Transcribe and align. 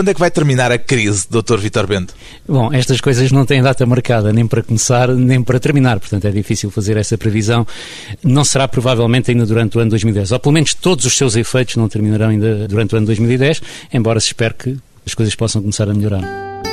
Quando 0.00 0.08
é 0.08 0.14
que 0.14 0.20
vai 0.20 0.30
terminar 0.30 0.72
a 0.72 0.78
crise, 0.78 1.26
Dr. 1.28 1.58
Vitor 1.58 1.86
Bento? 1.86 2.14
Bom, 2.48 2.72
estas 2.72 3.02
coisas 3.02 3.30
não 3.30 3.44
têm 3.44 3.62
data 3.62 3.84
marcada, 3.84 4.32
nem 4.32 4.46
para 4.46 4.62
começar, 4.62 5.08
nem 5.08 5.42
para 5.42 5.60
terminar, 5.60 6.00
portanto 6.00 6.24
é 6.24 6.30
difícil 6.30 6.70
fazer 6.70 6.96
essa 6.96 7.18
previsão. 7.18 7.66
Não 8.24 8.42
será 8.42 8.66
provavelmente 8.66 9.30
ainda 9.30 9.44
durante 9.44 9.76
o 9.76 9.80
ano 9.82 9.90
2010, 9.90 10.32
ou 10.32 10.40
pelo 10.40 10.54
menos 10.54 10.72
todos 10.72 11.04
os 11.04 11.14
seus 11.14 11.36
efeitos 11.36 11.76
não 11.76 11.86
terminarão 11.86 12.30
ainda 12.30 12.66
durante 12.66 12.94
o 12.94 12.96
ano 12.96 13.08
2010, 13.08 13.60
embora 13.92 14.18
se 14.20 14.28
espere 14.28 14.54
que 14.54 14.78
as 15.04 15.12
coisas 15.12 15.34
possam 15.34 15.60
começar 15.60 15.86
a 15.86 15.92
melhorar. 15.92 16.69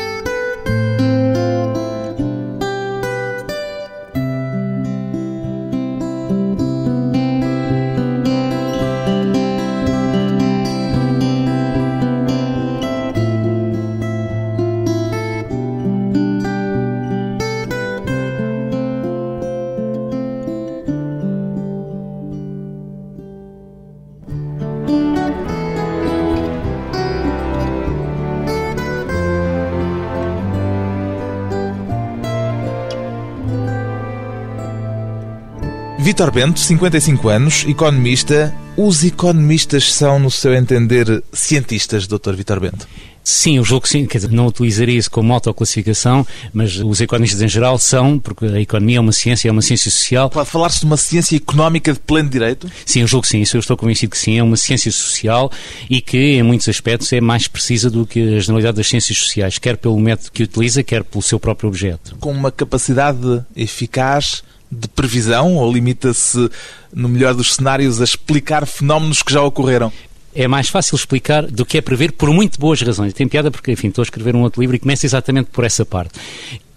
Vitor 36.18 36.32
Bento, 36.32 36.60
55 36.60 37.30
anos, 37.30 37.64
economista. 37.68 38.52
Os 38.76 39.04
economistas 39.04 39.94
são, 39.94 40.18
no 40.18 40.32
seu 40.32 40.52
entender, 40.56 41.24
cientistas, 41.32 42.08
Dr. 42.08 42.34
Vitor 42.34 42.60
Bento? 42.60 42.88
Sim, 43.24 43.58
eu 43.58 43.64
julgo 43.64 43.84
que 43.84 43.90
sim, 43.90 44.04
quer 44.08 44.18
dizer, 44.18 44.32
não 44.32 44.48
utilizaria 44.48 44.98
isso 44.98 45.12
como 45.12 45.32
autoclassificação, 45.32 46.26
mas 46.52 46.78
os 46.78 47.02
economistas 47.02 47.40
em 47.44 47.48
geral 47.48 47.78
são, 47.78 48.18
porque 48.18 48.48
a 48.48 48.60
economia 48.60 48.98
é 48.98 49.00
uma 49.00 49.12
ciência, 49.12 49.48
é 49.48 49.52
uma 49.52 49.62
ciência 49.62 49.92
social. 49.92 50.28
Pode 50.32 50.50
falar-se 50.50 50.80
de 50.80 50.88
uma 50.88 50.98
ciência 50.98 51.38
económica 51.38 51.94
de 51.94 52.00
pleno 52.00 52.32
direito? 52.32 52.68
Sim, 52.84 53.02
eu 53.02 53.08
julgo 53.08 53.22
que 53.22 53.28
sim, 53.28 53.42
isso 53.42 53.56
eu 53.56 53.60
estou 53.60 53.78
convencido 53.78 54.10
que 54.10 54.18
sim, 54.18 54.40
é 54.40 54.44
uma 54.44 54.58
ciência 54.58 54.92
social 54.92 55.52
e 55.88 56.02
que, 56.02 56.18
em 56.18 56.42
muitos 56.42 56.68
aspectos, 56.68 57.14
é 57.14 57.22
mais 57.22 57.48
precisa 57.48 57.92
do 57.92 58.08
que 58.08 58.38
a 58.38 58.40
generalidade 58.40 58.78
das 58.78 58.88
ciências 58.88 59.20
sociais, 59.20 59.60
quer 59.60 59.78
pelo 59.78 60.00
método 60.00 60.32
que 60.32 60.42
utiliza, 60.42 60.82
quer 60.82 61.04
pelo 61.04 61.22
seu 61.22 61.40
próprio 61.40 61.70
objeto. 61.70 62.16
Com 62.20 62.32
uma 62.32 62.52
capacidade 62.52 63.46
eficaz 63.56 64.42
de 64.72 64.88
previsão 64.88 65.56
ou 65.56 65.72
limita-se, 65.72 66.50
no 66.94 67.08
melhor 67.08 67.34
dos 67.34 67.56
cenários, 67.56 68.02
a 68.02 68.04
explicar 68.04 68.66
fenómenos 68.66 69.22
que 69.22 69.34
já 69.34 69.42
ocorreram? 69.42 69.92
é 70.38 70.48
mais 70.48 70.70
fácil 70.70 70.96
explicar 70.96 71.48
do 71.48 71.66
que 71.66 71.80
é 71.80 71.82
prever 71.82 72.12
por 72.12 72.30
muito 72.30 72.60
boas 72.60 72.80
razões. 72.80 73.12
Tem 73.12 73.28
piada 73.28 73.50
porque, 73.50 73.72
enfim, 73.72 73.88
estou 73.88 74.04
a 74.04 74.06
escrever 74.06 74.36
um 74.36 74.44
outro 74.44 74.62
livro 74.62 74.76
e 74.76 74.80
começa 74.80 75.04
exatamente 75.04 75.50
por 75.52 75.64
essa 75.64 75.84
parte. 75.84 76.14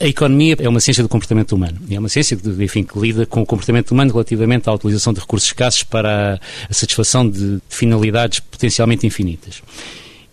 A 0.00 0.06
economia 0.06 0.56
é 0.58 0.66
uma 0.66 0.80
ciência 0.80 1.02
do 1.02 1.10
comportamento 1.10 1.52
humano. 1.52 1.78
É 1.90 1.98
uma 1.98 2.08
ciência 2.08 2.38
enfim, 2.58 2.84
que 2.84 2.98
lida 2.98 3.26
com 3.26 3.42
o 3.42 3.46
comportamento 3.46 3.90
humano 3.90 4.12
relativamente 4.12 4.66
à 4.70 4.72
utilização 4.72 5.12
de 5.12 5.20
recursos 5.20 5.46
escassos 5.46 5.82
para 5.82 6.40
a 6.70 6.72
satisfação 6.72 7.28
de 7.28 7.60
finalidades 7.68 8.40
potencialmente 8.40 9.06
infinitas. 9.06 9.62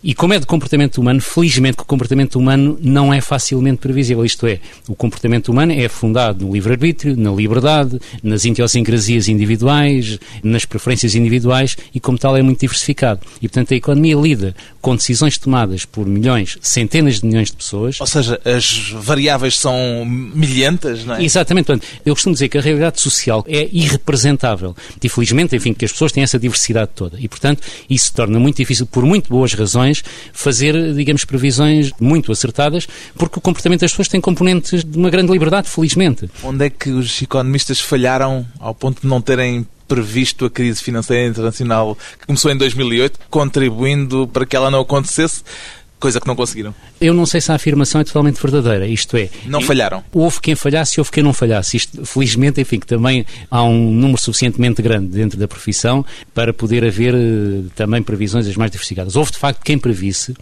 E 0.02 0.14
como 0.14 0.32
é 0.32 0.38
de 0.38 0.46
comportamento 0.46 0.98
humano, 0.98 1.20
felizmente 1.20 1.76
que 1.76 1.82
o 1.82 1.86
comportamento 1.86 2.38
humano 2.38 2.78
não 2.80 3.12
é 3.12 3.20
facilmente 3.20 3.78
previsível. 3.78 4.24
Isto 4.24 4.46
é, 4.46 4.60
o 4.88 4.94
comportamento 4.94 5.48
humano 5.48 5.72
é 5.72 5.88
fundado 5.88 6.46
no 6.46 6.52
livre-arbítrio, 6.52 7.16
na 7.16 7.32
liberdade, 7.32 8.00
nas 8.22 8.44
idiosincrasias 8.44 9.28
individuais, 9.28 10.18
nas 10.42 10.64
preferências 10.64 11.16
individuais 11.16 11.76
e, 11.92 11.98
como 11.98 12.16
tal, 12.16 12.36
é 12.36 12.42
muito 12.42 12.60
diversificado. 12.60 13.20
E, 13.42 13.48
portanto, 13.48 13.74
a 13.74 13.76
economia 13.76 14.14
lida 14.14 14.54
com 14.80 14.94
decisões 14.94 15.36
tomadas 15.36 15.84
por 15.84 16.06
milhões, 16.06 16.56
centenas 16.62 17.20
de 17.20 17.26
milhões 17.26 17.50
de 17.50 17.56
pessoas. 17.56 18.00
Ou 18.00 18.06
seja, 18.06 18.40
as 18.44 18.90
variáveis 18.90 19.58
são 19.58 20.04
milhentas, 20.06 21.04
não 21.04 21.16
é? 21.16 21.24
Exatamente. 21.24 21.66
Portanto, 21.66 21.86
eu 22.06 22.14
costumo 22.14 22.34
dizer 22.34 22.48
que 22.48 22.58
a 22.58 22.60
realidade 22.60 23.00
social 23.00 23.44
é 23.48 23.68
irrepresentável. 23.72 24.76
E, 25.02 25.08
felizmente, 25.08 25.56
enfim, 25.56 25.74
que 25.74 25.84
as 25.84 25.90
pessoas 25.90 26.12
têm 26.12 26.22
essa 26.22 26.38
diversidade 26.38 26.92
toda. 26.94 27.18
E, 27.18 27.26
portanto, 27.26 27.62
isso 27.90 28.12
torna 28.14 28.38
muito 28.38 28.58
difícil, 28.58 28.86
por 28.86 29.04
muito 29.04 29.28
boas 29.28 29.52
razões, 29.54 29.87
fazer, 30.32 30.94
digamos, 30.94 31.24
previsões 31.24 31.90
muito 32.00 32.32
acertadas, 32.32 32.86
porque 33.16 33.38
o 33.38 33.42
comportamento 33.42 33.80
das 33.80 33.90
pessoas 33.90 34.08
tem 34.08 34.20
componentes 34.20 34.84
de 34.84 34.96
uma 34.98 35.10
grande 35.10 35.32
liberdade, 35.32 35.68
felizmente. 35.68 36.28
Onde 36.42 36.66
é 36.66 36.70
que 36.70 36.90
os 36.90 37.20
economistas 37.22 37.80
falharam 37.80 38.46
ao 38.58 38.74
ponto 38.74 39.02
de 39.02 39.06
não 39.06 39.20
terem 39.20 39.66
previsto 39.86 40.44
a 40.44 40.50
crise 40.50 40.82
financeira 40.82 41.26
internacional 41.26 41.96
que 42.20 42.26
começou 42.26 42.50
em 42.52 42.56
2008, 42.56 43.18
contribuindo 43.30 44.28
para 44.28 44.44
que 44.44 44.54
ela 44.54 44.70
não 44.70 44.80
acontecesse? 44.80 45.42
Coisa 45.98 46.20
que 46.20 46.26
não 46.26 46.36
conseguiram. 46.36 46.74
Eu 47.00 47.12
não 47.12 47.26
sei 47.26 47.40
se 47.40 47.50
a 47.50 47.54
afirmação 47.54 48.00
é 48.00 48.04
totalmente 48.04 48.40
verdadeira, 48.40 48.86
isto 48.86 49.16
é... 49.16 49.28
Não 49.46 49.60
falharam. 49.60 50.02
Houve 50.12 50.40
quem 50.40 50.54
falhasse 50.54 50.98
e 50.98 51.00
houve 51.00 51.10
quem 51.10 51.22
não 51.22 51.32
falhasse. 51.32 51.76
Isto, 51.76 52.04
felizmente, 52.06 52.60
enfim, 52.60 52.78
que 52.78 52.86
também 52.86 53.26
há 53.50 53.62
um 53.62 53.92
número 53.92 54.20
suficientemente 54.20 54.80
grande 54.80 55.08
dentro 55.08 55.38
da 55.38 55.48
profissão 55.48 56.04
para 56.34 56.52
poder 56.52 56.84
haver 56.84 57.14
uh, 57.14 57.70
também 57.74 58.02
previsões 58.02 58.46
as 58.46 58.56
mais 58.56 58.70
diversificadas. 58.70 59.16
Houve, 59.16 59.32
de 59.32 59.38
facto, 59.38 59.62
quem 59.62 59.78
previsse... 59.78 60.34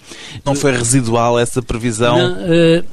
Não 0.44 0.54
foi 0.54 0.72
residual 0.72 1.38
essa 1.38 1.62
previsão? 1.62 2.18
Não, 2.18 2.32
uh, 2.34 2.84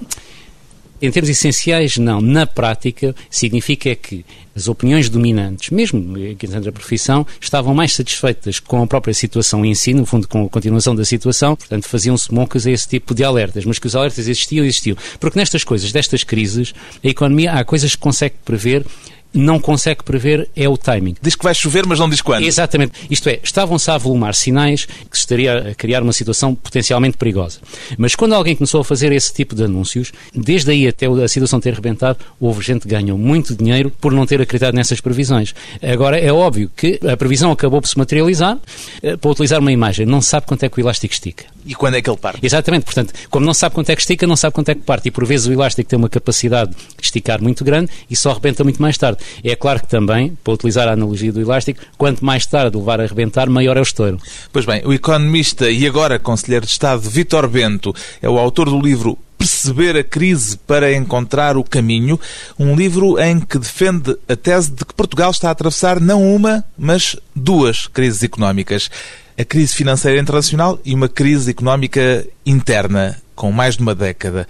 em 1.04 1.12
termos 1.12 1.30
essenciais, 1.30 1.98
não. 1.98 2.22
Na 2.22 2.48
prática, 2.48 3.14
significa 3.30 3.94
que 3.94 4.26
as 4.56 4.70
opiniões 4.70 5.10
dominantes, 5.10 5.70
mesmo 5.70 6.00
dentro 6.14 6.62
da 6.62 6.72
profissão, 6.72 7.28
estavam 7.42 7.76
mais 7.76 7.92
satisfeitas 7.94 8.58
com 8.58 8.82
a 8.82 8.88
própria 8.88 9.14
situação 9.14 9.66
em 9.66 9.76
si, 9.76 9.94
no 9.94 10.06
fundo 10.06 10.30
com 10.30 10.46
a 10.46 10.50
continuação 10.50 10.96
da 10.96 11.04
situação, 11.04 11.58
portanto 11.58 11.90
faziam-se 11.90 12.34
mocas 12.34 12.66
a 12.66 12.72
esse 12.72 12.88
tipo 12.88 13.14
de 13.14 13.22
alertas, 13.22 13.66
mas 13.66 13.80
que 13.80 13.88
os 13.88 13.98
alertas 13.98 14.30
existiam, 14.30 14.64
existiam. 14.64 14.96
Porque 15.20 15.38
nestas 15.38 15.66
coisas, 15.66 15.92
destas 15.92 16.24
crises, 16.24 16.74
a 17.04 17.08
economia 17.10 17.52
há 17.52 17.66
coisas 17.66 17.96
que 17.96 18.02
consegue 18.02 18.36
prever 18.46 18.86
não 19.34 19.60
consegue 19.60 20.04
prever 20.04 20.48
é 20.56 20.68
o 20.70 20.78
timing. 20.78 21.16
Diz 21.22 21.36
que 21.36 21.44
vai 21.44 21.54
chover, 21.54 21.86
mas 21.86 22.00
não 22.00 22.10
diz 22.10 22.22
quando. 22.22 22.44
Exatamente. 22.44 22.94
Isto 23.10 23.30
é, 23.30 23.40
estavam-se 23.44 23.90
a 23.90 23.96
avolumar 23.96 24.36
sinais 24.36 24.86
que 24.86 25.18
estaria 25.18 25.70
a 25.70 25.76
criar 25.76 26.04
uma 26.04 26.14
situação 26.14 26.54
potencialmente 26.54 27.18
perigosa. 27.18 27.60
Mas 27.98 28.16
quando 28.16 28.34
alguém 28.34 28.56
começou 28.56 28.82
a 28.82 28.84
fazer 28.84 29.12
esse 29.12 29.34
tipo 29.34 29.56
de 29.56 29.64
anúncios, 29.64 30.12
desde 30.34 30.72
aí 30.72 30.88
até 30.88 31.08
a 31.08 31.28
situação 31.28 31.60
ter 31.60 31.74
rebentado, 31.74 32.20
houve 32.40 32.64
gente 32.64 32.82
que 32.82 32.90
ganhou 32.90 33.18
muito 33.18 33.56
dinheiro 33.56 33.92
por 34.00 34.12
não 34.12 34.26
ter 34.26 34.42
acreditado 34.42 34.76
nessas 34.76 35.02
previsões. 35.02 35.54
Agora, 35.82 36.20
é 36.20 36.32
óbvio 36.32 36.70
que 36.76 37.00
a 37.08 37.18
previsão 37.18 37.52
acabou 37.52 37.82
por 37.82 37.88
se 37.88 37.98
materializar. 37.98 38.58
Eh, 39.02 39.18
para 39.18 39.32
utilizar 39.32 39.60
uma 39.60 39.72
imagem, 39.72 40.06
não 40.06 40.22
sabe 40.22 40.46
quanto 40.46 40.64
é 40.64 40.70
que 40.70 40.80
o 40.80 40.82
elástico 40.82 41.14
estica. 41.14 41.46
E 41.66 41.76
quando 41.76 41.96
é 41.96 42.02
que 42.02 42.10
ele 42.10 42.18
parte? 42.18 42.40
Exatamente. 42.46 42.86
Portanto, 42.86 43.14
como 43.30 43.46
não 43.46 43.54
sabe 43.54 43.76
quanto 43.76 43.90
é 43.90 43.96
que 43.96 44.02
estica, 44.02 44.28
não 44.28 44.36
sabe 44.36 44.54
quanto 44.54 44.70
é 44.70 44.76
que 44.76 44.82
parte. 44.82 45.08
E 45.08 45.12
por 45.12 45.26
vezes 45.26 45.48
o 45.48 45.54
elástico 45.54 45.90
tem 45.90 45.98
uma 45.98 46.10
capacidade 46.10 46.72
de 46.72 46.78
esticar 47.02 47.42
muito 47.42 47.64
grande 47.64 47.92
e 48.10 48.16
só 48.16 48.34
rebenta 48.34 48.64
muito 48.64 48.82
mais 48.82 48.98
tarde. 48.98 49.24
É 49.44 49.56
claro 49.56 49.80
que 49.80 49.88
também, 49.88 50.38
para 50.44 50.54
utilizar 50.54 50.88
a 50.88 50.94
analogia 50.94 51.32
do 51.32 51.42
elástico, 51.42 51.82
quanto 51.98 52.24
mais 52.24 52.46
tarde 52.46 52.78
levar 52.78 53.00
a 53.00 53.04
arrebentar, 53.04 53.50
maior 53.50 53.78
é 53.78 53.80
o 53.80 53.84
estouro. 53.84 54.18
Pois 54.52 54.66
bem, 54.66 54.82
o 54.86 54.94
economista 54.94 55.70
e 55.70 55.86
agora 55.88 56.20
Conselheiro 56.20 56.66
de 56.66 56.72
Estado 56.72 57.02
Vítor 57.02 57.48
Bento 57.48 57.94
é 58.22 58.30
o 58.30 58.38
autor 58.38 58.70
do 58.70 58.80
livro 58.80 59.18
Perceber 59.38 59.98
a 59.98 60.04
Crise 60.04 60.58
para 60.58 60.94
Encontrar 60.94 61.58
o 61.58 61.64
Caminho, 61.66 62.18
um 62.58 62.76
livro 62.76 63.20
em 63.20 63.42
que 63.42 63.60
defende 63.60 64.16
a 64.28 64.38
tese 64.38 64.72
de 64.72 64.86
que 64.86 64.94
Portugal 64.94 65.32
está 65.32 65.50
a 65.50 65.52
atravessar 65.52 66.00
não 66.00 66.24
uma, 66.24 66.64
mas 66.78 67.18
duas 67.36 67.88
crises 67.88 68.24
económicas. 68.24 68.90
A 69.38 69.44
crise 69.44 69.74
financeira 69.74 70.20
internacional 70.22 70.80
e 70.86 70.94
uma 70.94 71.10
crise 71.10 71.52
económica 71.52 72.26
interna, 72.46 73.18
com 73.36 73.52
mais 73.52 73.76
de 73.76 73.82
uma 73.82 73.96
década. 73.96 74.48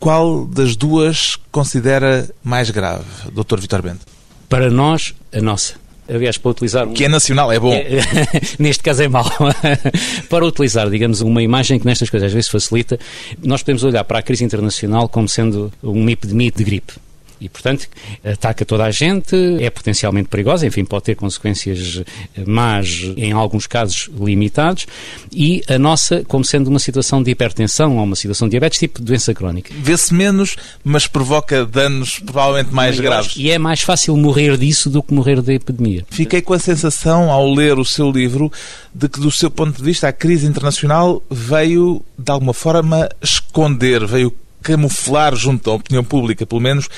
Qual 0.00 0.44
das 0.44 0.76
duas 0.76 1.36
considera 1.52 2.28
mais 2.42 2.70
grave, 2.70 3.04
Dr. 3.32 3.60
Vitor 3.60 3.82
Bento? 3.82 4.06
Para 4.48 4.70
nós, 4.70 5.14
a 5.32 5.40
nossa. 5.40 5.74
Aliás, 6.08 6.38
para 6.38 6.50
utilizar. 6.50 6.88
Um... 6.88 6.94
Que 6.94 7.04
é 7.04 7.08
nacional, 7.08 7.52
é 7.52 7.60
bom. 7.60 7.72
É, 7.72 8.00
neste 8.58 8.82
caso 8.82 9.02
é 9.02 9.08
mau. 9.08 9.26
para 10.28 10.46
utilizar, 10.46 10.88
digamos, 10.88 11.20
uma 11.20 11.42
imagem 11.42 11.78
que 11.78 11.86
nestas 11.86 12.08
coisas 12.08 12.28
às 12.28 12.32
vezes 12.32 12.50
facilita, 12.50 12.98
nós 13.42 13.62
podemos 13.62 13.84
olhar 13.84 14.02
para 14.04 14.18
a 14.18 14.22
crise 14.22 14.42
internacional 14.42 15.08
como 15.08 15.28
sendo 15.28 15.72
uma 15.82 16.10
epidemia 16.10 16.50
de 16.50 16.64
gripe 16.64 16.94
e, 17.40 17.48
portanto, 17.48 17.88
ataca 18.24 18.64
toda 18.64 18.84
a 18.84 18.90
gente, 18.90 19.36
é 19.60 19.70
potencialmente 19.70 20.28
perigosa, 20.28 20.66
enfim, 20.66 20.84
pode 20.84 21.04
ter 21.04 21.14
consequências 21.14 22.02
más, 22.46 23.02
em 23.16 23.32
alguns 23.32 23.66
casos 23.66 24.10
limitados, 24.18 24.86
e 25.32 25.62
a 25.68 25.78
nossa 25.78 26.24
como 26.24 26.44
sendo 26.44 26.68
uma 26.68 26.78
situação 26.78 27.22
de 27.22 27.30
hipertensão 27.30 27.96
ou 27.96 28.04
uma 28.04 28.16
situação 28.16 28.48
de 28.48 28.52
diabetes, 28.52 28.78
tipo 28.78 29.00
doença 29.00 29.32
crónica. 29.34 29.72
Vê-se 29.76 30.12
menos, 30.12 30.56
mas 30.82 31.06
provoca 31.06 31.64
danos 31.64 32.18
provavelmente 32.18 32.74
mais 32.74 32.98
graves. 32.98 33.34
E 33.36 33.50
é 33.50 33.58
mais 33.58 33.82
fácil 33.82 34.16
morrer 34.16 34.56
disso 34.56 34.90
do 34.90 35.02
que 35.02 35.14
morrer 35.14 35.40
da 35.40 35.52
epidemia. 35.52 36.04
Fiquei 36.10 36.42
com 36.42 36.54
a 36.54 36.58
sensação, 36.58 37.30
ao 37.30 37.52
ler 37.52 37.78
o 37.78 37.84
seu 37.84 38.10
livro, 38.10 38.50
de 38.94 39.08
que, 39.08 39.20
do 39.20 39.30
seu 39.30 39.50
ponto 39.50 39.76
de 39.76 39.82
vista, 39.82 40.08
a 40.08 40.12
crise 40.12 40.46
internacional 40.46 41.22
veio, 41.30 42.02
de 42.18 42.30
alguma 42.30 42.52
forma, 42.52 43.08
esconder, 43.22 44.06
veio 44.06 44.32
camuflar 44.62 45.34
junto 45.34 45.70
à 45.70 45.74
opinião 45.74 46.04
pública, 46.04 46.46
pelo 46.46 46.60
menos, 46.60 46.88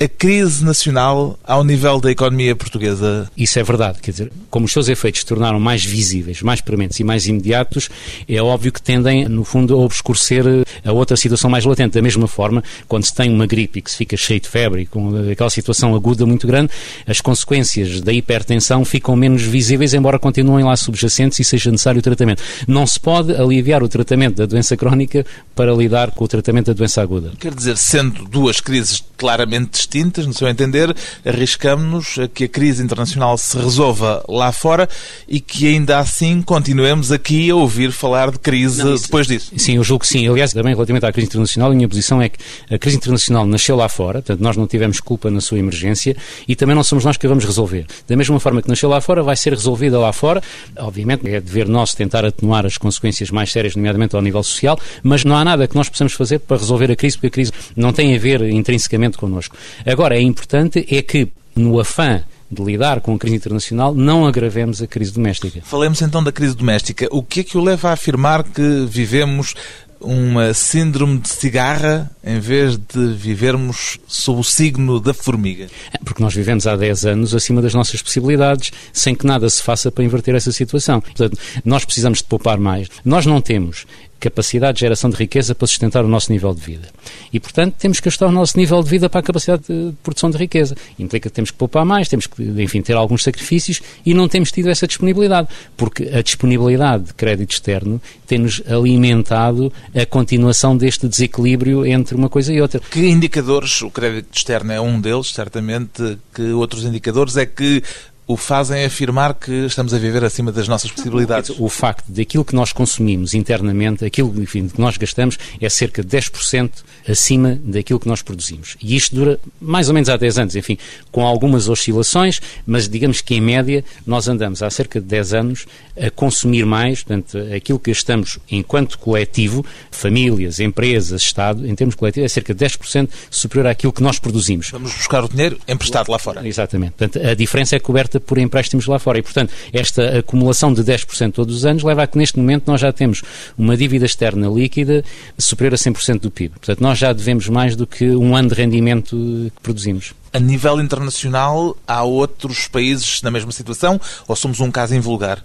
a 0.00 0.06
crise 0.06 0.64
nacional 0.64 1.36
ao 1.42 1.64
nível 1.64 2.00
da 2.00 2.10
economia 2.10 2.54
portuguesa? 2.54 3.28
Isso 3.36 3.58
é 3.58 3.62
verdade. 3.64 3.98
Quer 4.00 4.12
dizer, 4.12 4.32
como 4.48 4.66
os 4.66 4.72
seus 4.72 4.88
efeitos 4.88 5.22
se 5.22 5.26
tornaram 5.26 5.58
mais 5.58 5.84
visíveis, 5.84 6.40
mais 6.40 6.60
prementes 6.60 7.00
e 7.00 7.04
mais 7.04 7.26
imediatos, 7.26 7.88
é 8.28 8.40
óbvio 8.40 8.72
que 8.72 8.80
tendem, 8.80 9.28
no 9.28 9.42
fundo, 9.42 9.74
a 9.74 9.78
obscurecer 9.78 10.44
a 10.84 10.92
outra 10.92 11.16
situação 11.16 11.50
mais 11.50 11.64
latente. 11.64 11.94
Da 11.94 12.02
mesma 12.02 12.28
forma, 12.28 12.62
quando 12.86 13.04
se 13.04 13.14
tem 13.14 13.32
uma 13.32 13.46
gripe 13.46 13.80
e 13.80 13.82
que 13.82 13.90
se 13.90 13.96
fica 13.96 14.16
cheio 14.16 14.40
de 14.40 14.48
febre 14.48 14.82
e 14.82 14.86
com 14.86 15.30
aquela 15.30 15.50
situação 15.50 15.94
aguda 15.94 16.24
muito 16.24 16.46
grande, 16.46 16.70
as 17.06 17.20
consequências 17.20 18.00
da 18.00 18.12
hipertensão 18.12 18.84
ficam 18.84 19.16
menos 19.16 19.42
visíveis, 19.42 19.94
embora 19.94 20.18
continuem 20.18 20.64
lá 20.64 20.76
subjacentes 20.76 21.40
e 21.40 21.44
seja 21.44 21.72
necessário 21.72 21.98
o 21.98 22.02
tratamento. 22.02 22.42
Não 22.68 22.86
se 22.86 23.00
pode 23.00 23.34
aliviar 23.34 23.82
o 23.82 23.88
tratamento 23.88 24.36
da 24.36 24.46
doença 24.46 24.76
crónica 24.76 25.26
para 25.56 25.74
lidar 25.74 26.12
com 26.12 26.24
o 26.24 26.28
tratamento 26.28 26.66
da 26.66 26.72
doença 26.72 27.02
aguda. 27.02 27.32
Quer 27.38 27.52
dizer, 27.52 27.76
sendo 27.76 28.24
duas 28.26 28.60
crises 28.60 29.02
claramente 29.16 29.87
distintas, 29.88 30.26
no 30.26 30.34
seu 30.34 30.46
entender, 30.46 30.94
arriscamos 31.24 32.18
a 32.18 32.28
que 32.28 32.44
a 32.44 32.48
crise 32.48 32.82
internacional 32.82 33.38
se 33.38 33.56
resolva 33.56 34.22
lá 34.28 34.52
fora 34.52 34.88
e 35.26 35.40
que 35.40 35.66
ainda 35.66 35.98
assim 35.98 36.42
continuemos 36.42 37.10
aqui 37.10 37.50
a 37.50 37.56
ouvir 37.56 37.90
falar 37.90 38.30
de 38.30 38.38
crise 38.38 38.84
Não, 38.84 38.94
isso, 38.94 39.04
depois 39.04 39.26
disso. 39.26 39.52
Sim, 39.56 39.76
eu 39.76 39.84
julgo 39.84 40.02
que 40.02 40.08
sim. 40.08 40.28
Aliás, 40.28 40.52
também 40.52 40.74
relativamente 40.74 41.06
à 41.06 41.12
crise 41.12 41.28
internacional, 41.28 41.70
a 41.70 41.74
minha 41.74 41.88
posição 41.88 42.20
é 42.20 42.28
que 42.28 42.38
a 42.70 42.78
crise 42.78 42.98
internacional 42.98 43.46
nasceu 43.46 43.74
lá 43.74 43.88
fora, 43.88 44.20
portanto, 44.20 44.40
nós 44.40 44.56
não 44.56 44.66
tivemos 44.66 45.00
culpa 45.00 45.30
na 45.30 45.40
sua 45.40 45.58
emergência 45.58 46.16
e 46.46 46.54
também 46.54 46.76
não 46.76 46.84
somos 46.84 47.04
nós 47.04 47.16
que 47.16 47.26
a 47.26 47.28
vamos 47.28 47.44
resolver. 47.44 47.86
Da 48.06 48.16
mesma 48.16 48.38
forma 48.38 48.60
que 48.60 48.68
nasceu 48.68 48.88
lá 48.88 49.00
fora, 49.00 49.22
vai 49.22 49.36
ser 49.36 49.54
resolvida 49.54 49.98
lá 49.98 50.12
fora. 50.12 50.42
Obviamente, 50.78 51.26
é 51.28 51.40
dever 51.40 51.66
nosso 51.66 51.96
tentar 51.96 52.24
atenuar 52.24 52.66
as 52.66 52.76
consequências 52.76 53.30
mais 53.30 53.50
sérias, 53.50 53.74
nomeadamente 53.74 54.14
ao 54.14 54.22
nível 54.22 54.42
social, 54.42 54.78
mas 55.02 55.24
não 55.24 55.36
há 55.36 55.44
nada 55.44 55.66
que 55.66 55.74
nós 55.74 55.88
possamos 55.88 56.12
fazer 56.12 56.40
para 56.40 56.58
resolver 56.58 56.90
a 56.90 56.96
crise, 56.96 57.16
porque 57.16 57.28
a 57.28 57.30
crise 57.30 57.52
não 57.74 57.92
tem 57.92 58.14
a 58.14 58.18
ver 58.18 58.42
intrinsecamente 58.42 59.16
connosco. 59.16 59.56
Agora, 59.86 60.16
é 60.16 60.20
importante 60.20 60.86
é 60.90 61.02
que, 61.02 61.28
no 61.54 61.78
afã 61.78 62.22
de 62.50 62.62
lidar 62.62 63.00
com 63.00 63.14
a 63.14 63.18
crise 63.18 63.36
internacional, 63.36 63.94
não 63.94 64.26
agravemos 64.26 64.80
a 64.80 64.86
crise 64.86 65.12
doméstica. 65.12 65.60
Falemos 65.64 66.00
então 66.00 66.22
da 66.22 66.32
crise 66.32 66.56
doméstica. 66.56 67.06
O 67.10 67.22
que 67.22 67.40
é 67.40 67.44
que 67.44 67.58
o 67.58 67.62
leva 67.62 67.90
a 67.90 67.92
afirmar 67.92 68.42
que 68.42 68.86
vivemos 68.88 69.54
uma 70.00 70.54
síndrome 70.54 71.18
de 71.18 71.28
cigarra 71.28 72.08
em 72.22 72.38
vez 72.38 72.76
de 72.76 73.14
vivermos 73.14 73.98
sob 74.06 74.40
o 74.40 74.44
signo 74.44 75.00
da 75.00 75.12
formiga? 75.12 75.66
É, 75.92 75.98
porque 76.04 76.22
nós 76.22 76.34
vivemos 76.34 76.66
há 76.66 76.76
10 76.76 77.04
anos 77.04 77.34
acima 77.34 77.60
das 77.60 77.74
nossas 77.74 78.00
possibilidades, 78.00 78.70
sem 78.92 79.14
que 79.14 79.26
nada 79.26 79.48
se 79.50 79.62
faça 79.62 79.90
para 79.90 80.04
inverter 80.04 80.34
essa 80.34 80.52
situação. 80.52 81.00
Portanto, 81.00 81.36
nós 81.64 81.84
precisamos 81.84 82.18
de 82.18 82.24
poupar 82.24 82.58
mais. 82.58 82.88
Nós 83.04 83.26
não 83.26 83.40
temos 83.40 83.86
capacidade 84.18 84.74
de 84.74 84.80
geração 84.80 85.10
de 85.10 85.16
riqueza 85.16 85.54
para 85.54 85.66
sustentar 85.66 86.04
o 86.04 86.08
nosso 86.08 86.32
nível 86.32 86.54
de 86.54 86.60
vida. 86.60 86.88
E, 87.32 87.38
portanto, 87.38 87.74
temos 87.78 88.00
que 88.00 88.08
ajustar 88.08 88.28
o 88.28 88.32
nosso 88.32 88.58
nível 88.58 88.82
de 88.82 88.90
vida 88.90 89.08
para 89.08 89.20
a 89.20 89.22
capacidade 89.22 89.62
de 89.68 89.92
produção 90.02 90.30
de 90.30 90.36
riqueza. 90.36 90.76
Implica 90.98 91.28
que 91.28 91.34
temos 91.34 91.50
que 91.50 91.56
poupar 91.56 91.84
mais, 91.84 92.08
temos 92.08 92.26
que, 92.26 92.42
enfim, 92.42 92.82
ter 92.82 92.94
alguns 92.94 93.22
sacrifícios 93.22 93.80
e 94.04 94.14
não 94.14 94.28
temos 94.28 94.50
tido 94.50 94.68
essa 94.68 94.86
disponibilidade, 94.86 95.48
porque 95.76 96.04
a 96.12 96.22
disponibilidade 96.22 97.04
de 97.04 97.14
crédito 97.14 97.52
externo 97.52 98.00
tem-nos 98.26 98.62
alimentado 98.66 99.72
a 99.94 100.04
continuação 100.04 100.76
deste 100.76 101.08
desequilíbrio 101.08 101.86
entre 101.86 102.14
uma 102.14 102.28
coisa 102.28 102.52
e 102.52 102.60
outra. 102.60 102.80
Que 102.80 103.08
indicadores, 103.08 103.80
o 103.82 103.90
crédito 103.90 104.36
externo 104.36 104.72
é 104.72 104.80
um 104.80 105.00
deles, 105.00 105.28
certamente, 105.28 106.18
que 106.34 106.52
outros 106.52 106.84
indicadores 106.84 107.36
é 107.36 107.46
que 107.46 107.82
o 108.28 108.36
fazem 108.36 108.84
afirmar 108.84 109.32
que 109.32 109.50
estamos 109.64 109.94
a 109.94 109.98
viver 109.98 110.22
acima 110.22 110.52
das 110.52 110.68
nossas 110.68 110.90
possibilidades. 110.92 111.50
O 111.58 111.68
facto 111.70 112.04
daquilo 112.12 112.44
que 112.44 112.54
nós 112.54 112.74
consumimos 112.74 113.32
internamente, 113.32 114.04
aquilo 114.04 114.30
enfim, 114.40 114.68
que 114.68 114.78
nós 114.78 114.98
gastamos, 114.98 115.38
é 115.58 115.68
cerca 115.70 116.04
de 116.04 116.16
10% 116.16 116.70
acima 117.08 117.58
daquilo 117.62 117.98
que 117.98 118.08
nós 118.08 118.22
produzimos. 118.22 118.76
E 118.82 118.96
isto 118.96 119.14
dura 119.14 119.40
mais 119.60 119.88
ou 119.88 119.94
menos 119.94 120.08
há 120.08 120.16
10 120.16 120.38
anos, 120.38 120.56
enfim, 120.56 120.76
com 121.10 121.26
algumas 121.26 121.68
oscilações, 121.68 122.40
mas 122.66 122.88
digamos 122.88 123.20
que 123.20 123.34
em 123.34 123.40
média 123.40 123.84
nós 124.06 124.28
andamos 124.28 124.62
há 124.62 124.70
cerca 124.70 125.00
de 125.00 125.06
10 125.06 125.34
anos 125.34 125.66
a 126.00 126.10
consumir 126.10 126.64
mais, 126.64 127.02
portanto, 127.02 127.38
aquilo 127.54 127.78
que 127.78 127.90
gastamos 127.90 128.38
enquanto 128.50 128.98
coletivo, 128.98 129.64
famílias, 129.90 130.60
empresas, 130.60 131.22
Estado, 131.22 131.66
em 131.66 131.74
termos 131.74 131.94
coletivos, 131.94 132.26
é 132.26 132.28
cerca 132.28 132.54
de 132.54 132.64
10% 132.64 133.08
superior 133.30 133.66
àquilo 133.66 133.92
que 133.92 134.02
nós 134.02 134.18
produzimos. 134.18 134.70
Vamos 134.70 134.92
buscar 134.94 135.24
o 135.24 135.28
dinheiro 135.28 135.58
emprestado 135.66 136.10
lá 136.10 136.18
fora. 136.18 136.46
Exatamente. 136.46 136.92
Portanto, 136.92 137.26
a 137.26 137.34
diferença 137.34 137.76
é 137.76 137.78
coberta 137.78 138.20
por 138.20 138.38
empréstimos 138.38 138.86
lá 138.86 138.98
fora. 138.98 139.18
E, 139.18 139.22
portanto, 139.22 139.52
esta 139.72 140.18
acumulação 140.18 140.72
de 140.72 140.82
10% 140.82 141.32
todos 141.32 141.56
os 141.56 141.64
anos 141.64 141.82
leva 141.82 142.02
a 142.02 142.06
que, 142.06 142.18
neste 142.18 142.38
momento, 142.38 142.64
nós 142.66 142.80
já 142.80 142.92
temos 142.92 143.22
uma 143.56 143.76
dívida 143.76 144.06
externa 144.06 144.48
líquida 144.48 145.04
superior 145.36 145.74
a 145.74 145.76
100% 145.76 146.20
do 146.20 146.30
PIB. 146.30 146.54
Portanto, 146.58 146.80
nós 146.80 146.97
já 146.98 147.12
devemos 147.12 147.48
mais 147.48 147.76
do 147.76 147.86
que 147.86 148.10
um 148.10 148.34
ano 148.36 148.48
de 148.48 148.54
rendimento 148.54 149.16
que 149.54 149.62
produzimos. 149.62 150.14
A 150.32 150.38
nível 150.38 150.80
internacional, 150.80 151.76
há 151.86 152.02
outros 152.02 152.68
países 152.68 153.22
na 153.22 153.30
mesma 153.30 153.52
situação 153.52 154.00
ou 154.26 154.36
somos 154.36 154.60
um 154.60 154.70
caso 154.70 154.94
invulgar? 154.94 155.42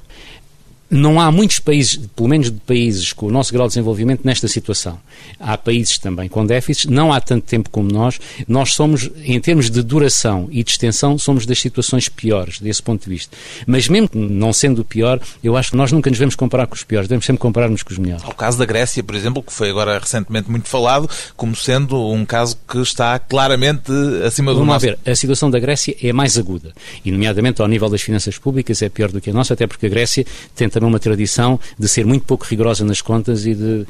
Não 0.93 1.19
há 1.19 1.31
muitos 1.31 1.57
países, 1.57 1.97
pelo 2.15 2.29
menos 2.29 2.51
de 2.51 2.59
países 2.59 3.11
com 3.13 3.25
o 3.25 3.31
nosso 3.31 3.51
grau 3.51 3.67
de 3.67 3.71
desenvolvimento, 3.71 4.21
nesta 4.23 4.47
situação. 4.47 4.99
Há 5.39 5.57
países 5.57 5.97
também 5.97 6.29
com 6.29 6.45
déficits, 6.45 6.85
não 6.89 7.11
há 7.11 7.19
tanto 7.19 7.47
tempo 7.47 7.69
como 7.71 7.91
nós. 7.91 8.19
Nós 8.47 8.75
somos, 8.75 9.09
em 9.23 9.39
termos 9.39 9.71
de 9.71 9.81
duração 9.81 10.47
e 10.51 10.63
de 10.63 10.69
extensão, 10.69 11.17
somos 11.17 11.47
das 11.47 11.59
situações 11.59 12.07
piores, 12.07 12.59
desse 12.59 12.83
ponto 12.83 13.03
de 13.03 13.09
vista. 13.09 13.35
Mas 13.65 13.87
mesmo 13.87 14.09
não 14.13 14.53
sendo 14.53 14.81
o 14.81 14.85
pior, 14.85 15.19
eu 15.43 15.57
acho 15.57 15.71
que 15.71 15.77
nós 15.77 15.91
nunca 15.91 16.11
nos 16.11 16.19
devemos 16.19 16.35
comparar 16.35 16.67
com 16.67 16.75
os 16.75 16.83
piores, 16.83 17.07
devemos 17.07 17.25
sempre 17.25 17.39
comparar-nos 17.39 17.81
com 17.81 17.91
os 17.91 17.97
melhores. 17.97 18.23
O 18.25 18.35
caso 18.35 18.59
da 18.59 18.65
Grécia, 18.65 19.03
por 19.03 19.15
exemplo, 19.15 19.41
que 19.41 19.51
foi 19.51 19.71
agora 19.71 19.97
recentemente 19.97 20.49
muito 20.51 20.69
falado, 20.69 21.09
como 21.35 21.55
sendo 21.55 22.11
um 22.11 22.23
caso 22.23 22.55
que 22.67 22.77
está 22.77 23.17
claramente 23.17 23.91
acima 24.23 24.51
do 24.51 24.59
Vamos 24.59 24.73
nosso. 24.73 24.85
ver, 24.85 24.99
a 25.05 25.15
situação 25.15 25.49
da 25.49 25.59
Grécia 25.59 25.95
é 26.03 26.13
mais 26.13 26.37
aguda, 26.37 26.71
e 27.03 27.11
nomeadamente 27.11 27.63
ao 27.63 27.67
nível 27.67 27.89
das 27.89 28.01
finanças 28.03 28.37
públicas 28.37 28.79
é 28.83 28.89
pior 28.89 29.11
do 29.11 29.19
que 29.19 29.31
a 29.31 29.33
nossa, 29.33 29.55
até 29.55 29.65
porque 29.65 29.87
a 29.87 29.89
Grécia 29.89 30.23
tenta 30.55 30.82
também 30.82 30.82
uma 30.85 30.99
tradição 30.99 31.59
de 31.77 31.87
ser 31.87 32.05
muito 32.05 32.25
pouco 32.25 32.45
rigorosa 32.45 32.83
nas 32.83 33.01
contas 33.01 33.45
e 33.45 33.53
de, 33.53 33.85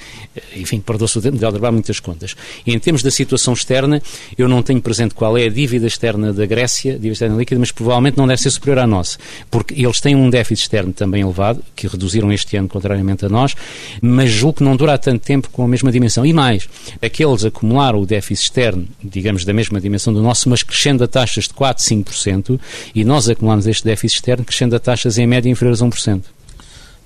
enfim, 0.55 0.79
perdoa-se 0.79 1.17
o 1.17 1.21
tempo 1.21 1.37
de 1.37 1.45
aldrabar 1.45 1.71
muitas 1.71 1.99
contas. 1.99 2.35
E 2.65 2.73
em 2.73 2.79
termos 2.79 3.03
da 3.03 3.11
situação 3.11 3.53
externa, 3.53 4.01
eu 4.37 4.47
não 4.47 4.61
tenho 4.61 4.81
presente 4.81 5.13
qual 5.13 5.37
é 5.37 5.45
a 5.45 5.49
dívida 5.49 5.87
externa 5.87 6.33
da 6.33 6.45
Grécia, 6.45 6.93
dívida 6.93 7.13
externa 7.13 7.37
líquida, 7.37 7.59
mas 7.59 7.71
provavelmente 7.71 8.17
não 8.17 8.27
deve 8.27 8.41
ser 8.41 8.49
superior 8.51 8.79
à 8.79 8.87
nossa, 8.87 9.17
porque 9.49 9.73
eles 9.73 9.99
têm 9.99 10.15
um 10.15 10.29
déficit 10.29 10.63
externo 10.63 10.93
também 10.93 11.21
elevado, 11.21 11.63
que 11.75 11.87
reduziram 11.87 12.31
este 12.31 12.57
ano 12.57 12.67
contrariamente 12.67 13.25
a 13.25 13.29
nós, 13.29 13.55
mas 14.01 14.31
julgo 14.31 14.57
que 14.57 14.63
não 14.63 14.75
dura 14.75 14.97
tanto 14.97 15.23
tempo 15.23 15.49
com 15.49 15.63
a 15.63 15.67
mesma 15.67 15.91
dimensão. 15.91 16.25
E 16.25 16.33
mais, 16.33 16.67
aqueles 17.01 17.45
acumularam 17.45 17.99
o 17.99 18.05
déficit 18.05 18.45
externo, 18.45 18.87
digamos, 19.03 19.45
da 19.45 19.53
mesma 19.53 19.79
dimensão 19.79 20.13
do 20.13 20.21
nosso, 20.21 20.49
mas 20.49 20.63
crescendo 20.63 21.03
a 21.03 21.07
taxas 21.07 21.45
de 21.45 21.53
4, 21.53 21.83
5%, 21.83 22.59
e 22.93 23.03
nós 23.03 23.29
acumulamos 23.29 23.67
este 23.67 23.83
déficit 23.83 24.17
externo 24.17 24.45
crescendo 24.45 24.75
a 24.75 24.79
taxas 24.79 25.17
em 25.17 25.27
média 25.27 25.49
inferiores 25.49 25.81
a 25.81 25.85
1%. 25.85 26.23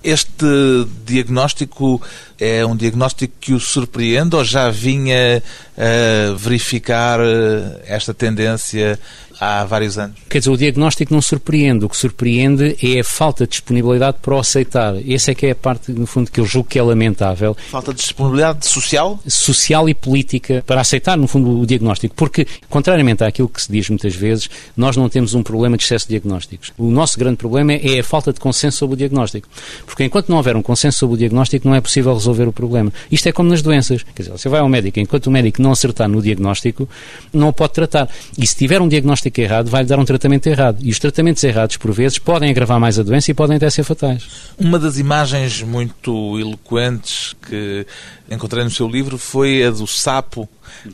Este 0.03 0.45
diagnóstico 1.05 2.01
é 2.39 2.65
um 2.65 2.75
diagnóstico 2.75 3.33
que 3.39 3.53
o 3.53 3.59
surpreende 3.59 4.35
ou 4.35 4.43
já 4.43 4.69
vinha 4.69 5.41
a 5.77 6.35
verificar 6.35 7.19
eh, 7.19 7.83
esta 7.87 8.13
tendência 8.13 8.99
há 9.39 9.63
vários 9.65 9.97
anos? 9.97 10.17
Quer 10.29 10.39
dizer, 10.39 10.49
o 10.49 10.57
diagnóstico 10.57 11.13
não 11.13 11.21
surpreende. 11.21 11.85
O 11.85 11.89
que 11.89 11.97
surpreende 11.97 12.77
é 12.83 12.99
a 12.99 13.03
falta 13.03 13.45
de 13.45 13.51
disponibilidade 13.51 14.17
para 14.21 14.35
o 14.35 14.39
aceitar. 14.39 14.95
Essa 15.07 15.31
é 15.31 15.35
que 15.35 15.45
é 15.45 15.51
a 15.51 15.55
parte, 15.55 15.91
no 15.91 16.05
fundo, 16.05 16.31
que 16.31 16.39
eu 16.39 16.45
julgo 16.45 16.69
que 16.69 16.79
é 16.79 16.83
lamentável. 16.83 17.55
Falta 17.69 17.93
de 17.93 17.99
disponibilidade 17.99 18.67
social? 18.67 19.19
Social 19.27 19.87
e 19.89 19.93
política 19.93 20.63
para 20.65 20.81
aceitar, 20.81 21.17
no 21.17 21.27
fundo, 21.27 21.59
o 21.59 21.65
diagnóstico. 21.65 22.15
Porque, 22.15 22.47
contrariamente 22.69 23.23
àquilo 23.23 23.49
que 23.49 23.61
se 23.61 23.71
diz 23.71 23.89
muitas 23.89 24.15
vezes, 24.15 24.49
nós 24.75 24.97
não 24.97 25.09
temos 25.09 25.33
um 25.33 25.43
problema 25.43 25.77
de 25.77 25.83
excesso 25.83 26.05
de 26.07 26.11
diagnósticos. 26.11 26.73
O 26.77 26.89
nosso 26.89 27.17
grande 27.19 27.37
problema 27.37 27.73
é 27.73 27.99
a 27.99 28.03
falta 28.03 28.33
de 28.33 28.39
consenso 28.39 28.77
sobre 28.77 28.95
o 28.95 28.97
diagnóstico. 28.97 29.47
Porque 29.85 30.03
enquanto 30.03 30.29
não 30.29 30.37
houver 30.37 30.55
um 30.55 30.61
consenso 30.61 30.99
sobre 30.99 31.15
o 31.15 31.17
diagnóstico, 31.17 31.67
não 31.67 31.75
é 31.75 31.81
possível 31.81 32.13
resolver 32.13 32.47
o 32.47 32.53
problema. 32.53 32.91
Isto 33.11 33.29
é 33.29 33.31
como 33.31 33.49
nas 33.49 33.61
doenças. 33.61 34.03
Quer 34.15 34.23
dizer, 34.23 34.31
você 34.31 34.49
vai 34.49 34.59
ao 34.59 34.69
médico, 34.69 34.99
enquanto 34.99 35.27
o 35.27 35.31
médico 35.31 35.61
não 35.61 35.71
acertar 35.71 36.07
no 36.07 36.21
diagnóstico, 36.21 36.87
não 37.33 37.49
o 37.49 37.53
pode 37.53 37.73
tratar. 37.73 38.09
E 38.37 38.45
se 38.45 38.55
tiver 38.55 38.81
um 38.81 38.87
diagnóstico 38.87 39.26
errado, 39.39 39.69
vai-lhe 39.69 39.87
dar 39.87 39.99
um 39.99 40.05
tratamento 40.05 40.47
errado. 40.47 40.79
E 40.81 40.89
os 40.89 40.99
tratamentos 40.99 41.43
errados, 41.43 41.77
por 41.77 41.91
vezes, 41.91 42.19
podem 42.19 42.49
agravar 42.49 42.79
mais 42.79 42.99
a 42.99 43.03
doença 43.03 43.31
e 43.31 43.33
podem 43.33 43.57
até 43.57 43.69
ser 43.69 43.83
fatais. 43.83 44.27
Uma 44.57 44.79
das 44.79 44.97
imagens 44.97 45.61
muito 45.61 46.39
eloquentes 46.39 47.35
que 47.47 47.85
encontrei 48.29 48.63
no 48.63 48.69
seu 48.69 48.87
livro 48.87 49.17
foi 49.17 49.63
a 49.63 49.71
do 49.71 49.87
sapo 49.87 50.47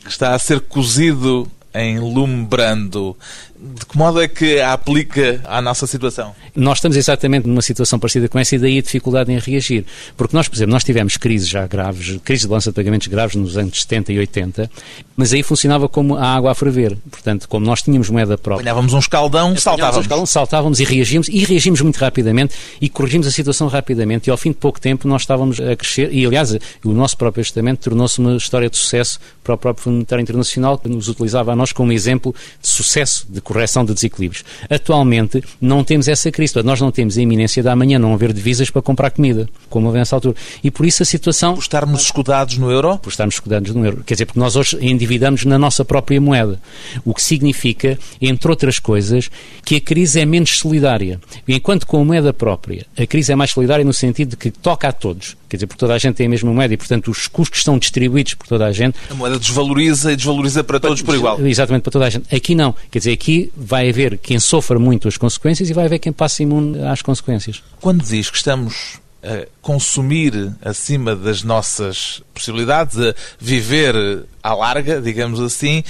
que 0.04 0.10
está 0.10 0.34
a 0.34 0.40
ser 0.40 0.62
cozido 0.62 1.50
em 1.74 2.00
lume 2.00 2.46
brando. 2.46 3.18
De 3.64 3.86
que 3.86 3.98
modo 3.98 4.22
é 4.22 4.28
que 4.28 4.60
a 4.60 4.74
aplica 4.74 5.40
à 5.46 5.62
nossa 5.62 5.88
situação? 5.88 6.36
Nós 6.54 6.80
estamos 6.80 6.98
exatamente 6.98 7.48
numa 7.48 7.62
situação 7.62 7.98
parecida 7.98 8.28
com 8.28 8.38
essa 8.38 8.56
e 8.56 8.60
daí 8.60 8.78
a 8.78 8.82
dificuldade 8.82 9.32
em 9.32 9.40
reagir. 9.40 9.86
Porque 10.18 10.36
nós, 10.36 10.50
por 10.50 10.58
exemplo, 10.58 10.74
nós 10.74 10.84
tivemos 10.84 11.16
crises 11.16 11.48
já 11.48 11.66
graves, 11.66 12.20
crises 12.26 12.42
de 12.42 12.50
balança 12.50 12.72
de 12.72 12.76
pagamentos 12.76 13.08
graves 13.08 13.38
nos 13.38 13.58
anos 13.58 13.80
70 13.80 14.12
e 14.12 14.20
80, 14.20 14.70
mas 15.16 15.32
aí 15.32 15.42
funcionava 15.42 15.88
como 15.88 16.18
a 16.18 16.26
água 16.26 16.52
a 16.52 16.56
ferver. 16.56 16.98
Portanto, 17.10 17.48
como 17.48 17.66
nós 17.66 17.82
tínhamos 17.82 18.10
moeda 18.10 18.38
própria. 18.38 18.64
Apanhávamos 18.64 18.94
um 18.94 19.00
escaldão, 19.00 19.56
saltávamos. 19.56 19.98
Um 19.98 20.02
escaldão, 20.02 20.26
saltávamos 20.26 20.80
e 20.82 20.84
reagíamos, 20.84 21.30
e 21.30 21.46
reagimos 21.46 21.80
muito 21.80 21.98
rapidamente 21.98 22.54
e 22.82 22.90
corrigimos 22.90 23.28
a 23.28 23.32
situação 23.32 23.70
rapidamente. 23.70 24.28
E 24.28 24.32
ao 24.32 24.38
fim 24.38 24.50
de 24.50 24.58
pouco 24.58 24.82
tempo 24.82 25.08
nós 25.08 25.22
estávamos 25.22 25.62
a 25.62 25.74
crescer, 25.78 26.12
e 26.12 26.26
aliás, 26.26 26.54
o 26.84 26.92
nosso 26.92 27.16
próprio 27.18 27.40
ajustamento 27.40 27.90
tornou-se 27.90 28.20
uma 28.20 28.36
história 28.36 28.70
de 28.70 28.76
sucesso 28.76 29.20
para 29.42 29.56
o 29.56 29.58
próprio 29.58 29.86
Fundo 29.86 29.94
Monetário 29.96 30.22
Internacional, 30.22 30.78
que 30.78 30.90
nos 30.90 31.08
utilizava 31.08 31.54
a 31.54 31.56
nós 31.56 31.72
como 31.72 31.94
exemplo 31.94 32.36
de 32.62 32.68
sucesso 32.68 33.26
de 33.30 33.40
correção 33.54 33.86
de 33.86 33.94
desequilíbrios. 33.94 34.44
Atualmente 34.70 35.44
não 35.62 35.84
temos 35.84 36.08
essa 36.08 36.32
crise, 36.32 36.62
nós 36.64 36.82
não 36.82 36.92
temos 36.92 37.18
a 37.18 37.22
iminência 37.22 37.62
da 37.62 37.76
manhã 37.76 38.00
não 38.00 38.14
haver 38.14 38.34
divisas 38.34 38.70
para 38.70 38.82
comprar 38.82 39.12
comida, 39.12 39.48
como 39.70 39.88
havia 39.88 40.00
nessa 40.00 40.16
altura. 40.16 40.36
E 40.64 40.72
por 40.72 40.86
isso 40.86 41.04
a 41.04 41.06
situação... 41.06 41.54
Por 41.54 41.62
estarmos 41.62 42.02
escudados 42.02 42.58
no 42.58 42.72
euro? 42.72 42.98
Por 42.98 43.10
estarmos 43.10 43.36
escudados 43.36 43.74
no 43.74 43.86
euro. 43.86 44.04
Quer 44.06 44.16
dizer, 44.16 44.26
porque 44.26 44.40
nós 44.40 44.56
hoje 44.56 44.78
endividamos 44.82 45.46
na 45.46 45.58
nossa 45.58 45.86
própria 45.86 46.20
moeda. 46.20 46.60
O 47.06 47.14
que 47.14 47.22
significa, 47.22 47.98
entre 48.20 48.50
outras 48.50 48.80
coisas, 48.80 49.30
que 49.64 49.76
a 49.76 49.82
crise 49.82 50.20
é 50.20 50.26
menos 50.26 50.58
solidária. 50.58 51.20
Enquanto 51.48 51.86
com 51.86 52.02
a 52.02 52.06
moeda 52.06 52.34
própria, 52.34 52.86
a 52.98 53.06
crise 53.06 53.32
é 53.32 53.36
mais 53.36 53.52
solidária 53.52 53.86
no 53.86 53.94
sentido 53.94 54.32
de 54.32 54.38
que 54.38 54.52
toca 54.52 54.88
a 54.88 54.92
todos. 54.92 55.38
Quer 55.54 55.58
dizer, 55.58 55.68
porque 55.68 55.80
toda 55.80 55.94
a 55.94 56.00
gente 56.00 56.16
tem 56.16 56.26
a 56.26 56.30
mesma 56.30 56.52
moeda 56.52 56.74
e, 56.74 56.78
portanto, 56.78 57.12
os 57.12 57.28
custos 57.28 57.62
são 57.62 57.78
distribuídos 57.78 58.34
por 58.34 58.48
toda 58.48 58.66
a 58.66 58.72
gente. 58.72 58.98
A 59.08 59.14
moeda 59.14 59.38
desvaloriza 59.38 60.12
e 60.12 60.16
desvaloriza 60.16 60.64
para 60.64 60.80
todos 60.80 61.04
por 61.04 61.14
igual. 61.14 61.40
Exatamente, 61.46 61.84
para 61.84 61.92
toda 61.92 62.08
a 62.08 62.10
gente. 62.10 62.36
Aqui 62.36 62.56
não. 62.56 62.74
Quer 62.90 62.98
dizer, 62.98 63.12
aqui 63.12 63.52
vai 63.56 63.88
haver 63.88 64.18
quem 64.18 64.40
sofra 64.40 64.80
muito 64.80 65.08
as 65.08 65.16
consequências 65.16 65.70
e 65.70 65.74
vai 65.74 65.86
haver 65.86 66.00
quem 66.00 66.12
passe 66.12 66.42
imune 66.42 66.84
às 66.84 67.04
consequências. 67.04 67.62
Quando 67.80 68.04
diz 68.04 68.32
que 68.32 68.38
estamos 68.38 69.00
a 69.22 69.46
consumir 69.62 70.56
acima 70.60 71.16
das 71.16 71.44
nossas 71.44 72.24
possibilidades, 72.34 72.98
a 72.98 73.14
viver 73.40 74.26
à 74.42 74.56
larga, 74.56 75.00
digamos 75.00 75.40
assim, 75.40 75.84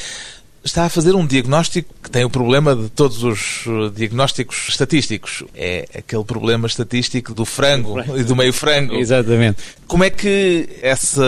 está 0.64 0.86
a 0.86 0.90
fazer 0.90 1.14
um 1.16 1.26
diagnóstico 1.26 1.94
que 2.02 2.10
tem 2.10 2.24
o 2.24 2.30
problema 2.30 2.76
de 2.76 2.90
todos 2.90 3.24
os 3.24 3.66
uh, 3.66 3.90
diagnósticos 3.92 4.68
estatísticos. 4.70 5.44
É 5.54 5.88
aquele 5.98 6.24
problema 6.24 6.68
estatístico 6.68 7.34
do 7.34 7.46
frango 7.46 8.00
e 8.18 8.24
do 8.24 8.36
meio 8.36 8.54
frango. 8.54 8.96
Exatamente. 8.96 9.58
Como 9.88 10.04
é 10.04 10.10
que 10.10 10.70
essa 10.82 11.24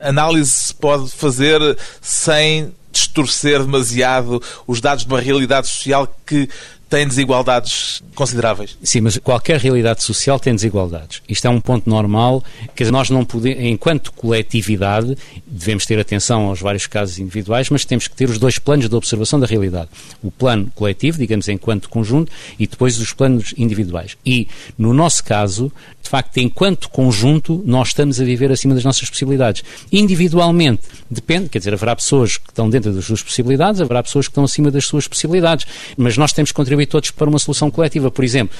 análise 0.00 0.50
se 0.50 0.74
pode 0.74 1.10
fazer 1.10 1.60
sem 2.00 2.72
distorcer 2.90 3.60
demasiado 3.60 4.42
os 4.66 4.80
dados 4.80 5.04
de 5.04 5.12
uma 5.12 5.20
realidade 5.20 5.68
social 5.68 6.12
que 6.26 6.48
tem 6.88 7.06
desigualdades 7.06 8.02
consideráveis. 8.14 8.76
Sim, 8.82 9.02
mas 9.02 9.18
qualquer 9.18 9.60
realidade 9.60 10.02
social 10.02 10.40
tem 10.40 10.54
desigualdades. 10.54 11.22
Isto 11.28 11.46
é 11.46 11.50
um 11.50 11.60
ponto 11.60 11.88
normal, 11.88 12.42
dizer, 12.76 12.90
nós 12.90 13.10
não 13.10 13.24
podemos, 13.24 13.62
enquanto 13.62 14.12
coletividade, 14.12 15.16
devemos 15.46 15.84
ter 15.84 15.98
atenção 15.98 16.46
aos 16.46 16.60
vários 16.60 16.86
casos 16.86 17.18
individuais, 17.18 17.68
mas 17.68 17.84
temos 17.84 18.08
que 18.08 18.16
ter 18.16 18.28
os 18.28 18.38
dois 18.38 18.58
planos 18.58 18.88
de 18.88 18.94
observação 18.94 19.38
da 19.38 19.46
realidade. 19.46 19.90
O 20.22 20.30
plano 20.30 20.70
coletivo, 20.74 21.18
digamos, 21.18 21.48
enquanto 21.48 21.88
conjunto, 21.88 22.32
e 22.58 22.66
depois 22.66 22.98
os 22.98 23.12
planos 23.12 23.52
individuais. 23.56 24.16
E, 24.24 24.48
no 24.78 24.94
nosso 24.94 25.22
caso, 25.24 25.70
de 26.02 26.08
facto, 26.08 26.38
enquanto 26.38 26.88
conjunto, 26.88 27.62
nós 27.66 27.88
estamos 27.88 28.18
a 28.18 28.24
viver 28.24 28.50
acima 28.50 28.74
das 28.74 28.84
nossas 28.84 29.10
possibilidades. 29.10 29.62
Individualmente, 29.92 30.82
depende, 31.10 31.50
quer 31.50 31.58
dizer, 31.58 31.74
haverá 31.74 31.94
pessoas 31.94 32.38
que 32.38 32.48
estão 32.48 32.70
dentro 32.70 32.92
das 32.92 33.04
suas 33.04 33.22
possibilidades, 33.22 33.80
haverá 33.80 34.02
pessoas 34.02 34.26
que 34.26 34.30
estão 34.30 34.44
acima 34.44 34.70
das 34.70 34.86
suas 34.86 35.06
possibilidades, 35.06 35.66
mas 35.98 36.16
nós 36.16 36.32
temos 36.32 36.50
que 36.50 36.56
contribuir 36.56 36.77
todos 36.86 37.10
para 37.10 37.28
uma 37.28 37.38
solução 37.38 37.70
coletiva. 37.70 38.10
Por 38.10 38.24
exemplo, 38.24 38.56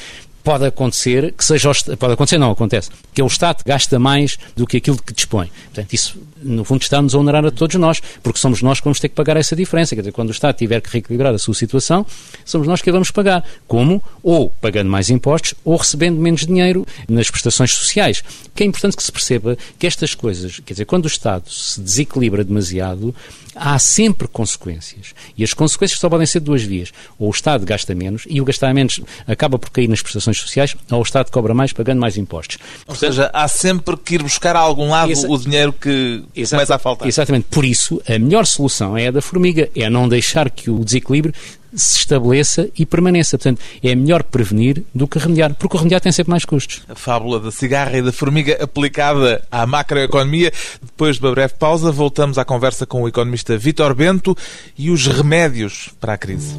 pode 0.49 0.65
acontecer 0.65 1.35
que 1.37 1.45
seja 1.45 1.71
pode 1.99 2.15
acontecer 2.15 2.39
não 2.39 2.51
acontece 2.51 2.89
que 3.13 3.21
o 3.21 3.27
Estado 3.27 3.63
gasta 3.67 3.99
mais 3.99 4.39
do 4.57 4.67
que 4.67 4.79
aquilo 4.79 4.97
que 4.97 5.13
dispõe. 5.13 5.51
Portanto 5.65 5.93
isso 5.93 6.19
no 6.43 6.65
fundo 6.65 6.81
está-nos 6.81 7.15
a 7.15 7.19
onerar 7.19 7.45
a 7.45 7.51
todos 7.51 7.77
nós 7.77 8.01
porque 8.23 8.39
somos 8.39 8.63
nós 8.63 8.81
que 8.81 8.85
vamos 8.85 8.99
ter 8.99 9.11
que 9.11 9.15
pagar 9.15 9.37
essa 9.37 9.55
diferença. 9.55 9.95
Quer 9.95 10.01
dizer 10.01 10.13
quando 10.13 10.31
o 10.31 10.33
Estado 10.33 10.57
tiver 10.57 10.81
que 10.81 10.89
reequilibrar 10.89 11.35
a 11.35 11.39
sua 11.39 11.53
situação 11.53 12.07
somos 12.47 12.67
nós 12.67 12.81
que 12.81 12.89
a 12.89 12.93
vamos 12.95 13.11
pagar. 13.11 13.45
Como? 13.67 14.03
Ou 14.23 14.49
pagando 14.49 14.89
mais 14.89 15.11
impostos 15.11 15.53
ou 15.63 15.77
recebendo 15.77 16.19
menos 16.19 16.47
dinheiro 16.47 16.87
nas 17.07 17.31
prestações 17.31 17.75
sociais. 17.75 18.25
Que 18.55 18.63
é 18.63 18.67
importante 18.67 18.97
que 18.97 19.03
se 19.03 19.13
perceba 19.13 19.55
que 19.79 19.87
estas 19.87 20.15
coisas 20.15 20.61
quer 20.65 20.73
dizer 20.73 20.87
quando 20.87 21.05
o 21.05 21.09
Estado 21.09 21.51
se 21.51 21.79
desequilibra 21.79 22.43
demasiado 22.43 23.15
há 23.59 23.79
sempre 23.79 24.29
consequências. 24.29 25.15
E 25.37 25.43
as 25.43 25.53
consequências 25.53 25.99
só 25.99 26.09
podem 26.09 26.27
ser 26.27 26.41
de 26.41 26.47
duas 26.47 26.63
vias. 26.63 26.93
Ou 27.19 27.29
o 27.29 27.31
Estado 27.31 27.67
gasta 27.67 27.95
menos, 27.95 28.25
e 28.29 28.41
o 28.41 28.45
gastar 28.45 28.73
menos 28.73 29.01
acaba 29.27 29.59
por 29.59 29.71
cair 29.71 29.89
nas 29.89 30.01
prestações 30.01 30.38
sociais, 30.39 30.75
ou 30.91 30.99
o 30.99 31.03
Estado 31.03 31.31
cobra 31.31 31.55
mais 31.55 31.73
pagando 31.73 32.01
mais 32.01 32.17
impostos. 32.17 32.59
Ou 32.81 32.95
Portanto, 32.95 32.99
seja, 32.99 33.31
há 33.33 33.49
sempre 33.49 33.97
que 33.97 34.15
ir 34.15 34.23
buscar 34.23 34.57
a 34.57 34.61
algum 34.61 34.91
lado 34.91 35.13
o 35.29 35.39
dinheiro 35.39 35.73
que 35.73 36.25
começa 36.51 36.75
a 36.75 36.79
faltar. 36.79 37.09
Exatamente. 37.09 37.47
Por 37.51 37.65
isso, 37.65 38.01
a 38.09 38.19
melhor 38.19 38.47
solução 38.47 38.97
é 38.97 39.09
a 39.09 39.11
da 39.11 39.23
formiga, 39.23 39.69
é 39.75 39.89
não 39.89 40.09
deixar 40.09 40.51
que 40.51 40.71
o 40.71 40.85
desequilíbrio 40.85 41.33
se 41.75 41.99
estabeleça 41.99 42.69
e 42.77 42.87
permaneça. 42.87 43.37
Portanto, 43.37 43.61
é 43.83 43.95
melhor 43.95 44.23
prevenir 44.23 44.83
do 44.95 45.07
que 45.07 45.19
remediar, 45.19 45.55
porque 45.55 45.77
o 45.77 45.79
remediar 45.79 46.01
tem 46.01 46.13
sempre 46.13 46.31
mais 46.31 46.45
custos. 46.45 46.83
A 46.89 46.95
fábula 46.95 47.39
da 47.39 47.51
cigarra 47.51 47.97
e 47.99 48.03
da 48.03 48.13
formiga 48.13 48.63
aplicada 48.63 49.45
à 49.51 49.67
macroeconomia. 49.67 50.53
Depois 50.83 51.17
de 51.17 51.23
uma 51.25 51.33
breve 51.33 51.55
pausa, 51.59 51.91
voltamos 51.91 52.39
à 52.39 52.45
conversa 52.45 52.87
com 52.87 53.03
o 53.03 53.09
economista 53.09 53.57
Vítor 53.57 53.95
Bento 53.95 54.37
e 54.77 54.91
os 54.91 55.07
remédios 55.07 55.91
para 56.01 56.15
a 56.15 56.19
crise. 56.19 56.57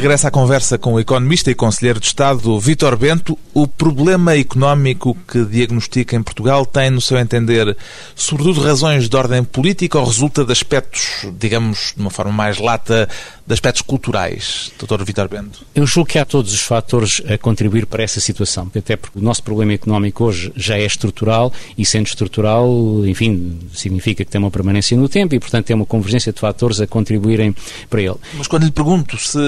Regressa 0.00 0.28
à 0.28 0.30
conversa 0.30 0.78
com 0.78 0.94
o 0.94 1.00
economista 1.00 1.50
e 1.50 1.54
conselheiro 1.54 2.00
de 2.00 2.06
Estado 2.06 2.58
Vítor 2.58 2.96
Bento. 2.96 3.38
O 3.52 3.68
problema 3.68 4.34
económico 4.34 5.14
que 5.28 5.44
diagnostica 5.44 6.16
em 6.16 6.22
Portugal 6.22 6.64
tem, 6.64 6.88
no 6.88 7.02
seu 7.02 7.18
entender, 7.18 7.76
sobretudo 8.14 8.62
razões 8.62 9.10
de 9.10 9.14
ordem 9.14 9.44
política 9.44 9.98
ou 9.98 10.06
resulta 10.06 10.42
de 10.42 10.52
aspectos, 10.52 11.26
digamos, 11.38 11.92
de 11.94 12.00
uma 12.00 12.08
forma 12.08 12.32
mais 12.32 12.58
lata, 12.58 13.10
de 13.46 13.52
aspectos 13.52 13.82
culturais, 13.82 14.72
Dr. 14.78 15.02
Vítor 15.04 15.28
Bento? 15.28 15.64
Eu 15.74 15.86
julgo 15.86 16.10
que 16.10 16.18
há 16.18 16.24
todos 16.24 16.52
os 16.52 16.60
fatores 16.60 17.22
a 17.28 17.36
contribuir 17.38 17.86
para 17.86 18.02
essa 18.02 18.20
situação, 18.20 18.70
até 18.74 18.96
porque 18.96 19.18
o 19.18 19.22
nosso 19.22 19.42
problema 19.42 19.72
económico 19.72 20.24
hoje 20.24 20.52
já 20.56 20.76
é 20.76 20.84
estrutural 20.84 21.52
e, 21.76 21.84
sendo 21.84 22.06
estrutural, 22.06 22.68
enfim, 23.06 23.58
significa 23.74 24.24
que 24.24 24.30
tem 24.30 24.40
uma 24.40 24.50
permanência 24.50 24.96
no 24.96 25.08
tempo 25.08 25.34
e, 25.34 25.40
portanto, 25.40 25.66
tem 25.66 25.76
uma 25.76 25.86
convergência 25.86 26.32
de 26.32 26.40
fatores 26.40 26.80
a 26.80 26.86
contribuírem 26.86 27.54
para 27.88 28.02
ele. 28.02 28.16
Mas 28.36 28.46
quando 28.46 28.64
lhe 28.64 28.70
pergunto 28.70 29.16
se 29.18 29.38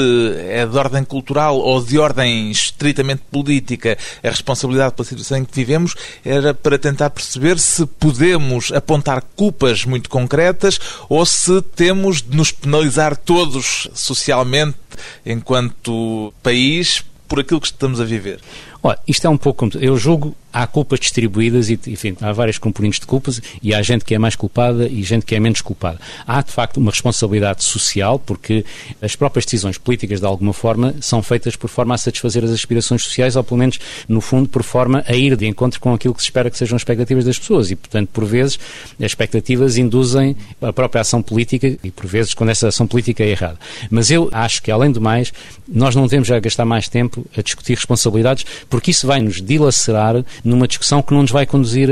é 0.49 0.67
de 0.67 0.77
ordem 0.77 1.05
cultural 1.05 1.59
ou 1.59 1.83
de 1.83 1.99
ordem 1.99 2.51
estritamente 2.51 3.23
política 3.31 3.97
a 4.23 4.29
responsabilidade 4.29 4.95
pela 4.95 5.07
situação 5.07 5.39
em 5.39 5.45
que 5.45 5.55
vivemos, 5.55 5.95
era 6.25 6.55
para 6.55 6.79
tentar 6.79 7.11
perceber 7.11 7.59
se 7.59 7.87
podemos 7.87 8.73
apontar 8.73 9.23
culpas 9.37 9.85
muito 9.85 10.09
concretas 10.09 10.79
ou 11.09 11.25
se 11.25 11.61
temos 11.75 12.23
de 12.23 12.37
nos 12.37 12.53
penalizar 12.53 13.17
todos 13.17 13.89
socialmente, 13.95 14.77
enquanto 15.25 16.33
país, 16.43 17.05
por 17.29 17.41
aquilo 17.41 17.61
que 17.61 17.67
estamos 17.67 18.01
a 18.01 18.05
viver? 18.05 18.41
Olha, 18.83 18.99
isto 19.07 19.27
é 19.27 19.31
um 19.31 19.39
pouco. 19.39 19.69
Eu 19.79 19.97
julgo 19.97 20.37
há 20.53 20.67
culpas 20.67 21.01
distribuídas 21.01 21.71
e, 21.71 21.79
enfim, 21.87 22.17
há 22.21 22.33
várias 22.33 22.59
componentes 22.59 23.01
de 23.01 23.07
culpas 23.07 23.41
e 23.63 23.75
há 23.75 23.83
gente 23.83 24.05
que 24.05 24.15
é 24.15 24.19
mais 24.19 24.37
culpada 24.37 24.87
e 24.87 25.03
gente 25.03 25.25
que 25.25 25.35
é 25.35 25.41
menos 25.41 25.61
culpada. 25.61 25.99
Há, 26.27 26.43
de 26.43 26.53
facto, 26.53 26.77
uma 26.77 26.91
responsabilidade 26.91 27.65
social 27.65 28.19
porque 28.19 28.65
as 29.01 29.17
próprias 29.17 29.45
decisões 29.45 29.79
políticas, 29.79 30.21
de 30.21 30.27
alguma 30.27 30.53
forma, 30.53 30.95
são 31.01 31.23
feitas 31.23 31.57
por 31.57 31.69
forma 31.69 31.95
a 31.95 31.99
satisfazer 31.99 32.45
as 32.45 32.51
aspirações 32.51 33.03
sociais 33.03 33.37
ou, 33.37 33.45
pelo 33.45 33.59
menos, 33.59 33.79
no 34.09 34.21
fundo, 34.21 34.49
por 34.49 34.63
forma 34.63 35.05
a 35.07 35.15
ir 35.15 35.37
de 35.37 35.47
encontro 35.47 35.81
com 35.81 35.95
aquilo 35.95 36.15
que 36.15 36.21
se 36.21 36.27
espera 36.27 36.51
que 36.51 36.59
sejam 36.59 36.77
as 36.77 36.83
expectativas 36.83 37.25
das 37.25 37.39
pessoas 37.39 37.71
e, 37.71 37.77
portanto, 37.77 38.11
por 38.13 38.25
vezes, 38.25 38.59
as 38.99 39.07
expectativas 39.07 39.77
induzem 39.77 40.37
a 40.61 40.73
própria 40.73 41.01
ação 41.01 41.23
política 41.23 41.77
e, 41.83 41.91
por 41.91 42.07
vezes, 42.07 42.35
quando 42.35 42.51
essa 42.51 42.69
ação 42.69 42.87
política 42.87 43.23
é 43.23 43.29
errada. 43.29 43.59
Mas 43.91 44.11
eu 44.11 44.29
acho 44.33 44.63
que, 44.63 44.71
além 44.71 44.91
do 44.91 45.01
mais, 45.01 45.33
nós 45.69 45.95
não 45.95 46.05
devemos 46.05 46.29
já 46.29 46.39
gastar 46.39 46.65
mais 46.65 46.89
tempo 46.89 47.27
a 47.37 47.43
discutir 47.43 47.75
responsabilidades 47.75 48.45
porque 48.69 48.91
isso 48.91 49.07
vai 49.07 49.21
nos 49.21 49.41
dilacerar 49.41 50.25
numa 50.45 50.67
discussão 50.67 51.03
que 51.03 51.13
não 51.13 51.23
nos 51.23 51.31
vai 51.31 51.47
conduzir 51.47 51.89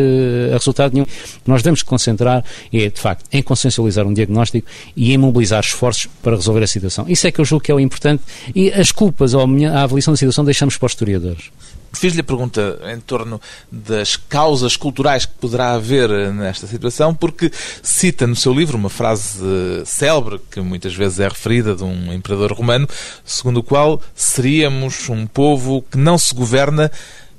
a 0.50 0.52
resultado 0.52 0.92
nenhum. 0.92 1.06
Nós 1.46 1.62
devemos 1.62 1.82
concentrar 1.82 2.44
é, 2.72 2.88
de 2.88 3.00
facto, 3.00 3.24
em 3.32 3.42
consciencializar 3.42 4.06
um 4.06 4.12
diagnóstico 4.12 4.66
e 4.96 5.12
em 5.12 5.18
mobilizar 5.18 5.60
esforços 5.60 6.08
para 6.22 6.36
resolver 6.36 6.62
a 6.62 6.66
situação. 6.66 7.06
Isso 7.08 7.26
é 7.26 7.32
que 7.32 7.40
eu 7.40 7.44
julgo 7.44 7.64
que 7.64 7.72
é 7.72 7.74
o 7.74 7.80
importante 7.80 8.22
e 8.54 8.72
as 8.72 8.92
culpas 8.92 9.34
ou 9.34 9.40
a 9.40 9.82
avaliação 9.82 10.12
da 10.12 10.18
situação 10.18 10.44
deixamos 10.44 10.76
para 10.76 10.86
os 10.86 10.92
historiadores. 10.92 11.50
Fiz-lhe 11.92 12.20
a 12.20 12.24
pergunta 12.24 12.78
em 12.94 13.00
torno 13.00 13.40
das 13.70 14.14
causas 14.14 14.76
culturais 14.76 15.26
que 15.26 15.34
poderá 15.34 15.72
haver 15.72 16.08
nesta 16.32 16.66
situação, 16.66 17.12
porque 17.12 17.50
cita 17.82 18.26
no 18.26 18.36
seu 18.36 18.54
livro 18.54 18.78
uma 18.78 18.88
frase 18.88 19.42
célebre, 19.84 20.40
que 20.50 20.60
muitas 20.60 20.94
vezes 20.94 21.18
é 21.18 21.28
referida 21.28 21.74
de 21.74 21.82
um 21.82 22.12
imperador 22.12 22.52
romano, 22.52 22.88
segundo 23.24 23.58
o 23.58 23.62
qual 23.62 24.00
seríamos 24.14 25.08
um 25.08 25.26
povo 25.26 25.82
que 25.90 25.98
não 25.98 26.16
se 26.16 26.32
governa 26.32 26.90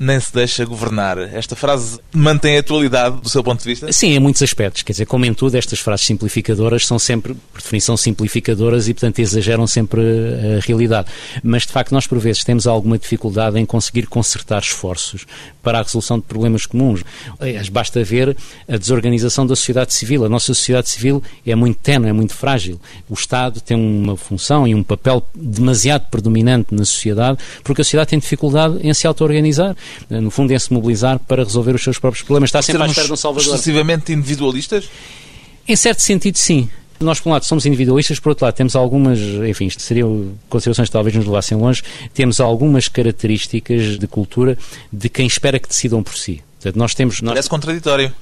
nem 0.02 0.20
se 0.20 0.34
deixa 0.34 0.66
governar. 0.66 1.20
Esta 1.20 1.56
frase 1.56 2.00
mantém 2.12 2.58
a 2.58 2.60
atualidade 2.60 3.22
do 3.22 3.30
seu 3.30 3.44
ponto 3.44 3.60
de 3.62 3.70
vista? 3.70 3.92
Sim, 3.92 4.14
em 4.14 4.20
muitos 4.20 4.42
aspectos. 4.42 4.82
Quer 4.82 4.94
dizer, 4.94 5.06
como 5.06 5.26
em 5.26 5.34
tudo, 5.34 5.56
estas 5.56 5.80
frases 5.80 6.08
simplificadoras 6.08 6.88
são 6.88 6.98
sempre, 6.98 7.36
por 7.54 7.62
definição, 7.62 7.96
simplificadoras 7.96 8.88
e, 8.88 8.96
portanto, 8.96 9.20
exageram 9.20 9.68
sempre 9.68 10.02
a 10.02 10.66
realidade. 10.66 11.08
Mas, 11.44 11.68
de 11.68 11.72
facto, 11.72 11.92
nós, 11.92 12.08
por 12.08 12.18
vezes, 12.18 12.44
temos 12.44 12.66
alguma 12.66 12.98
dificuldade 12.98 13.60
em 13.60 13.66
conseguir 13.66 14.08
consertar 14.08 14.64
esforços 14.64 15.28
para 15.62 15.78
a 15.80 15.84
resolução 15.84 16.18
de 16.18 16.26
problemas 16.26 16.66
comuns. 16.66 17.04
Basta 17.72 18.04
ver 18.04 18.36
a 18.68 18.78
desorganização 18.78 19.46
da 19.46 19.56
sociedade 19.56 19.94
civil. 19.94 20.26
A 20.26 20.30
nossa 20.30 20.48
sociedade 20.48 20.90
civil 20.90 21.22
é 21.46 21.54
muito 21.54 21.78
tenue, 21.78 22.10
é 22.10 22.14
muito 22.14 22.34
frágil. 22.34 22.82
O 23.08 23.14
Estado 23.14 23.62
tem 23.62 23.78
uma 23.78 24.18
função 24.18 24.68
e 24.68 24.74
um 24.74 24.82
papel 24.82 25.24
demasiado 25.36 26.10
predominante 26.10 26.74
na 26.74 26.86
sociedade 26.86 27.38
porque 27.64 27.82
a 27.82 27.84
sociedade 27.84 28.10
tem 28.10 28.20
dificuldade 28.20 28.80
em 28.82 28.92
se 28.94 29.06
auto-organizar 29.06 29.76
no 30.10 30.32
fundo, 30.32 30.52
em 30.52 30.60
se 30.60 30.72
mobilizar 30.74 31.20
para 31.20 31.44
resolver 31.44 31.76
os 31.76 31.84
seus 31.84 32.00
próprios 32.00 32.24
problemas. 32.24 32.50
Está 32.50 32.62
sempre 32.62 32.84
à 32.84 32.88
espera 32.88 33.08
de 33.08 33.14
um 33.14 33.18
salvador. 33.18 33.54
excessivamente 33.54 34.12
individualistas? 34.12 34.90
Em 35.68 35.76
certo 35.76 36.02
sentido, 36.02 36.38
sim. 36.38 36.70
Nós, 37.00 37.20
por 37.20 37.30
um 37.30 37.34
lado, 37.34 37.46
somos 37.46 37.66
individualistas, 37.66 38.20
por 38.20 38.30
outro 38.30 38.46
lado, 38.46 38.54
temos 38.54 38.76
algumas, 38.76 39.18
enfim, 39.20 39.66
isto 39.66 39.82
seriam 39.82 40.34
considerações 40.48 40.88
que 40.88 40.94
talvez 40.94 41.16
nos 41.16 41.26
levassem 41.26 41.58
longe, 41.58 41.82
temos 42.14 42.40
algumas 42.40 42.88
características 42.88 43.98
de 43.98 44.08
cultura 44.08 44.58
de 44.94 45.10
quem 45.10 45.26
espera 45.26 45.60
que 45.60 45.68
decidam 45.68 46.04
por 46.04 46.16
si. 46.16 46.44
Portanto, 46.62 46.78
nós 46.78 46.94
temos. 46.94 47.22
Nós... 47.22 47.32
Parece 47.32 47.50
contraditório. 47.50 48.14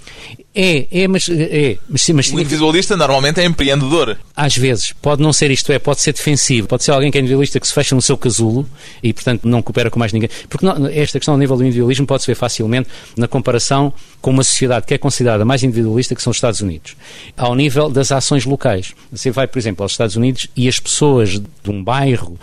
É, 0.55 0.88
é, 0.91 1.08
mas. 1.10 1.27
É, 1.29 1.77
mas, 1.89 2.10
mas 2.10 2.31
o 2.31 2.39
individualista 2.39 2.96
normalmente 2.96 3.41
é 3.41 3.43
empreendedor. 3.43 4.17
Às 4.34 4.55
vezes. 4.55 4.93
Pode 5.01 5.22
não 5.22 5.34
ser 5.34 5.51
isto, 5.51 5.69
é, 5.74 5.77
pode 5.77 6.00
ser 6.00 6.13
defensivo. 6.13 6.65
Pode 6.65 6.86
ser 6.86 6.91
alguém 6.91 7.12
que 7.12 7.17
é 7.17 7.22
individualista 7.22 7.60
que 7.60 7.67
se 7.67 7.74
fecha 7.74 7.93
no 7.93 8.01
seu 8.01 8.17
casulo 8.17 8.65
e, 9.03 9.12
portanto, 9.12 9.46
não 9.46 9.62
coopera 9.62 9.91
com 9.91 10.00
mais 10.00 10.13
ninguém. 10.13 10.29
Porque 10.48 10.65
não, 10.65 10.88
esta 10.88 11.19
questão 11.19 11.34
ao 11.34 11.38
nível 11.38 11.58
do 11.58 11.63
individualismo 11.63 12.08
pode-se 12.08 12.27
ver 12.27 12.36
facilmente 12.36 12.88
na 13.17 13.27
comparação 13.27 13.93
com 14.22 14.31
uma 14.31 14.43
sociedade 14.43 14.86
que 14.86 14.93
é 14.93 14.98
considerada 14.98 15.43
mais 15.43 15.62
individualista, 15.62 16.15
que 16.15 16.24
são 16.24 16.31
os 16.31 16.38
Estados 16.38 16.62
Unidos. 16.62 16.96
Ao 17.36 17.53
nível 17.53 17.89
das 17.89 18.10
ações 18.10 18.46
locais. 18.46 18.93
Você 19.12 19.31
vai, 19.31 19.48
por 19.48 19.60
exemplo, 19.60 19.84
aos 19.84 19.91
Estados 19.91 20.15
Unidos 20.15 20.48
e 20.55 20.69
as 20.69 20.79
pessoas 20.79 21.31
de 21.31 21.69
um 21.69 21.84
bairro 21.84 22.39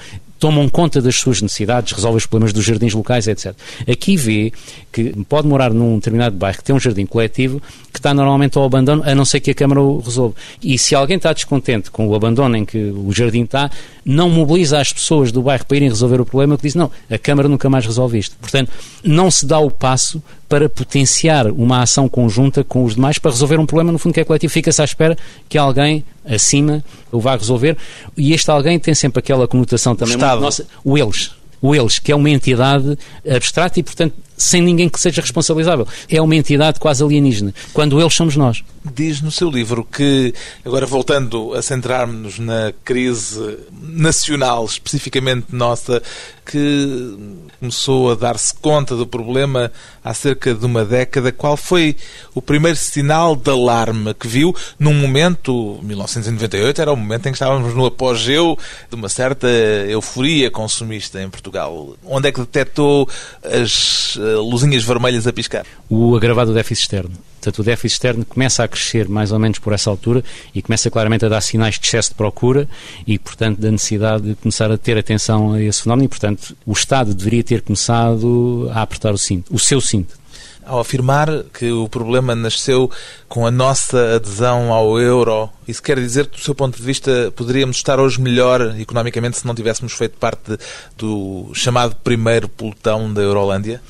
tomam 0.47 0.69
conta 0.69 1.03
das 1.03 1.17
suas 1.17 1.43
necessidades, 1.43 1.93
resolvem 1.93 2.19
os 2.19 2.27
problemas 2.27 2.53
dos 2.53 2.65
jardins 2.65 2.95
locais, 2.95 3.27
etc. 3.27 3.53
Aqui 3.91 4.17
vê 4.17 4.53
que 4.93 5.13
pode 5.29 5.49
morar 5.49 5.75
num 5.75 5.97
determinado 5.97 6.37
bairro 6.37 6.59
que 6.59 6.63
tem 6.63 6.73
um 6.73 6.79
jardim 6.79 7.05
coletivo 7.05 7.61
que 7.93 7.99
está 7.99 8.15
normalmente 8.15 8.57
ao 8.57 8.63
abandono, 8.63 9.03
a 9.05 9.13
não 9.13 9.25
ser 9.25 9.41
que 9.41 9.51
a 9.51 9.55
Câmara 9.55 9.81
o 9.83 9.99
resolva. 9.99 10.37
E 10.63 10.79
se 10.79 10.95
alguém 10.95 11.17
está 11.17 11.33
descontente 11.33 11.91
com 11.91 12.07
o 12.07 12.15
abandono 12.15 12.57
em 12.57 12.65
que 12.65 12.79
o 12.79 13.13
jardim 13.13 13.43
está, 13.43 13.69
não 14.05 14.31
mobiliza 14.31 14.79
as 14.79 14.93
pessoas 14.93 15.33
do 15.33 15.43
bairro 15.43 15.67
para 15.67 15.79
irem 15.79 15.89
resolver 15.89 16.21
o 16.21 16.25
problema, 16.25 16.57
que 16.57 16.63
diz, 16.63 16.77
não, 16.77 16.93
a 17.11 17.19
Câmara 17.19 17.49
nunca 17.49 17.69
mais 17.69 17.85
resolve 17.85 18.17
isto. 18.17 18.37
Portanto, 18.41 18.71
não 19.03 19.33
se 19.33 19.45
dá 19.47 19.59
o 19.59 19.69
passo 19.69 20.23
para 20.49 20.69
potenciar 20.69 21.47
uma 21.49 21.83
ação 21.83 22.09
conjunta 22.09 22.63
com 22.63 22.85
os 22.85 22.95
demais 22.95 23.19
para 23.19 23.31
resolver 23.31 23.59
um 23.59 23.67
problema, 23.67 23.93
no 23.93 23.99
fundo, 23.99 24.13
que 24.15 24.21
é 24.21 24.25
coletivo. 24.25 24.53
Fica-se 24.53 24.81
à 24.81 24.85
espera 24.85 25.17
que 25.49 25.59
alguém 25.59 26.05
acima 26.25 26.85
o 27.11 27.21
vá 27.21 27.37
resolver. 27.37 27.77
E 28.17 28.33
este 28.33 28.51
alguém 28.51 28.79
tem 28.79 28.95
sempre 28.95 29.19
aquela 29.21 29.49
conotação 29.49 29.97
também. 29.97 30.15
Estado. 30.15 30.41
Nossa, 30.41 30.67
o 30.85 30.97
eles 30.97 31.35
o 31.61 31.75
eles, 31.75 31.99
que 31.99 32.13
é 32.13 32.17
uma 32.17 32.31
entidade 32.31 32.99
abstrata 33.29 33.81
e, 33.81 33.83
portanto, 33.83 34.15
sem 34.37 34.63
ninguém 34.63 34.89
que 34.89 35.01
seja 35.01 35.21
responsabilizável. 35.21 35.87
É 36.09 36.21
uma 36.21 36.37
entidade 36.37 36.79
quase 36.79 37.03
alienígena, 37.03 37.55
quando 37.73 38.01
eles 38.01 38.15
somos 38.15 38.37
nós. 38.37 38.63
Diz 38.95 39.21
no 39.21 39.31
seu 39.31 39.51
livro 39.51 39.85
que, 39.85 40.33
agora 40.65 40.87
voltando 40.87 41.55
a 41.55 41.63
centrarmos 41.63 42.39
na 42.39 42.73
crise 42.85 43.59
nacional, 43.73 44.65
especificamente 44.65 45.47
nossa, 45.51 46.03
que 46.45 47.17
começou 47.59 48.13
a 48.13 48.15
dar-se 48.15 48.55
conta 48.55 48.95
do 48.95 49.07
problema 49.07 49.73
há 50.05 50.15
cerca 50.15 50.55
de 50.55 50.65
uma 50.65 50.85
década. 50.85 51.33
Qual 51.33 51.57
foi 51.57 51.97
o 52.35 52.41
primeiro 52.41 52.77
sinal 52.77 53.35
de 53.35 53.51
alarme 53.51 54.15
que 54.15 54.29
viu 54.29 54.55
num 54.79 54.95
momento, 54.95 55.81
1998, 55.83 56.81
era 56.81 56.93
o 56.93 56.97
momento 56.97 57.27
em 57.27 57.33
que 57.33 57.37
estávamos 57.37 57.75
no 57.75 57.87
apogeu 57.87 58.57
de 58.89 58.95
uma 58.95 59.09
certa 59.09 59.49
euforia 59.89 60.51
consumista 60.51 61.21
em 61.21 61.29
Portugal? 61.29 61.97
Onde 62.05 62.29
é 62.29 62.33
que 62.33 62.41
detectou 62.41 63.09
as 63.43 64.17
luzinhas 64.35 64.85
vermelhas 64.85 65.27
a 65.27 65.33
piscar? 65.33 65.65
O 65.89 66.17
agravado 66.17 66.53
déficit 66.53 66.83
externo. 66.85 67.17
Portanto, 67.47 67.59
o 67.61 67.63
déficit 67.63 67.95
externo 67.95 68.25
começa 68.25 68.65
a 68.65 68.69
crescer 68.69 69.09
mais 69.09 69.31
ou 69.31 69.39
menos 69.39 69.59
por 69.61 69.73
essa 69.73 69.89
altura 69.89 70.25
e 70.53 70.61
começa 70.61 70.91
claramente 70.91 71.25
a 71.25 71.29
dar 71.29 71.41
sinais 71.41 71.79
de 71.79 71.87
excesso 71.87 72.11
de 72.11 72.17
procura 72.17 72.69
e, 73.07 73.19
portanto, 73.19 73.61
da 73.61 73.71
necessidade 73.71 74.31
de 74.31 74.35
começar 74.35 74.71
a 74.71 74.77
ter 74.77 74.99
atenção 74.99 75.53
a 75.53 75.63
esse 75.63 75.83
fenómeno 75.83 76.07
e, 76.07 76.09
portanto, 76.09 76.57
o 76.67 76.73
Estado 76.73 77.15
deveria 77.15 77.45
ter 77.45 77.63
começado 77.63 78.69
a 78.75 78.83
apertar 78.83 79.15
o 79.15 79.19
cinto, 79.19 79.55
o 79.55 79.59
seu 79.59 79.81
cinto. 79.81 80.19
Ao 80.65 80.81
afirmar 80.81 81.45
que 81.57 81.71
o 81.71 81.89
problema 81.89 82.35
nasceu 82.35 82.91
com 83.29 83.47
a 83.47 83.53
nossa 83.53 84.17
adesão 84.17 84.73
ao 84.73 84.99
euro, 84.99 85.49
isso 85.69 85.81
quer 85.81 85.97
dizer 86.01 86.27
que, 86.27 86.39
do 86.39 86.43
seu 86.43 86.57
ponto 86.57 86.77
de 86.77 86.83
vista, 86.83 87.33
poderíamos 87.37 87.77
estar 87.77 88.01
hoje 88.01 88.21
melhor 88.21 88.75
economicamente 88.77 89.39
se 89.39 89.47
não 89.47 89.55
tivéssemos 89.55 89.93
feito 89.93 90.19
parte 90.19 90.59
do 90.99 91.53
chamado 91.55 91.95
primeiro 92.03 92.49
pelotão 92.49 93.15
da 93.15 93.23
Eurolândia? 93.23 93.81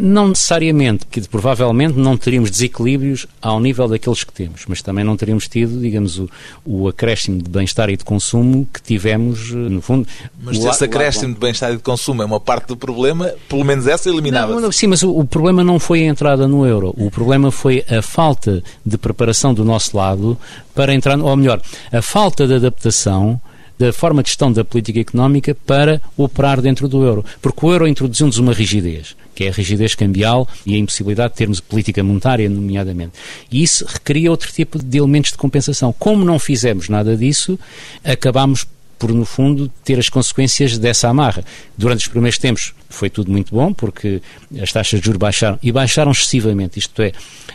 Não 0.00 0.28
necessariamente, 0.28 1.04
que 1.06 1.20
provavelmente 1.22 1.98
não 1.98 2.16
teríamos 2.16 2.52
desequilíbrios 2.52 3.26
ao 3.42 3.58
nível 3.58 3.88
daqueles 3.88 4.22
que 4.22 4.32
temos, 4.32 4.64
mas 4.68 4.80
também 4.80 5.04
não 5.04 5.16
teríamos 5.16 5.48
tido, 5.48 5.80
digamos, 5.80 6.20
o, 6.20 6.30
o 6.64 6.86
acréscimo 6.86 7.42
de 7.42 7.50
bem-estar 7.50 7.90
e 7.90 7.96
de 7.96 8.04
consumo 8.04 8.68
que 8.72 8.80
tivemos, 8.80 9.50
eh, 9.50 9.54
no 9.56 9.82
fundo. 9.82 10.06
Mas 10.40 10.64
esse 10.64 10.84
acréscimo 10.84 11.34
de 11.34 11.40
bem-estar 11.40 11.72
e 11.72 11.76
de 11.76 11.82
consumo 11.82 12.22
é 12.22 12.24
uma 12.24 12.38
parte 12.38 12.68
do 12.68 12.76
problema, 12.76 13.32
pelo 13.48 13.64
menos 13.64 13.88
essa 13.88 14.08
eliminava. 14.08 14.70
Sim, 14.70 14.86
mas 14.86 15.02
o, 15.02 15.10
o 15.10 15.24
problema 15.24 15.64
não 15.64 15.80
foi 15.80 16.04
a 16.04 16.06
entrada 16.06 16.46
no 16.46 16.64
euro, 16.64 16.94
o 16.96 17.10
problema 17.10 17.50
foi 17.50 17.84
a 17.90 18.00
falta 18.00 18.62
de 18.86 18.96
preparação 18.96 19.52
do 19.52 19.64
nosso 19.64 19.96
lado 19.96 20.38
para 20.76 20.94
entrar, 20.94 21.18
ou 21.18 21.36
melhor, 21.36 21.60
a 21.90 22.00
falta 22.00 22.46
de 22.46 22.54
adaptação 22.54 23.40
da 23.78 23.92
forma 23.92 24.22
de 24.22 24.30
gestão 24.30 24.52
da 24.52 24.64
política 24.64 25.00
económica 25.00 25.54
para 25.54 26.00
operar 26.16 26.60
dentro 26.60 26.88
do 26.88 27.04
euro. 27.04 27.24
Porque 27.40 27.64
o 27.64 27.72
euro 27.72 27.86
introduziu-nos 27.86 28.38
uma 28.38 28.52
rigidez, 28.52 29.16
que 29.34 29.44
é 29.44 29.48
a 29.48 29.52
rigidez 29.52 29.94
cambial 29.94 30.48
e 30.66 30.74
a 30.74 30.78
impossibilidade 30.78 31.32
de 31.32 31.38
termos 31.38 31.60
política 31.60 32.02
monetária, 32.02 32.48
nomeadamente. 32.48 33.12
E 33.50 33.62
isso 33.62 33.84
requeria 33.86 34.30
outro 34.30 34.52
tipo 34.52 34.78
de 34.78 34.98
elementos 34.98 35.30
de 35.30 35.38
compensação. 35.38 35.94
Como 35.96 36.24
não 36.24 36.38
fizemos 36.38 36.88
nada 36.88 37.16
disso, 37.16 37.58
acabámos 38.04 38.66
por, 38.98 39.12
no 39.12 39.24
fundo, 39.24 39.70
ter 39.84 39.98
as 39.98 40.08
consequências 40.08 40.76
dessa 40.78 41.08
amarra. 41.08 41.44
Durante 41.76 42.00
os 42.00 42.08
primeiros 42.08 42.38
tempos 42.38 42.74
foi 42.88 43.10
tudo 43.10 43.30
muito 43.30 43.54
bom, 43.54 43.72
porque 43.72 44.20
as 44.60 44.72
taxas 44.72 45.00
de 45.00 45.06
juros 45.06 45.18
baixaram, 45.18 45.58
e 45.62 45.70
baixaram 45.70 46.10
excessivamente, 46.10 46.78
isto 46.78 47.00
é, 47.02 47.12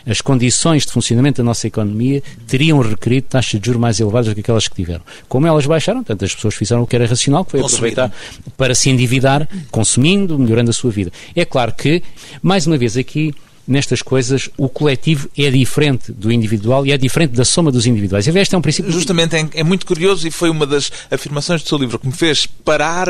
as 0.07 0.21
condições 0.21 0.85
de 0.85 0.91
funcionamento 0.91 1.37
da 1.37 1.43
nossa 1.43 1.67
economia 1.67 2.21
teriam 2.47 2.79
requerido 2.79 3.27
taxas 3.27 3.59
de 3.59 3.65
juros 3.65 3.81
mais 3.81 3.99
elevadas 3.99 4.27
do 4.27 4.35
que 4.35 4.41
aquelas 4.41 4.67
que 4.67 4.75
tiveram. 4.75 5.01
Como 5.27 5.47
elas 5.47 5.65
baixaram, 5.65 6.03
tanto 6.03 6.23
as 6.23 6.33
pessoas 6.33 6.53
fizeram 6.55 6.83
o 6.83 6.87
que 6.87 6.95
era 6.95 7.05
racional, 7.05 7.43
que 7.43 7.51
foi 7.51 7.61
aproveitar 7.61 8.11
para 8.55 8.75
se 8.75 8.89
endividar, 8.89 9.47
consumindo, 9.71 10.37
melhorando 10.37 10.69
a 10.69 10.73
sua 10.73 10.91
vida. 10.91 11.11
É 11.35 11.45
claro 11.45 11.73
que, 11.73 12.03
mais 12.41 12.67
uma 12.67 12.77
vez 12.77 12.95
aqui, 12.95 13.33
nestas 13.67 14.01
coisas 14.01 14.49
o 14.57 14.67
coletivo 14.67 15.29
é 15.37 15.49
diferente 15.49 16.11
do 16.11 16.31
individual 16.31 16.85
e 16.85 16.91
é 16.91 16.97
diferente 16.97 17.31
da 17.31 17.45
soma 17.45 17.71
dos 17.71 17.85
individuais. 17.85 18.27
Este 18.27 18.55
é 18.55 18.57
um 18.57 18.61
princípio... 18.61 18.91
Justamente, 18.91 19.35
é, 19.35 19.47
é, 19.55 19.63
muito 19.63 19.85
curioso 19.85 20.27
e 20.27 20.31
foi 20.31 20.49
uma 20.49 20.65
das 20.65 20.91
afirmações 21.09 21.63
do 21.63 21.69
seu 21.69 21.77
livro 21.77 21.97
que 21.97 22.07
me 22.07 22.13
fez 22.13 22.45
parar, 22.45 23.07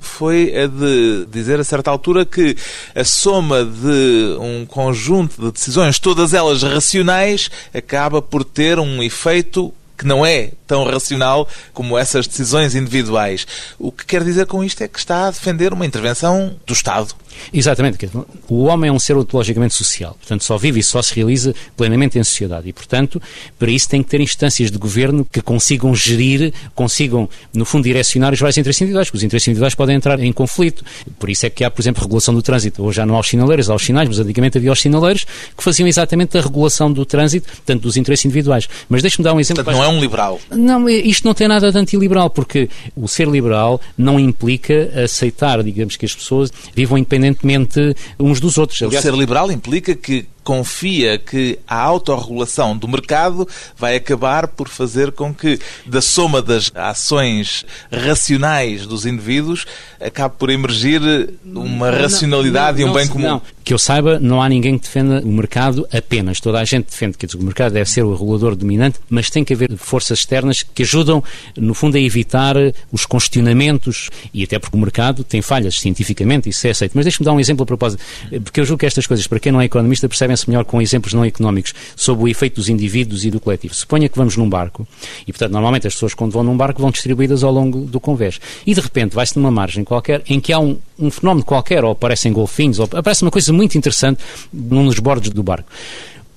foi 0.00 0.52
a 0.56 0.66
de 0.66 1.26
dizer 1.30 1.58
a 1.58 1.64
certa 1.64 1.90
altura 1.90 2.24
que 2.24 2.56
a 2.94 3.04
soma 3.04 3.64
de 3.64 4.36
um 4.40 4.66
conjunto 4.66 5.40
de 5.40 5.52
decisões, 5.52 5.98
todas 5.98 6.34
elas 6.34 6.62
racionais, 6.62 7.50
acaba 7.72 8.20
por 8.20 8.44
ter 8.44 8.78
um 8.78 9.02
efeito 9.02 9.72
que 10.04 10.08
não 10.08 10.24
é 10.24 10.50
tão 10.66 10.84
racional 10.84 11.48
como 11.72 11.96
essas 11.96 12.26
decisões 12.26 12.74
individuais. 12.74 13.46
O 13.78 13.90
que 13.90 14.04
quer 14.04 14.22
dizer 14.22 14.44
com 14.44 14.62
isto 14.62 14.82
é 14.82 14.86
que 14.86 14.98
está 14.98 15.28
a 15.28 15.30
defender 15.30 15.72
uma 15.72 15.86
intervenção 15.86 16.54
do 16.66 16.74
Estado. 16.74 17.14
Exatamente. 17.52 18.08
O 18.48 18.64
homem 18.64 18.88
é 18.90 18.92
um 18.92 18.98
ser 18.98 19.16
ontologicamente 19.16 19.74
social, 19.74 20.14
portanto, 20.14 20.44
só 20.44 20.56
vive 20.56 20.80
e 20.80 20.82
só 20.82 21.02
se 21.02 21.14
realiza 21.14 21.54
plenamente 21.76 22.18
em 22.18 22.24
sociedade. 22.24 22.68
E, 22.68 22.72
portanto, 22.72 23.20
para 23.58 23.70
isso 23.70 23.88
tem 23.88 24.02
que 24.02 24.10
ter 24.10 24.20
instâncias 24.20 24.70
de 24.70 24.78
governo 24.78 25.24
que 25.24 25.40
consigam 25.40 25.94
gerir, 25.94 26.52
consigam, 26.74 27.28
no 27.52 27.64
fundo, 27.64 27.84
direcionar 27.84 28.32
os 28.32 28.40
vários 28.40 28.56
interesses 28.58 28.82
individuais, 28.82 29.08
porque 29.08 29.18
os 29.18 29.24
interesses 29.24 29.48
individuais 29.48 29.74
podem 29.74 29.96
entrar 29.96 30.20
em 30.20 30.32
conflito. 30.32 30.84
Por 31.18 31.28
isso 31.28 31.46
é 31.46 31.50
que 31.50 31.64
há, 31.64 31.70
por 31.70 31.82
exemplo, 31.82 32.02
regulação 32.02 32.34
do 32.34 32.42
trânsito. 32.42 32.84
Hoje 32.84 32.96
já 32.96 33.06
não 33.06 33.16
há 33.16 33.20
os 33.20 33.28
sinaleiros, 33.28 33.68
há 33.68 33.74
os 33.74 33.84
sinais, 33.84 34.08
mas 34.08 34.18
antigamente 34.18 34.58
havia 34.58 34.70
os 34.70 34.80
sinaleiros 34.80 35.24
que 35.56 35.62
faziam 35.62 35.88
exatamente 35.88 36.36
a 36.38 36.40
regulação 36.40 36.92
do 36.92 37.04
trânsito, 37.04 37.48
tanto 37.64 37.82
dos 37.82 37.96
interesses 37.96 38.24
individuais. 38.24 38.68
Mas 38.88 39.02
deixe-me 39.02 39.24
dar 39.24 39.32
um 39.32 39.40
exemplo. 39.40 39.64
Portanto, 39.64 39.82
não 39.82 39.84
é 39.84 39.88
um 39.88 39.93
liberal. 40.00 40.40
Não, 40.50 40.88
isto 40.88 41.24
não 41.24 41.34
tem 41.34 41.48
nada 41.48 41.70
de 41.70 41.78
antiliberal, 41.78 42.30
porque 42.30 42.68
o 42.96 43.08
ser 43.08 43.28
liberal 43.28 43.80
não 43.96 44.18
implica 44.18 44.90
aceitar, 45.04 45.62
digamos, 45.62 45.96
que 45.96 46.06
as 46.06 46.14
pessoas 46.14 46.50
vivam 46.74 46.98
independente 46.98 47.24
independentemente 47.24 47.94
uns 48.18 48.40
dos 48.40 48.58
outros. 48.58 48.82
Aliás, 48.82 49.04
o 49.04 49.08
ser 49.08 49.16
liberal 49.16 49.50
implica 49.50 49.94
que 49.94 50.26
confia 50.44 51.18
que 51.18 51.58
a 51.66 51.80
autorregulação 51.80 52.76
do 52.76 52.86
mercado 52.86 53.48
vai 53.76 53.96
acabar 53.96 54.46
por 54.46 54.68
fazer 54.68 55.10
com 55.10 55.34
que, 55.34 55.58
da 55.86 56.02
soma 56.02 56.42
das 56.42 56.70
ações 56.74 57.64
racionais 57.90 58.86
dos 58.86 59.06
indivíduos, 59.06 59.64
acabe 60.00 60.34
por 60.38 60.50
emergir 60.50 61.00
uma 61.44 61.90
não, 61.90 61.98
racionalidade 61.98 62.80
não, 62.80 62.88
não, 62.88 62.94
e 62.94 62.96
um 62.96 63.02
bem 63.02 63.08
comum. 63.08 63.28
Não, 63.28 63.42
que 63.64 63.72
eu 63.72 63.78
saiba, 63.78 64.20
não 64.20 64.42
há 64.42 64.48
ninguém 64.48 64.76
que 64.76 64.84
defenda 64.84 65.20
o 65.24 65.28
mercado 65.28 65.88
apenas. 65.90 66.38
Toda 66.38 66.60
a 66.60 66.64
gente 66.64 66.90
defende 66.90 67.16
que 67.16 67.26
o 67.34 67.42
mercado 67.42 67.72
deve 67.72 67.88
ser 67.88 68.02
o 68.02 68.14
regulador 68.14 68.54
dominante, 68.54 68.98
mas 69.08 69.30
tem 69.30 69.42
que 69.42 69.54
haver 69.54 69.74
forças 69.78 70.18
externas 70.18 70.62
que 70.62 70.82
ajudam, 70.82 71.24
no 71.56 71.72
fundo, 71.72 71.96
a 71.96 72.00
evitar 72.00 72.56
os 72.92 73.06
congestionamentos 73.06 74.10
e 74.34 74.44
até 74.44 74.58
porque 74.58 74.76
o 74.76 74.80
mercado 74.80 75.24
tem 75.24 75.40
falhas 75.40 75.80
cientificamente, 75.80 76.50
isso 76.50 76.66
é 76.66 76.70
aceito. 76.70 76.92
Mas 76.94 77.06
deixe-me 77.06 77.24
dar 77.24 77.32
um 77.32 77.40
exemplo 77.40 77.62
a 77.62 77.66
propósito, 77.66 78.02
porque 78.42 78.60
eu 78.60 78.64
julgo 78.66 78.80
que 78.80 78.86
estas 78.86 79.06
coisas, 79.06 79.26
para 79.26 79.40
quem 79.40 79.50
não 79.50 79.60
é 79.60 79.64
economista, 79.64 80.06
percebem-se 80.34 80.50
melhor 80.50 80.64
com 80.64 80.82
exemplos 80.82 81.14
não 81.14 81.24
económicos 81.24 81.72
sobre 81.96 82.24
o 82.24 82.28
efeito 82.28 82.56
dos 82.56 82.68
indivíduos 82.68 83.24
e 83.24 83.30
do 83.30 83.40
coletivo. 83.40 83.74
Suponha 83.74 84.08
que 84.08 84.16
vamos 84.16 84.36
num 84.36 84.48
barco 84.48 84.86
e, 85.26 85.32
portanto, 85.32 85.52
normalmente 85.52 85.86
as 85.86 85.94
pessoas 85.94 86.14
quando 86.14 86.32
vão 86.32 86.42
num 86.42 86.56
barco 86.56 86.80
vão 86.80 86.90
distribuídas 86.90 87.42
ao 87.42 87.52
longo 87.52 87.80
do 87.80 88.00
convés 88.00 88.40
e 88.66 88.74
de 88.74 88.80
repente 88.80 89.14
vai-se 89.14 89.36
numa 89.38 89.50
margem 89.50 89.84
qualquer 89.84 90.22
em 90.28 90.40
que 90.40 90.52
há 90.52 90.58
um, 90.58 90.76
um 90.98 91.10
fenómeno 91.10 91.44
qualquer, 91.44 91.84
ou 91.84 91.92
aparecem 91.92 92.32
golfinhos, 92.32 92.78
ou 92.78 92.88
aparece 92.92 93.22
uma 93.22 93.30
coisa 93.30 93.52
muito 93.52 93.78
interessante 93.78 94.22
num 94.52 94.86
dos 94.86 94.98
bordos 94.98 95.30
do 95.30 95.42
barco 95.42 95.68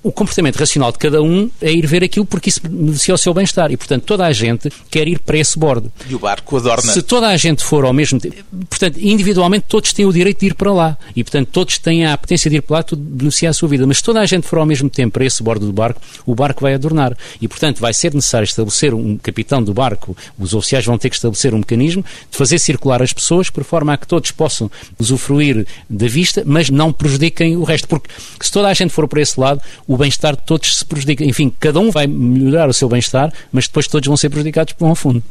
o 0.02 0.12
comportamento 0.12 0.56
racional 0.56 0.92
de 0.92 0.98
cada 0.98 1.20
um 1.20 1.50
é 1.60 1.72
ir 1.72 1.86
ver 1.86 2.04
aquilo 2.04 2.24
porque 2.24 2.50
isso 2.50 2.60
beneficia 2.62 3.14
o 3.14 3.18
seu 3.18 3.34
bem-estar. 3.34 3.70
E, 3.72 3.76
portanto, 3.76 4.04
toda 4.04 4.24
a 4.24 4.32
gente 4.32 4.70
quer 4.90 5.08
ir 5.08 5.18
para 5.18 5.36
esse 5.36 5.58
bordo. 5.58 5.92
E 6.08 6.14
o 6.14 6.18
barco 6.18 6.56
adorna. 6.56 6.92
Se 6.92 7.02
toda 7.02 7.28
a 7.28 7.36
gente 7.36 7.64
for 7.64 7.84
ao 7.84 7.92
mesmo 7.92 8.20
tempo, 8.20 8.36
portanto, 8.68 8.98
individualmente 8.98 9.66
todos 9.68 9.92
têm 9.92 10.06
o 10.06 10.12
direito 10.12 10.40
de 10.40 10.46
ir 10.46 10.54
para 10.54 10.72
lá. 10.72 10.98
E, 11.16 11.24
portanto, 11.24 11.48
todos 11.52 11.78
têm 11.78 12.06
a 12.06 12.16
potência 12.16 12.48
de 12.48 12.56
ir 12.56 12.62
para 12.62 12.78
lá, 12.78 12.82
tudo 12.82 13.02
beneficia 13.02 13.50
a 13.50 13.52
sua 13.52 13.68
vida. 13.68 13.86
Mas 13.86 13.98
se 13.98 14.04
toda 14.04 14.20
a 14.20 14.26
gente 14.26 14.46
for 14.46 14.58
ao 14.58 14.66
mesmo 14.66 14.88
tempo 14.88 15.14
para 15.14 15.24
esse 15.24 15.42
bordo 15.42 15.66
do 15.66 15.72
barco, 15.72 16.00
o 16.24 16.34
barco 16.34 16.62
vai 16.62 16.74
adornar. 16.74 17.16
E, 17.40 17.48
portanto, 17.48 17.80
vai 17.80 17.92
ser 17.92 18.14
necessário 18.14 18.44
estabelecer 18.44 18.94
um 18.94 19.16
capitão 19.16 19.62
do 19.62 19.74
barco, 19.74 20.16
os 20.38 20.54
oficiais 20.54 20.84
vão 20.84 20.96
ter 20.96 21.10
que 21.10 21.16
estabelecer 21.16 21.52
um 21.52 21.58
mecanismo 21.58 22.04
de 22.30 22.36
fazer 22.36 22.58
circular 22.58 23.02
as 23.02 23.12
pessoas 23.12 23.50
por 23.50 23.64
forma 23.64 23.92
a 23.92 23.96
que 23.96 24.06
todos 24.06 24.30
possam 24.30 24.70
usufruir 24.98 25.66
da 25.90 26.06
vista, 26.06 26.42
mas 26.46 26.70
não 26.70 26.92
prejudiquem 26.92 27.56
o 27.56 27.64
resto. 27.64 27.88
Porque 27.88 28.08
se 28.40 28.52
toda 28.52 28.68
a 28.68 28.74
gente 28.74 28.92
for 28.92 29.08
para 29.08 29.20
esse 29.20 29.38
lado, 29.38 29.60
o 29.86 29.96
bem-estar 29.98 30.36
de 30.36 30.42
todos 30.44 30.78
se 30.78 30.84
prejudica. 30.84 31.24
Enfim, 31.24 31.52
cada 31.60 31.78
um 31.80 31.90
vai 31.90 32.06
melhorar 32.06 32.68
o 32.68 32.72
seu 32.72 32.88
bem-estar, 32.88 33.32
mas 33.52 33.66
depois 33.66 33.86
todos 33.86 34.06
vão 34.06 34.16
ser 34.16 34.30
prejudicados 34.30 34.72
por 34.72 34.86
um 34.86 34.94
fundo. 34.94 35.22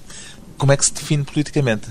Como 0.58 0.71
é 0.71 0.77
que 0.77 0.86
se 0.86 0.93
define 0.93 1.23
politicamente? 1.23 1.88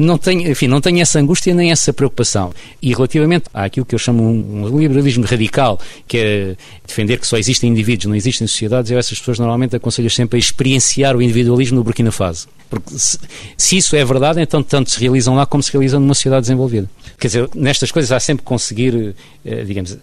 não 0.00 0.16
tenho, 0.16 0.50
enfim, 0.50 0.66
não 0.66 0.80
tenho 0.80 1.00
essa 1.00 1.18
angústia 1.18 1.54
nem 1.54 1.70
essa 1.70 1.92
preocupação. 1.92 2.52
E 2.80 2.92
relativamente 2.92 3.44
àquilo 3.52 3.84
que 3.84 3.94
eu 3.94 3.98
chamo 3.98 4.22
um, 4.22 4.64
um 4.64 4.78
liberalismo 4.78 5.24
radical, 5.24 5.78
que 6.06 6.18
é 6.18 6.56
defender 6.86 7.18
que 7.18 7.26
só 7.26 7.36
existem 7.36 7.70
indivíduos, 7.70 8.06
não 8.06 8.14
existem 8.14 8.46
sociedades, 8.46 8.90
eu 8.90 8.98
essas 8.98 9.18
pessoas 9.18 9.38
normalmente 9.38 9.76
aconselho 9.76 10.10
sempre 10.10 10.36
a 10.36 10.40
experienciar 10.40 11.16
o 11.16 11.22
individualismo 11.22 11.76
no 11.76 11.84
Burkina 11.84 12.10
Faso. 12.10 12.48
Porque 12.68 12.96
se, 12.96 13.18
se, 13.56 13.76
isso 13.76 13.96
é 13.96 14.04
verdade, 14.04 14.40
então 14.40 14.62
tanto 14.62 14.90
se 14.90 15.00
realizam 15.00 15.34
lá 15.34 15.44
como 15.44 15.62
se 15.62 15.72
realizam 15.72 15.98
numa 15.98 16.14
sociedade 16.14 16.42
desenvolvida. 16.42 16.88
Quer 17.18 17.26
dizer, 17.26 17.50
nestas 17.54 17.90
coisas 17.90 18.12
há 18.12 18.20
sempre 18.20 18.44
conseguir, 18.44 19.14
eh, 19.44 19.64
digamos, 19.64 19.98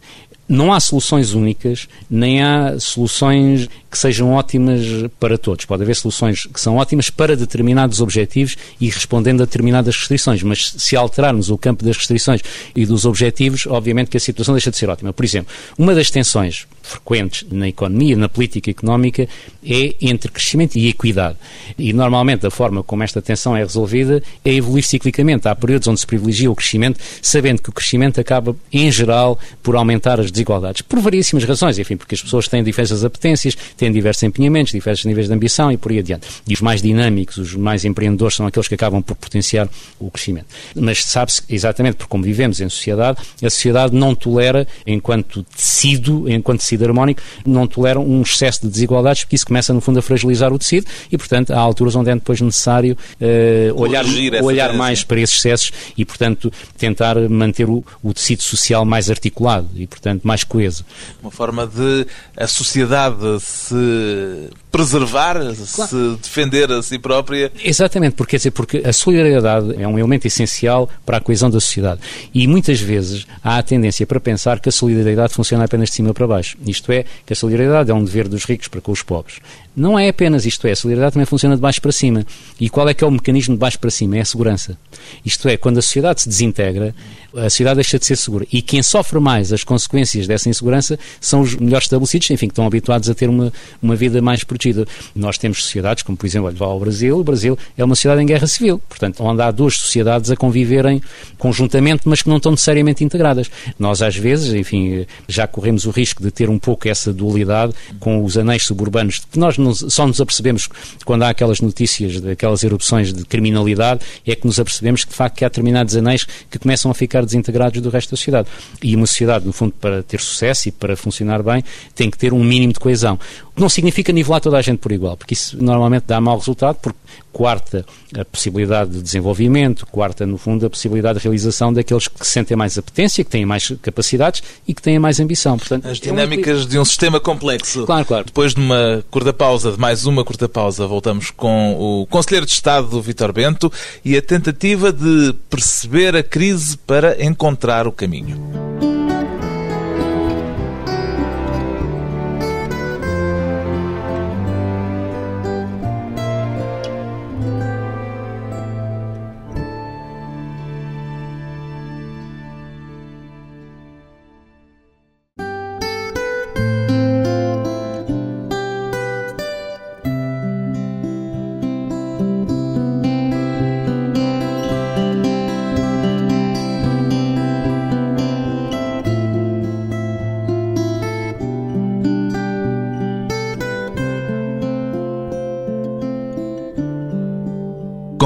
não 0.48 0.72
há 0.72 0.80
soluções 0.80 1.34
únicas, 1.34 1.88
nem 2.10 2.42
há 2.42 2.80
soluções 2.80 3.68
que 3.90 3.98
sejam 3.98 4.34
ótimas 4.34 4.82
para 5.20 5.38
todos. 5.38 5.66
Pode 5.66 5.84
haver 5.84 5.96
soluções 5.96 6.46
que 6.46 6.60
são 6.60 6.78
ótimas 6.78 7.10
para 7.10 7.36
determinados 7.36 8.02
objetivos 8.02 8.56
e 8.80 8.90
respondendo 8.90 9.42
a 9.42 9.46
determinadas 9.46 9.96
restrições, 9.96 10.44
mas 10.44 10.74
se 10.78 10.96
alterarmos 10.96 11.50
o 11.50 11.58
campo 11.58 11.84
das 11.84 11.98
restrições 11.98 12.42
e 12.76 12.86
dos 12.86 13.06
objetivos, 13.06 13.66
obviamente 13.68 14.10
que 14.10 14.18
a 14.18 14.20
situação 14.20 14.54
deixa 14.54 14.72
de 14.72 14.78
ser 14.78 14.90
ótima. 14.90 15.12
Por 15.14 15.26
exemplo, 15.26 15.54
uma 15.78 15.94
das 15.94 16.10
tensões 16.10 16.66
frequentes 16.82 17.46
na 17.52 17.68
economia, 17.68 18.16
na 18.16 18.30
política 18.30 18.72
económica, 18.72 19.28
é 19.66 19.96
entre 20.02 20.32
crescimento 20.32 20.78
e 20.78 20.88
equidade. 20.88 21.38
E 21.78 21.92
normalmente 21.92 22.48
a 22.48 22.52
forma 22.52 22.82
como 22.84 23.04
esta 23.04 23.22
tensão 23.22 23.56
é 23.56 23.60
resolvida 23.60 24.24
é 24.44 24.54
evoluir 24.54 24.86
ciclicamente. 24.86 25.48
Há 25.48 25.56
períodos 25.56 25.88
onde 25.88 26.00
se 26.00 26.08
privilegia 26.08 26.50
o 26.50 26.56
crescimento, 26.56 27.00
sabendo 27.22 27.62
que 27.62 27.70
o 27.70 27.74
crescimento 27.74 28.22
acaba, 28.22 28.56
em 28.72 28.92
geral, 28.92 29.38
por 29.62 29.76
aumentar 29.76 30.20
as 30.20 30.32
desigualdades. 30.38 30.82
Por 30.82 31.00
variíssimas 31.00 31.44
razões, 31.44 31.78
enfim, 31.80 31.98
porque 31.98 32.16
as 32.16 32.22
pessoas 32.22 32.48
têm 32.48 32.64
diferentes 32.64 33.04
apetências, 33.04 33.56
têm 33.76 33.92
diversos 33.92 34.24
empenhamentos, 34.24 34.72
diversos 34.72 35.06
níveis 35.06 35.28
de 35.28 35.34
ambição 35.34 35.72
e 35.72 35.78
por 35.78 35.92
aí 35.92 36.00
adiante. 36.00 36.28
E 36.48 36.54
os 36.54 36.62
mais 36.62 36.82
dinâmicos, 36.82 37.38
os 37.38 37.56
mais 37.56 37.84
empreendedores 37.86 38.36
são 38.36 38.46
aqueles 38.48 38.68
que 38.68 38.76
acabam 38.76 39.02
por 39.02 39.16
potenciar 39.16 39.68
o 40.00 40.10
crescimento. 40.10 40.48
Mas 40.76 41.04
sabe-se 41.04 41.42
exatamente 41.50 41.96
porque 41.96 42.10
como 42.10 42.24
vivemos 42.24 42.62
em 42.62 42.70
sociedade, 42.70 43.20
a 43.44 43.50
sociedade 43.50 43.96
não 43.96 44.14
tolera, 44.14 44.68
enquanto 44.86 45.44
tecido, 45.44 46.30
enquanto 46.32 46.60
tecido 46.60 46.86
harmónico, 46.86 47.22
não 47.46 47.68
tolera 47.68 48.00
um 48.00 48.22
excesso 48.22 48.62
de 48.62 48.70
desigualdades, 48.70 49.24
porque 49.24 49.36
isso 49.36 49.46
começa, 49.46 49.74
no 49.74 49.82
fundo, 49.82 50.00
a 50.00 50.02
fragilizar 50.02 50.54
o 50.54 50.60
tecido 50.60 50.88
e, 51.12 51.18
portanto, 51.18 51.52
há 51.52 51.60
alturas 51.60 51.96
onde 51.96 52.10
é 52.10 52.16
depois 52.16 52.40
necessário 52.42 52.98
uh, 53.22 53.80
olhar, 53.80 54.06
olhar 54.42 54.74
mais 54.74 55.04
para 55.04 55.20
esses 55.20 55.38
excessos 55.38 55.72
e, 55.98 56.06
portanto, 56.06 56.52
tentar 56.78 57.18
manter 57.30 57.70
o, 57.70 57.84
o 58.04 58.14
tecido 58.14 58.44
social 58.44 58.86
mais 58.86 59.10
articulado 59.10 59.68
e, 59.76 59.88
portanto, 59.88 60.22
mais 60.28 60.44
coeso. 60.44 60.86
Uma 61.22 61.32
forma 61.32 61.66
de 61.66 62.06
a 62.36 62.46
sociedade 62.46 63.18
se 63.40 64.50
preservar, 64.72 65.38
claro. 65.74 65.90
se 65.90 66.18
defender 66.22 66.72
a 66.72 66.84
si 66.84 67.00
própria. 67.00 67.52
Exatamente, 67.64 68.16
porque, 68.16 68.32
quer 68.32 68.38
dizer, 68.38 68.52
porque 68.52 68.84
a 68.86 68.94
solidariedade 68.94 69.82
é 69.82 69.88
um 69.88 69.98
elemento 69.98 70.28
essencial 70.28 70.90
para 71.06 71.18
a 71.18 71.22
coesão 71.22 71.50
da 71.50 71.60
sociedade. 71.60 72.02
E 72.34 72.48
muitas 72.48 72.80
vezes 72.80 73.26
há 73.44 73.58
a 73.58 73.64
tendência 73.64 74.06
para 74.06 74.20
pensar 74.20 74.60
que 74.60 74.70
a 74.70 74.72
solidariedade 74.72 75.34
funciona 75.34 75.64
apenas 75.64 75.90
de 75.90 75.96
cima 75.96 76.14
para 76.14 76.28
baixo. 76.28 76.58
Isto 76.66 76.92
é, 76.92 77.06
que 77.26 77.34
a 77.34 77.36
solidariedade 77.36 77.90
é 77.90 77.94
um 77.94 78.04
dever 78.04 78.28
dos 78.28 78.46
ricos 78.46 78.68
para 78.68 78.82
com 78.82 78.92
os 78.92 79.02
pobres. 79.02 79.40
Não 79.78 79.98
é 79.98 80.10
apenas 80.10 80.44
isto, 80.44 80.66
é, 80.66 80.72
a 80.72 80.76
solidariedade 80.76 81.14
também 81.14 81.28
funciona 81.28 81.56
de 81.56 81.62
baixo 81.62 81.80
para 81.80 81.92
cima. 81.92 82.26
E 82.60 82.68
qual 82.68 82.90
é 82.90 82.96
que 82.96 83.04
é 83.04 83.08
o 83.08 83.12
mecanismo 83.12 83.54
de 83.54 83.60
baixo 83.60 83.78
para 83.78 83.92
cima? 83.92 84.18
É 84.18 84.22
a 84.22 84.26
segurança. 84.26 84.76
Isto 85.24 85.48
é, 85.48 85.56
quando 85.56 85.78
a 85.78 85.84
sociedade 85.84 86.24
se 86.24 86.30
desintegra, 86.30 86.96
a 87.36 87.44
sociedade 87.44 87.76
deixa 87.76 88.00
de 88.00 88.06
ser 88.08 88.16
segura. 88.16 88.48
E 88.52 88.62
quem 88.62 88.82
sofre 88.82 89.20
mais 89.20 89.54
as 89.54 89.64
consequências 89.64 90.26
dessa 90.26 90.50
insegurança 90.50 90.98
são 91.22 91.42
os 91.42 91.56
melhores 91.56 91.86
estabelecidos, 91.86 92.32
enfim, 92.32 92.48
que 92.48 92.54
estão 92.54 92.66
habituados 92.66 93.08
a 93.08 93.14
ter 93.14 93.30
uma, 93.30 93.54
uma 93.80 93.96
vida 93.96 94.20
mais 94.20 94.44
protegida. 94.44 94.88
Nós 95.16 95.38
temos 95.38 95.62
sociedades, 95.62 96.02
como 96.02 96.18
por 96.18 96.26
exemplo, 96.26 96.48
olha, 96.48 96.58
ao 96.60 96.80
Brasil, 96.80 97.20
o 97.20 97.24
Brasil 97.24 97.56
é 97.78 97.84
uma 97.84 97.94
sociedade 97.94 98.24
em 98.24 98.26
guerra 98.26 98.48
civil, 98.48 98.82
portanto, 98.90 99.24
onde 99.24 99.42
há 99.44 99.52
duas 99.52 99.76
sociedades 99.78 100.32
a 100.32 100.36
conviverem 100.36 101.02
conjuntamente, 101.38 102.04
mas 102.06 102.24
que 102.24 102.30
não 102.30 102.38
estão 102.38 102.52
necessariamente 102.52 103.04
integradas. 103.04 103.52
Nós, 103.78 104.02
às 104.02 104.16
vezes, 104.16 104.56
enfim, 104.56 105.06
já 105.28 105.46
corremos 105.46 105.86
o 105.86 105.92
risco 105.92 106.24
de 106.24 106.32
ter 106.32 106.50
um 106.50 106.58
pouco 106.58 106.88
essa 106.88 107.14
dualidade 107.14 107.74
com 108.00 108.24
os 108.24 108.38
anéis 108.38 108.64
suburbanos, 108.64 109.20
que 109.32 109.38
nós 109.38 109.58
só 109.74 110.06
nos 110.06 110.20
apercebemos 110.22 110.68
quando 111.06 111.24
há 111.24 111.30
aquelas 111.30 111.62
notícias 111.62 112.20
daquelas 112.20 112.64
erupções 112.64 113.14
de 113.14 113.26
criminalidade, 113.26 114.02
é 114.26 114.36
que 114.36 114.46
nos 114.46 114.60
apercebemos 114.60 115.04
que 115.04 115.12
de 115.12 115.16
facto 115.16 115.38
que 115.38 115.46
há 115.46 115.48
determinados 115.48 115.96
anéis 115.96 116.26
que 116.50 116.60
começam 116.60 116.92
a 116.92 116.94
ficar 116.94 117.26
desintegrados 117.26 117.82
do 117.82 117.90
resto 117.90 118.12
da 118.12 118.18
sociedade. 118.18 118.48
E 118.82 118.96
uma 118.96 119.08
sociedade, 119.08 119.46
no 119.46 119.54
fundo, 119.54 119.74
para 119.80 120.04
ter 120.04 120.20
sucesso 120.20 120.70
e 120.70 120.72
para 120.72 120.96
funcionar 120.96 121.42
bem, 121.44 121.64
tem 121.96 122.10
que 122.10 122.18
ter 122.18 122.34
um 122.34 122.44
mínimo 122.44 122.74
de 122.74 122.80
coesão. 122.80 123.20
Não 123.58 123.70
significa 123.70 124.14
nivelar 124.14 124.40
toda 124.40 124.58
a 124.58 124.62
gente 124.62 124.78
por 124.80 124.92
igual, 124.92 125.18
porque 125.18 125.34
isso 125.34 125.62
normalmente 125.62 126.04
dá 126.06 126.22
mau 126.22 126.38
resultado, 126.38 126.78
porque 126.82 127.00
quarta 127.34 127.86
a 128.16 128.26
possibilidade 128.26 128.92
de 128.92 129.02
desenvolvimento, 129.02 129.86
quarta, 129.86 130.26
no 130.26 130.38
fundo, 130.38 130.66
a 130.66 130.70
possibilidade 130.70 131.20
de 131.20 131.24
realização 131.24 131.74
daqueles 131.74 132.08
que 132.08 132.26
sentem 132.26 132.56
mais 132.58 132.78
apetência, 132.78 133.24
que 133.24 133.30
têm 133.30 133.46
mais 133.46 133.72
capacidades 133.82 134.42
e 134.68 134.74
que 134.74 134.82
têm 134.82 134.98
mais 134.98 135.20
ambição. 135.20 135.58
Portanto, 135.58 135.88
As 135.88 136.00
dinâmicas 136.00 136.62
é 136.62 136.64
um... 136.64 136.68
de 136.68 136.80
um 136.80 136.86
sistema 136.86 137.20
complexo. 137.20 137.86
Claro, 137.86 138.06
claro. 138.06 138.26
Depois 138.26 138.54
de 138.54 138.62
uma 138.62 139.04
curta 139.12 139.34
pausa, 139.34 139.72
de 139.72 139.80
mais 139.80 140.06
uma 140.06 140.24
curta 140.24 140.48
pausa, 140.48 140.88
voltamos 140.88 141.32
com 141.32 141.76
o 141.80 142.08
Conselheiro 142.08 142.46
de 142.46 142.54
Estado, 142.54 143.02
Vitor 143.02 143.32
Bento, 143.32 143.72
e 144.04 144.18
a 144.18 144.22
tentativa 144.22 144.92
de 144.92 145.34
perceber 145.50 146.16
a 146.16 146.24
crise 146.24 146.78
para 146.78 147.24
encontrar 147.24 147.88
o 147.88 147.92
caminho. 147.92 148.87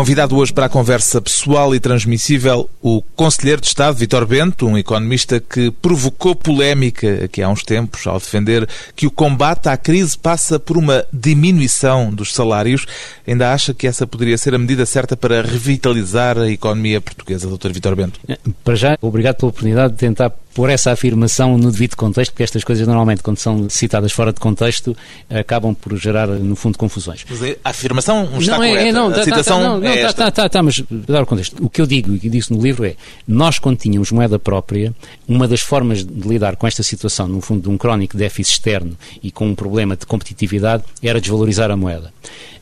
Convidado 0.01 0.35
hoje 0.35 0.51
para 0.51 0.65
a 0.65 0.69
conversa 0.69 1.21
pessoal 1.21 1.75
e 1.75 1.79
transmissível, 1.79 2.67
o 2.81 3.03
Conselheiro 3.15 3.61
de 3.61 3.67
Estado, 3.67 3.95
Vitor 3.95 4.25
Bento, 4.25 4.65
um 4.65 4.75
economista 4.75 5.39
que 5.39 5.69
provocou 5.69 6.35
polémica 6.35 7.25
aqui 7.25 7.39
há 7.43 7.47
uns 7.47 7.61
tempos 7.61 8.07
ao 8.07 8.17
defender 8.17 8.67
que 8.95 9.05
o 9.05 9.11
combate 9.11 9.69
à 9.69 9.77
crise 9.77 10.17
passa 10.17 10.59
por 10.59 10.75
uma 10.75 11.05
diminuição 11.13 12.11
dos 12.11 12.33
salários. 12.33 12.87
Ainda 13.27 13.53
acha 13.53 13.75
que 13.75 13.85
essa 13.85 14.07
poderia 14.07 14.39
ser 14.39 14.55
a 14.55 14.57
medida 14.57 14.87
certa 14.87 15.15
para 15.15 15.43
revitalizar 15.43 16.35
a 16.35 16.49
economia 16.49 16.99
portuguesa, 16.99 17.47
Dr. 17.47 17.69
Vitor 17.71 17.95
Bento? 17.95 18.19
Para 18.63 18.73
já, 18.73 18.97
obrigado 18.99 19.35
pela 19.35 19.49
oportunidade 19.51 19.93
de 19.93 19.99
tentar 19.99 20.31
por 20.53 20.69
essa 20.69 20.91
afirmação 20.91 21.57
no 21.57 21.71
devido 21.71 21.95
contexto, 21.95 22.31
porque 22.31 22.43
estas 22.43 22.63
coisas 22.63 22.85
normalmente, 22.87 23.23
quando 23.23 23.37
são 23.37 23.69
citadas 23.69 24.11
fora 24.11 24.33
de 24.33 24.39
contexto, 24.39 24.95
acabam 25.29 25.73
por 25.73 25.97
gerar, 25.97 26.27
no 26.27 26.55
fundo, 26.55 26.77
confusões. 26.77 27.25
Mas 27.29 27.41
a 27.63 27.69
afirmação 27.69 28.29
está 28.37 28.57
não, 28.57 28.63
é, 28.63 28.69
correta. 28.69 28.91
não, 28.91 29.07
a 29.07 29.13
tá, 29.13 29.23
citação 29.23 29.61
tá, 29.61 29.63
não, 29.69 29.77
é 29.77 29.93
tá, 29.93 29.99
esta. 29.99 30.13
tá, 30.13 30.31
tá, 30.31 30.49
tá, 30.49 30.63
mas 30.63 30.79
para 30.81 31.13
dar 31.13 31.23
o 31.23 31.25
contexto, 31.25 31.63
o 31.63 31.69
que 31.69 31.81
eu 31.81 31.85
digo 31.85 32.15
e 32.15 32.19
que 32.19 32.29
disse 32.29 32.53
no 32.53 32.61
livro 32.61 32.85
é, 32.85 32.95
nós 33.27 33.59
quando 33.59 33.77
tínhamos 33.77 34.11
moeda 34.11 34.37
própria, 34.37 34.93
uma 35.27 35.47
das 35.47 35.61
formas 35.61 36.05
de 36.05 36.27
lidar 36.27 36.55
com 36.55 36.67
esta 36.67 36.83
situação, 36.83 37.27
no 37.27 37.41
fundo, 37.41 37.61
de 37.61 37.69
um 37.69 37.77
crónico 37.77 38.17
déficit 38.17 38.53
externo 38.53 38.97
e 39.23 39.31
com 39.31 39.47
um 39.47 39.55
problema 39.55 39.95
de 39.95 40.05
competitividade, 40.05 40.83
era 41.01 41.21
desvalorizar 41.21 41.71
a 41.71 41.77
moeda. 41.77 42.11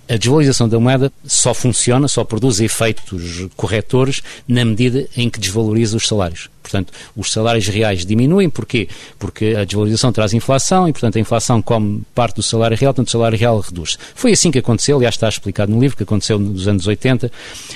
A 0.10 0.18
desvalorização 0.18 0.68
da 0.68 0.80
moeda 0.80 1.12
só 1.24 1.54
funciona, 1.54 2.08
só 2.08 2.24
produz 2.24 2.60
efeitos 2.60 3.48
corretores 3.56 4.24
na 4.48 4.66
medida 4.66 5.08
em 5.16 5.30
que 5.30 5.40
desvaloriza 5.40 5.96
os 5.96 6.08
salários. 6.08 6.50
Portanto, 6.70 6.94
os 7.16 7.32
salários 7.32 7.68
reais 7.68 8.06
diminuem. 8.06 8.50
Porquê? 8.50 8.88
Porque 9.18 9.56
a 9.58 9.64
desvalorização 9.64 10.12
traz 10.12 10.34
inflação 10.34 10.88
e, 10.88 10.92
portanto, 10.92 11.18
a 11.18 11.20
inflação 11.20 11.62
come 11.62 12.04
parte 12.14 12.36
do 12.36 12.44
salário 12.44 12.78
real, 12.78 12.94
portanto, 12.94 13.08
o 13.08 13.12
salário 13.12 13.38
real 13.38 13.60
reduz. 13.60 13.98
Foi 14.16 14.32
assim 14.32 14.52
que 14.52 14.60
aconteceu, 14.60 14.98
aliás, 14.98 15.16
está 15.16 15.28
explicado 15.28 15.72
no 15.72 15.80
livro, 15.80 15.98
que 15.98 16.04
aconteceu 16.04 16.38
nos 16.38 16.68
anos 16.68 16.88
80. 16.88 17.32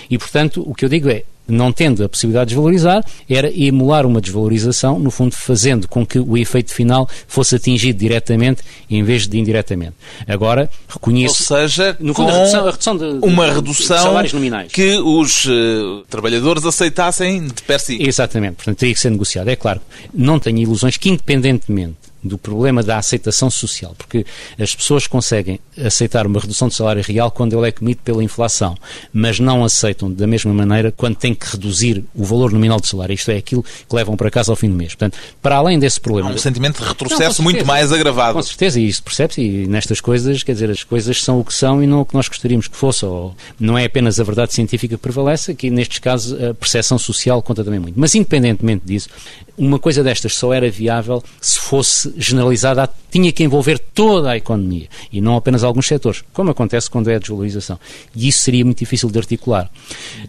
E, 0.10 0.18
portanto, 0.18 0.64
o 0.66 0.74
que 0.76 0.86
eu 0.86 0.90
digo 0.90 1.10
é, 1.10 1.24
não 1.48 1.72
tendo 1.72 2.04
a 2.04 2.10
possibilidade 2.10 2.50
de 2.50 2.56
desvalorizar, 2.56 3.04
era 3.30 3.52
emular 3.56 4.06
uma 4.06 4.22
desvalorização, 4.22 4.98
no 4.98 5.12
fundo 5.12 5.36
fazendo 5.36 5.88
com 5.88 6.06
que 6.06 6.20
o 6.20 6.38
efeito 6.38 6.74
final 6.74 7.08
fosse 7.28 7.56
atingido 7.56 8.00
diretamente 8.00 8.62
em 8.90 9.04
vez 9.04 9.28
de 9.28 9.38
indiretamente. 9.38 9.94
Agora, 10.28 10.70
reconheço... 10.88 11.54
Ou 11.54 11.60
seja, 11.60 11.98
no 12.00 12.14
fundo, 12.14 12.30
a 12.30 12.38
redução, 12.38 12.68
a 12.68 12.72
redução 12.72 12.98
de, 12.98 13.20
de, 13.20 13.26
uma 13.26 13.52
redução 13.52 13.98
de 13.98 14.04
salários 14.04 14.34
nominais. 14.34 14.72
que 14.72 14.98
os 14.98 15.46
uh, 15.46 16.04
trabalhadores 16.10 16.66
aceitassem 16.66 17.48
de 17.48 17.62
per 17.64 17.80
si. 17.80 17.98
Exatamente, 18.02 18.56
portanto 18.56 18.83
teria 18.84 18.94
que 18.94 19.00
ser 19.00 19.12
negociado. 19.12 19.48
É 19.48 19.56
claro, 19.56 19.80
não 20.14 20.38
tenho 20.40 20.58
ilusões 20.58 20.98
que 20.98 21.10
independentemente 21.10 21.96
do 22.24 22.38
problema 22.38 22.82
da 22.82 22.98
aceitação 22.98 23.50
social, 23.52 23.94
porque 23.98 24.26
as 24.60 24.74
pessoas 24.74 25.08
conseguem 25.08 25.60
aceitar 25.78 26.26
uma 26.26 26.40
redução 26.40 26.68
de 26.68 26.76
salário 26.76 27.04
real 27.04 27.30
quando 27.32 27.58
ele 27.58 27.68
é 27.68 27.72
comido 27.72 28.00
pela 28.04 28.24
inflação, 28.24 28.76
mas 29.12 29.40
não 29.40 29.64
aceitam 29.64 30.12
da 30.12 30.26
mesma 30.26 30.54
maneira 30.54 30.92
quando 30.92 31.16
tem 31.16 31.34
que 31.34 31.46
reduzir 31.46 32.04
o 32.16 32.24
valor 32.24 32.52
nominal 32.52 32.80
do 32.80 32.88
salário. 32.88 33.14
Isto 33.14 33.32
é 33.32 33.38
aquilo 33.38 33.64
que 33.64 33.96
levam 33.96 34.16
para 34.16 34.30
casa 34.32 34.52
ao 34.52 34.56
fim 34.56 34.70
do 34.70 34.76
mês. 34.76 34.96
Portanto, 34.96 35.18
para 35.42 35.58
além 35.58 35.80
desse 35.80 36.00
problema. 36.00 36.30
Há 36.30 36.34
um 36.34 36.38
sentimento 36.38 36.82
de 36.82 36.88
retrocesso 36.88 37.42
não, 37.42 37.44
muito 37.44 37.66
mais 37.66 37.92
agravado. 37.92 38.34
Com 38.34 38.42
certeza, 38.42 38.80
e 38.80 38.88
isso 38.88 39.04
percebe-se, 39.04 39.42
e 39.42 39.68
nestas 39.68 40.00
coisas, 40.00 40.44
quer 40.44 40.54
dizer, 40.54 40.70
as 40.70 40.84
coisas 40.84 41.22
são 41.22 41.40
o 41.40 41.46
que 41.46 41.54
são 41.54 41.84
e 41.84 41.88
não 41.88 42.02
o 42.02 42.06
que 42.06 42.14
nós 42.14 42.28
gostaríamos 42.28 42.68
que 42.68 42.78
fosse. 42.78 43.06
Ou 43.06 43.36
não 43.60 43.78
é 43.78 43.86
apenas 43.86 44.20
a 44.20 44.24
verdade 44.24 44.54
científica 44.54 44.96
que 44.96 45.02
prevalece, 45.02 45.52
aqui 45.52 45.70
nestes 45.70 46.00
casos 46.00 46.42
a 46.42 46.54
percepção 46.54 46.98
social 46.98 47.42
conta 47.42 47.64
também 47.64 47.80
muito. 47.80 48.00
Mas 48.00 48.16
independentemente 48.16 48.86
disso, 48.86 49.10
uma 49.58 49.78
coisa 49.78 50.04
destas 50.04 50.36
só 50.36 50.54
era 50.54 50.70
viável 50.70 51.24
se 51.40 51.60
fosse 51.60 52.14
generalizada, 52.18 52.90
tinha 53.12 53.32
que 53.32 53.44
envolver 53.44 53.78
toda 53.78 54.32
a 54.32 54.38
economia 54.38 54.88
e 55.12 55.22
não 55.22 55.36
apenas 55.36 55.64
alguns 55.64 55.88
setores, 55.88 56.24
como 56.34 56.52
acontece 56.52 56.90
quando 56.90 57.10
é 57.10 57.16
a 57.16 57.20
desvalorização. 57.20 57.80
E 58.16 58.28
isso 58.28 58.40
seria 58.40 58.66
muito 58.66 58.80
difícil 58.80 59.10
de 59.10 59.20
articular. 59.20 59.70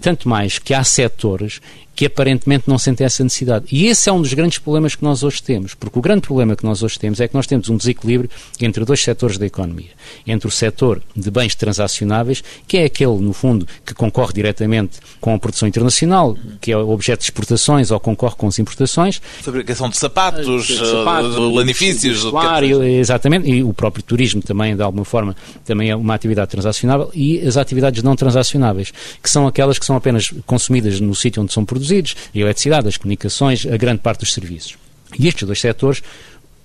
Tanto 0.00 0.28
mais 0.28 0.58
que 0.58 0.74
há 0.74 0.84
setores 0.84 1.60
que 1.94 2.06
aparentemente 2.06 2.64
não 2.66 2.78
sentem 2.78 3.04
essa 3.04 3.22
necessidade. 3.22 3.66
E 3.70 3.86
esse 3.86 4.08
é 4.08 4.12
um 4.12 4.20
dos 4.20 4.32
grandes 4.34 4.58
problemas 4.58 4.94
que 4.94 5.04
nós 5.04 5.22
hoje 5.22 5.42
temos, 5.42 5.74
porque 5.74 5.98
o 5.98 6.02
grande 6.02 6.22
problema 6.22 6.56
que 6.56 6.64
nós 6.64 6.82
hoje 6.82 6.98
temos 6.98 7.20
é 7.20 7.28
que 7.28 7.34
nós 7.34 7.46
temos 7.46 7.68
um 7.68 7.76
desequilíbrio 7.76 8.28
entre 8.60 8.84
dois 8.84 9.02
setores 9.02 9.38
da 9.38 9.46
economia. 9.46 9.90
Entre 10.26 10.48
o 10.48 10.50
setor 10.50 11.00
de 11.14 11.30
bens 11.30 11.54
transacionáveis, 11.54 12.42
que 12.66 12.78
é 12.78 12.84
aquele, 12.84 13.18
no 13.18 13.32
fundo, 13.32 13.66
que 13.84 13.94
concorre 13.94 14.32
diretamente 14.32 14.98
com 15.20 15.34
a 15.34 15.38
produção 15.38 15.68
internacional, 15.68 16.36
que 16.60 16.72
é 16.72 16.76
objeto 16.76 17.20
de 17.20 17.26
exportações 17.26 17.90
ou 17.90 18.00
concorre 18.00 18.34
com 18.36 18.48
as 18.48 18.58
importações. 18.58 19.20
Fabricação 19.42 19.88
de 19.88 19.96
sapatos, 19.96 20.66
de 20.66 20.76
sapatos 20.76 21.36
lanifícios. 21.36 22.24
Claro, 22.24 22.82
exatamente, 22.82 23.48
e 23.48 23.62
o 23.62 23.72
próprio 23.72 24.02
turismo 24.02 24.42
também, 24.42 24.74
de 24.74 24.82
alguma 24.82 25.04
forma, 25.04 25.36
também 25.64 25.90
é 25.90 25.96
uma 25.96 26.14
atividade 26.14 26.50
transacionável, 26.50 27.10
e 27.14 27.40
as 27.40 27.56
atividades 27.56 28.02
não 28.02 28.16
transacionáveis, 28.16 28.92
que 29.22 29.30
são 29.30 29.46
aquelas 29.46 29.78
que 29.78 29.86
são 29.86 29.96
apenas 29.96 30.32
consumidas 30.44 31.00
no 31.00 31.14
sítio 31.14 31.42
onde 31.42 31.52
são 31.52 31.64
produzidas, 31.64 31.83
produzidos, 31.84 32.16
a 32.34 32.38
eletricidade, 32.38 32.88
as 32.88 32.96
comunicações, 32.96 33.66
a 33.66 33.76
grande 33.76 34.00
parte 34.00 34.20
dos 34.20 34.32
serviços. 34.32 34.76
E 35.18 35.28
estes 35.28 35.46
dois 35.46 35.60
setores, 35.60 36.02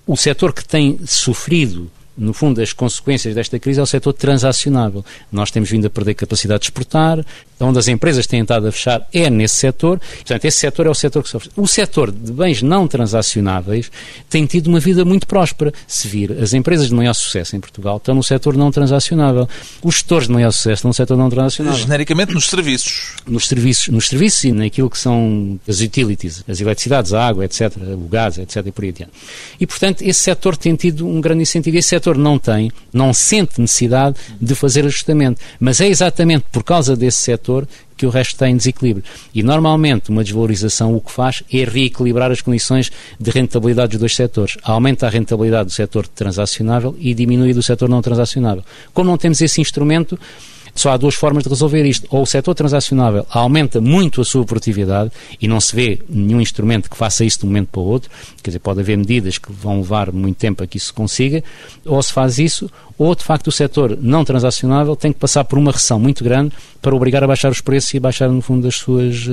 o 0.06 0.16
setor 0.16 0.52
que 0.52 0.64
tem 0.64 0.98
sofrido 1.06 1.90
no 2.16 2.34
fundo, 2.34 2.60
as 2.60 2.72
consequências 2.72 3.34
desta 3.34 3.58
crise 3.58 3.80
é 3.80 3.82
o 3.82 3.86
setor 3.86 4.12
transacionável. 4.12 5.02
Nós 5.32 5.50
temos 5.50 5.70
vindo 5.70 5.86
a 5.86 5.90
perder 5.90 6.14
capacidade 6.14 6.60
de 6.60 6.66
exportar, 6.66 7.24
onde 7.60 7.78
as 7.78 7.88
empresas 7.88 8.26
têm 8.26 8.40
estado 8.40 8.66
a 8.66 8.72
fechar 8.72 9.06
é 9.12 9.28
nesse 9.28 9.56
setor. 9.56 9.98
Portanto, 9.98 10.44
esse 10.44 10.58
setor 10.58 10.86
é 10.86 10.90
o 10.90 10.94
setor 10.94 11.22
que 11.22 11.28
sofre. 11.28 11.50
O 11.56 11.66
setor 11.66 12.10
de 12.10 12.32
bens 12.32 12.62
não 12.62 12.88
transacionáveis 12.88 13.90
tem 14.28 14.46
tido 14.46 14.68
uma 14.68 14.80
vida 14.80 15.04
muito 15.04 15.26
próspera. 15.26 15.72
Se 15.86 16.08
vir, 16.08 16.32
as 16.40 16.54
empresas 16.54 16.88
de 16.88 16.94
maior 16.94 17.14
sucesso 17.14 17.56
em 17.56 17.60
Portugal 17.60 17.98
estão 17.98 18.14
no 18.14 18.22
setor 18.22 18.56
não 18.56 18.70
transacionável. 18.70 19.48
Os 19.82 19.98
setores 19.98 20.26
de 20.26 20.32
maior 20.32 20.50
sucesso 20.52 20.74
estão 20.74 20.88
no 20.88 20.94
setor 20.94 21.16
não 21.16 21.28
transacionável. 21.28 21.78
Genericamente 21.78 22.32
nos 22.32 22.48
serviços. 22.48 23.16
Nos 23.26 23.46
serviços, 23.46 23.88
nos 23.88 24.08
serviços 24.08 24.44
e 24.44 24.52
naquilo 24.52 24.88
que 24.88 24.98
são 24.98 25.58
as 25.68 25.80
utilities, 25.80 26.44
as 26.48 26.60
eletricidades, 26.60 27.12
a 27.12 27.26
água, 27.26 27.44
etc., 27.44 27.76
o 27.76 28.08
gás, 28.08 28.38
etc., 28.38 28.66
e 28.66 28.72
por 28.72 28.84
aí 28.84 28.90
adiante. 28.90 29.12
E, 29.58 29.66
portanto, 29.66 30.02
esse 30.02 30.20
setor 30.20 30.56
tem 30.56 30.74
tido 30.74 31.06
um 31.06 31.20
grande 31.20 31.42
incentivo. 31.42 31.76
Esse 31.76 31.88
setor 31.88 32.16
não 32.16 32.38
tem, 32.38 32.70
não 32.92 33.12
sente 33.12 33.60
necessidade 33.60 34.16
de 34.40 34.54
fazer 34.54 34.84
ajustamento. 34.86 35.40
Mas 35.58 35.80
é 35.80 35.88
exatamente 35.88 36.44
por 36.52 36.62
causa 36.62 36.96
desse 36.96 37.18
setor 37.18 37.49
que 37.96 38.06
o 38.06 38.10
resto 38.10 38.32
está 38.32 38.48
em 38.48 38.56
desequilíbrio. 38.56 39.04
E 39.34 39.42
normalmente 39.42 40.10
uma 40.10 40.24
desvalorização 40.24 40.94
o 40.94 41.00
que 41.00 41.12
faz 41.12 41.42
é 41.52 41.64
reequilibrar 41.64 42.30
as 42.30 42.40
condições 42.40 42.90
de 43.18 43.30
rentabilidade 43.30 43.92
dos 43.92 44.00
dois 44.00 44.16
setores. 44.16 44.56
Aumenta 44.62 45.06
a 45.06 45.10
rentabilidade 45.10 45.66
do 45.66 45.72
setor 45.72 46.06
transacionável 46.06 46.96
e 46.98 47.12
diminui 47.12 47.52
do 47.52 47.62
setor 47.62 47.88
não 47.88 48.00
transacionável. 48.00 48.64
Como 48.94 49.10
não 49.10 49.18
temos 49.18 49.40
esse 49.40 49.60
instrumento, 49.60 50.18
só 50.74 50.90
há 50.90 50.96
duas 50.96 51.14
formas 51.14 51.44
de 51.44 51.48
resolver 51.48 51.84
isto. 51.84 52.06
Ou 52.10 52.22
o 52.22 52.26
setor 52.26 52.54
transacionável 52.54 53.26
aumenta 53.30 53.80
muito 53.80 54.20
a 54.20 54.24
sua 54.24 54.44
produtividade 54.44 55.10
e 55.40 55.48
não 55.48 55.60
se 55.60 55.74
vê 55.74 56.00
nenhum 56.08 56.40
instrumento 56.40 56.88
que 56.88 56.96
faça 56.96 57.24
isso 57.24 57.40
de 57.40 57.46
um 57.46 57.48
momento 57.48 57.68
para 57.68 57.80
o 57.80 57.84
outro, 57.84 58.10
quer 58.42 58.50
dizer, 58.50 58.60
pode 58.60 58.80
haver 58.80 58.96
medidas 58.96 59.38
que 59.38 59.52
vão 59.52 59.78
levar 59.78 60.12
muito 60.12 60.36
tempo 60.36 60.62
a 60.62 60.66
que 60.66 60.76
isso 60.76 60.86
se 60.86 60.92
consiga, 60.92 61.42
ou 61.84 62.02
se 62.02 62.12
faz 62.12 62.38
isso, 62.38 62.70
ou 63.02 63.14
de 63.14 63.24
facto 63.24 63.46
o 63.46 63.52
setor 63.52 63.96
não 64.00 64.24
transacionável 64.24 64.94
tem 64.94 65.10
que 65.12 65.18
passar 65.18 65.44
por 65.44 65.58
uma 65.58 65.72
recessão 65.72 65.98
muito 65.98 66.22
grande 66.22 66.52
para 66.82 66.94
obrigar 66.94 67.22
a 67.22 67.26
baixar 67.26 67.50
os 67.50 67.60
preços 67.60 67.92
e 67.92 68.00
baixar, 68.00 68.28
no 68.30 68.40
fundo, 68.40 68.66
as 68.66 68.76
suas, 68.76 69.28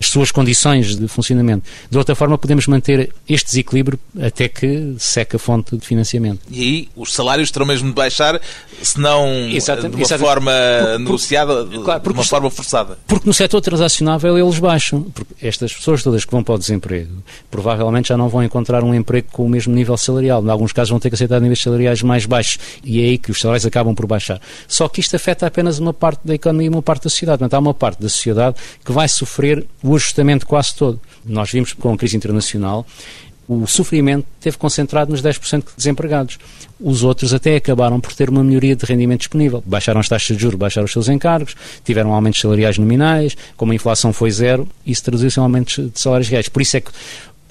as 0.00 0.06
suas 0.08 0.30
condições 0.30 0.96
de 0.96 1.06
funcionamento. 1.08 1.62
De 1.90 1.98
outra 1.98 2.14
forma, 2.14 2.38
podemos 2.38 2.66
manter 2.66 3.10
este 3.28 3.46
desequilíbrio 3.48 3.98
até 4.18 4.48
que 4.48 4.94
seca 4.98 5.36
a 5.36 5.40
fonte 5.40 5.76
de 5.76 5.86
financiamento. 5.86 6.40
E 6.50 6.62
aí 6.62 6.88
os 6.96 7.12
salários 7.12 7.50
terão 7.50 7.66
mesmo 7.66 7.88
de 7.88 7.94
baixar, 7.94 8.40
se 8.82 8.98
não 8.98 9.26
Exatamente, 9.50 9.90
de 9.90 9.96
uma 9.96 10.02
exatamente. 10.02 10.26
forma 10.26 10.52
Por- 10.52 10.88
por- 10.92 10.98
negociada, 11.00 11.66
claro, 11.84 12.02
de 12.02 12.08
uma 12.10 12.24
forma 12.24 12.50
forçada. 12.50 12.98
Porque 13.06 13.26
no 13.26 13.34
setor 13.34 13.60
transacionável 13.60 14.38
eles 14.38 14.58
baixam. 14.58 15.02
Porque 15.02 15.34
estas 15.46 15.74
pessoas 15.74 16.02
todas 16.02 16.24
que 16.24 16.32
vão 16.32 16.42
para 16.42 16.54
o 16.54 16.58
desemprego 16.58 17.12
provavelmente 17.50 18.08
já 18.08 18.16
não 18.16 18.28
vão 18.28 18.42
encontrar 18.42 18.82
um 18.82 18.94
emprego 18.94 19.28
com 19.32 19.44
o 19.44 19.48
mesmo 19.50 19.74
nível 19.74 19.96
salarial. 19.98 20.42
Em 20.44 20.48
alguns 20.50 20.72
casos 20.72 20.90
vão 20.90 20.98
ter 21.00 21.10
que 21.10 21.14
aceitar 21.14 21.40
níveis 21.40 21.60
salariais 21.60 22.02
mais 22.02 22.24
baixos. 22.26 22.58
E 22.82 23.00
é 23.02 23.05
aí 23.06 23.18
que 23.18 23.30
os 23.30 23.40
salários 23.40 23.66
acabam 23.66 23.94
por 23.94 24.06
baixar. 24.06 24.40
Só 24.68 24.88
que 24.88 25.00
isto 25.00 25.16
afeta 25.16 25.46
apenas 25.46 25.78
uma 25.78 25.94
parte 25.94 26.20
da 26.24 26.34
economia 26.34 26.66
e 26.66 26.70
uma 26.70 26.82
parte 26.82 27.04
da 27.04 27.10
sociedade. 27.10 27.38
Portanto, 27.38 27.54
há 27.54 27.58
uma 27.58 27.74
parte 27.74 28.00
da 28.00 28.08
sociedade 28.08 28.56
que 28.84 28.92
vai 28.92 29.08
sofrer 29.08 29.64
o 29.82 29.94
ajustamento 29.94 30.46
quase 30.46 30.74
todo. 30.74 31.00
Nós 31.24 31.50
vimos 31.50 31.72
com 31.72 31.92
a 31.92 31.96
crise 31.96 32.16
internacional 32.16 32.86
o 33.48 33.66
sofrimento 33.66 34.26
esteve 34.38 34.56
concentrado 34.56 35.10
nos 35.12 35.22
10% 35.22 35.60
de 35.60 35.76
desempregados. 35.76 36.38
Os 36.80 37.04
outros 37.04 37.32
até 37.32 37.56
acabaram 37.56 38.00
por 38.00 38.12
ter 38.12 38.28
uma 38.28 38.42
melhoria 38.42 38.74
de 38.74 38.84
rendimento 38.84 39.20
disponível. 39.20 39.62
Baixaram 39.64 40.00
as 40.00 40.08
taxas 40.08 40.36
de 40.36 40.42
juros, 40.42 40.58
baixaram 40.58 40.84
os 40.84 40.92
seus 40.92 41.08
encargos, 41.08 41.54
tiveram 41.84 42.12
aumentos 42.12 42.40
salariais 42.40 42.76
nominais, 42.76 43.36
como 43.56 43.72
a 43.72 43.74
inflação 43.74 44.12
foi 44.12 44.30
zero, 44.30 44.68
isso 44.84 45.02
traduziu-se 45.04 45.38
em 45.38 45.42
aumentos 45.42 45.92
de 45.92 45.98
salários 45.98 46.28
reais. 46.28 46.48
Por 46.48 46.60
isso 46.60 46.76
é 46.76 46.80
que 46.80 46.90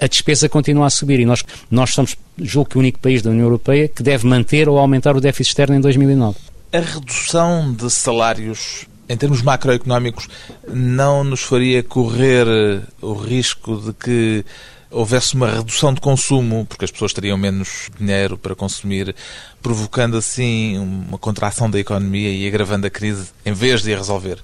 a 0.00 0.06
despesa 0.06 0.48
continua 0.48 0.86
a 0.86 0.90
subir 0.90 1.20
e 1.20 1.24
nós, 1.24 1.44
nós 1.70 1.90
somos, 1.90 2.16
julgo 2.38 2.70
que, 2.70 2.76
o 2.76 2.80
único 2.80 2.98
país 2.98 3.22
da 3.22 3.30
União 3.30 3.44
Europeia 3.44 3.88
que 3.88 4.02
deve 4.02 4.26
manter 4.26 4.68
ou 4.68 4.78
aumentar 4.78 5.16
o 5.16 5.20
déficit 5.20 5.50
externo 5.50 5.76
em 5.76 5.80
2009. 5.80 6.36
A 6.72 6.80
redução 6.80 7.72
de 7.72 7.90
salários 7.90 8.86
em 9.08 9.16
termos 9.16 9.40
macroeconómicos 9.42 10.28
não 10.68 11.22
nos 11.22 11.42
faria 11.42 11.82
correr 11.82 12.46
eh, 12.46 12.80
o 13.00 13.14
risco 13.14 13.76
de 13.76 13.92
que 13.92 14.44
houvesse 14.90 15.34
uma 15.34 15.50
redução 15.50 15.92
de 15.92 16.00
consumo, 16.00 16.64
porque 16.66 16.84
as 16.84 16.90
pessoas 16.90 17.12
teriam 17.12 17.36
menos 17.36 17.88
dinheiro 17.98 18.38
para 18.38 18.54
consumir, 18.54 19.14
provocando 19.62 20.16
assim 20.16 20.78
uma 20.78 21.18
contração 21.18 21.70
da 21.70 21.78
economia 21.78 22.30
e 22.30 22.46
agravando 22.46 22.86
a 22.86 22.90
crise, 22.90 23.28
em 23.44 23.52
vez 23.52 23.82
de 23.82 23.92
a 23.92 23.96
resolver? 23.96 24.38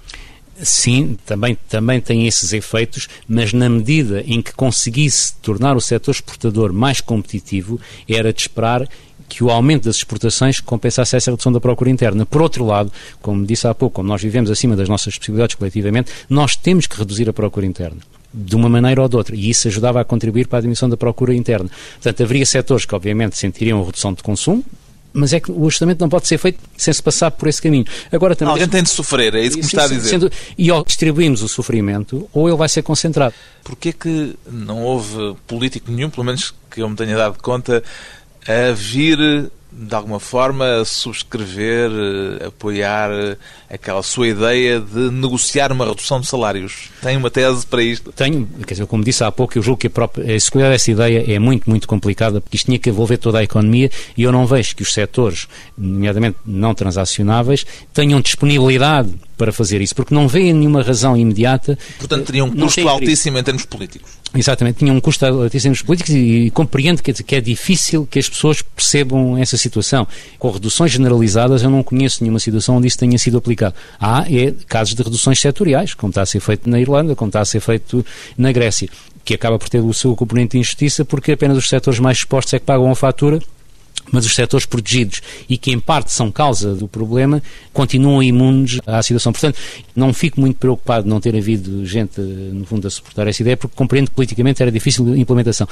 Sim, 0.60 1.16
também, 1.24 1.56
também 1.68 2.00
tem 2.00 2.26
esses 2.26 2.52
efeitos, 2.52 3.08
mas 3.26 3.52
na 3.52 3.68
medida 3.68 4.22
em 4.26 4.42
que 4.42 4.52
conseguisse 4.52 5.34
tornar 5.40 5.76
o 5.76 5.80
setor 5.80 6.12
exportador 6.12 6.72
mais 6.72 7.00
competitivo, 7.00 7.80
era 8.08 8.32
de 8.32 8.42
esperar 8.42 8.86
que 9.28 9.42
o 9.42 9.50
aumento 9.50 9.84
das 9.84 9.96
exportações 9.96 10.60
compensasse 10.60 11.16
essa 11.16 11.30
redução 11.30 11.50
da 11.50 11.58
procura 11.58 11.88
interna. 11.88 12.26
Por 12.26 12.42
outro 12.42 12.66
lado, 12.66 12.92
como 13.22 13.46
disse 13.46 13.66
há 13.66 13.74
pouco, 13.74 13.96
como 13.96 14.08
nós 14.08 14.22
vivemos 14.22 14.50
acima 14.50 14.76
das 14.76 14.90
nossas 14.90 15.16
possibilidades 15.16 15.56
coletivamente, 15.56 16.12
nós 16.28 16.54
temos 16.54 16.86
que 16.86 16.98
reduzir 16.98 17.28
a 17.30 17.32
procura 17.32 17.64
interna 17.64 17.98
de 18.34 18.56
uma 18.56 18.68
maneira 18.68 19.02
ou 19.02 19.08
de 19.08 19.16
outra, 19.16 19.36
e 19.36 19.50
isso 19.50 19.68
ajudava 19.68 20.00
a 20.00 20.04
contribuir 20.04 20.48
para 20.48 20.58
a 20.58 20.60
diminuição 20.60 20.88
da 20.88 20.96
procura 20.96 21.34
interna. 21.34 21.70
Portanto, 21.94 22.22
haveria 22.22 22.46
setores 22.46 22.86
que, 22.86 22.94
obviamente, 22.94 23.36
sentiriam 23.36 23.84
redução 23.84 24.14
de 24.14 24.22
consumo, 24.22 24.64
mas 25.12 25.32
é 25.32 25.40
que 25.40 25.50
o 25.50 25.66
ajustamento 25.66 26.00
não 26.00 26.08
pode 26.08 26.26
ser 26.26 26.38
feito 26.38 26.58
sem 26.76 26.92
se 26.92 27.02
passar 27.02 27.30
por 27.30 27.48
esse 27.48 27.60
caminho. 27.60 27.84
Agora, 28.10 28.34
também 28.34 28.52
Alguém 28.52 28.68
tem 28.68 28.82
de 28.82 28.90
sofrer, 28.90 29.34
é 29.34 29.40
isso 29.40 29.56
que 29.56 29.62
me 29.62 29.66
está 29.66 29.84
a 29.84 29.88
dizer. 29.88 30.08
Sendo, 30.08 30.32
e 30.56 30.70
ou 30.70 30.84
distribuímos 30.84 31.42
o 31.42 31.48
sofrimento, 31.48 32.28
ou 32.32 32.48
ele 32.48 32.56
vai 32.56 32.68
ser 32.68 32.82
concentrado. 32.82 33.34
Porquê 33.62 33.92
que 33.92 34.34
não 34.50 34.82
houve 34.82 35.36
político 35.46 35.90
nenhum, 35.90 36.10
pelo 36.10 36.24
menos 36.24 36.54
que 36.70 36.82
eu 36.82 36.88
me 36.88 36.96
tenha 36.96 37.16
dado 37.16 37.40
conta, 37.42 37.82
a 38.46 38.72
vir 38.72 39.50
de 39.72 39.94
alguma 39.94 40.20
forma, 40.20 40.84
subscrever, 40.84 41.90
eh, 41.90 42.46
apoiar 42.46 43.10
eh, 43.10 43.36
aquela 43.70 44.02
sua 44.02 44.28
ideia 44.28 44.78
de 44.78 45.10
negociar 45.10 45.72
uma 45.72 45.86
redução 45.86 46.20
de 46.20 46.26
salários? 46.26 46.90
Tem 47.00 47.16
uma 47.16 47.30
tese 47.30 47.66
para 47.66 47.82
isto? 47.82 48.12
Tenho, 48.12 48.46
quer 48.66 48.74
dizer, 48.74 48.86
como 48.86 49.02
disse 49.02 49.24
há 49.24 49.32
pouco, 49.32 49.56
eu 49.56 49.62
julgo 49.62 49.80
que 49.80 49.86
a, 49.86 49.90
própria, 49.90 50.30
a 50.30 50.32
executar 50.34 50.70
dessa 50.70 50.90
ideia 50.90 51.24
é 51.34 51.38
muito, 51.38 51.68
muito 51.68 51.88
complicada, 51.88 52.40
porque 52.40 52.56
isto 52.56 52.66
tinha 52.66 52.78
que 52.78 52.90
envolver 52.90 53.16
toda 53.16 53.38
a 53.38 53.42
economia 53.42 53.90
e 54.16 54.22
eu 54.22 54.30
não 54.30 54.46
vejo 54.46 54.76
que 54.76 54.82
os 54.82 54.92
setores, 54.92 55.48
nomeadamente 55.76 56.36
não 56.44 56.74
transacionáveis, 56.74 57.64
tenham 57.94 58.20
disponibilidade 58.20 59.14
para 59.42 59.52
fazer 59.52 59.80
isso, 59.80 59.92
porque 59.92 60.14
não 60.14 60.28
veem 60.28 60.52
nenhuma 60.52 60.82
razão 60.82 61.16
imediata. 61.16 61.76
Portanto, 61.98 62.26
teria 62.26 62.44
um 62.44 62.50
custo 62.52 62.88
altíssimo 62.88 63.38
em 63.38 63.42
termos 63.42 63.64
políticos. 63.64 64.12
Exatamente, 64.32 64.78
tinha 64.78 64.92
um 64.92 65.00
custo 65.00 65.26
altíssimo 65.26 65.72
em 65.72 65.74
termos 65.74 65.82
políticos 65.82 66.14
e, 66.14 66.46
e 66.46 66.50
compreendo 66.52 67.02
que, 67.02 67.12
que 67.12 67.34
é 67.34 67.40
difícil 67.40 68.06
que 68.08 68.20
as 68.20 68.28
pessoas 68.28 68.62
percebam 68.62 69.36
essa 69.36 69.56
situação. 69.56 70.06
Com 70.38 70.48
reduções 70.48 70.92
generalizadas, 70.92 71.64
eu 71.64 71.70
não 71.70 71.82
conheço 71.82 72.22
nenhuma 72.22 72.38
situação 72.38 72.76
onde 72.76 72.86
isso 72.86 72.98
tenha 72.98 73.18
sido 73.18 73.36
aplicado. 73.36 73.74
Há 73.98 74.26
é, 74.32 74.54
casos 74.68 74.94
de 74.94 75.02
reduções 75.02 75.40
setoriais, 75.40 75.92
como 75.92 76.12
está 76.12 76.22
a 76.22 76.26
ser 76.26 76.38
feito 76.38 76.70
na 76.70 76.80
Irlanda, 76.80 77.16
como 77.16 77.28
está 77.28 77.40
a 77.40 77.44
ser 77.44 77.58
feito 77.58 78.06
na 78.38 78.52
Grécia, 78.52 78.88
que 79.24 79.34
acaba 79.34 79.58
por 79.58 79.68
ter 79.68 79.80
o 79.80 79.92
seu 79.92 80.14
componente 80.14 80.52
de 80.52 80.58
injustiça, 80.58 81.04
porque 81.04 81.32
apenas 81.32 81.58
os 81.58 81.68
setores 81.68 81.98
mais 81.98 82.18
expostos 82.18 82.54
é 82.54 82.60
que 82.60 82.64
pagam 82.64 82.88
a 82.88 82.94
fatura 82.94 83.40
mas 84.10 84.26
os 84.26 84.34
setores 84.34 84.66
protegidos 84.66 85.20
e 85.48 85.56
que 85.56 85.70
em 85.70 85.78
parte 85.78 86.12
são 86.12 86.30
causa 86.30 86.74
do 86.74 86.88
problema 86.88 87.42
continuam 87.72 88.22
imunes 88.22 88.78
à 88.86 89.02
situação. 89.02 89.32
Portanto, 89.32 89.58
não 89.94 90.12
fico 90.12 90.40
muito 90.40 90.58
preocupado 90.58 91.04
de 91.04 91.10
não 91.10 91.20
ter 91.20 91.34
havido 91.36 91.84
gente, 91.86 92.20
no 92.20 92.64
fundo, 92.66 92.86
a 92.86 92.90
suportar 92.90 93.26
essa 93.26 93.42
ideia, 93.42 93.56
porque 93.56 93.74
compreendo 93.74 94.08
que 94.08 94.14
politicamente 94.14 94.62
era 94.62 94.70
difícil 94.70 95.12
a 95.12 95.16
implementação. 95.16 95.66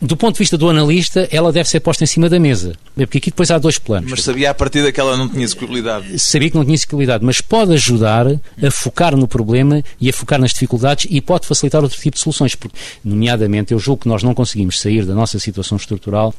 Do 0.00 0.16
ponto 0.16 0.34
de 0.34 0.38
vista 0.38 0.56
do 0.56 0.68
analista, 0.68 1.28
ela 1.30 1.52
deve 1.52 1.68
ser 1.68 1.80
posta 1.80 2.04
em 2.04 2.06
cima 2.06 2.28
da 2.28 2.38
mesa, 2.38 2.74
porque 2.94 3.18
aqui 3.18 3.30
depois 3.30 3.50
há 3.50 3.58
dois 3.58 3.78
planos. 3.78 4.10
Mas 4.10 4.22
sabia 4.22 4.50
a 4.50 4.54
partir 4.54 4.92
que 4.92 5.00
ela 5.00 5.16
não 5.16 5.28
tinha 5.28 5.44
execuibilidade. 5.44 6.18
Sabia 6.18 6.50
que 6.50 6.56
não 6.56 6.64
tinha 6.64 6.74
execuibilidade, 6.74 7.24
mas 7.24 7.40
pode 7.40 7.72
ajudar 7.72 8.26
a 8.28 8.70
focar 8.70 9.16
no 9.16 9.26
problema 9.26 9.82
e 10.00 10.08
a 10.08 10.12
focar 10.12 10.40
nas 10.40 10.52
dificuldades 10.52 11.06
e 11.10 11.20
pode 11.20 11.46
facilitar 11.46 11.82
outro 11.82 11.98
tipo 11.98 12.16
de 12.16 12.22
soluções, 12.22 12.54
porque, 12.54 12.76
nomeadamente, 13.04 13.72
eu 13.72 13.78
julgo 13.78 14.02
que 14.02 14.08
nós 14.08 14.22
não 14.22 14.34
conseguimos 14.34 14.80
sair 14.80 15.04
da 15.04 15.14
nossa 15.14 15.38
situação 15.38 15.76
estrutural 15.76 16.34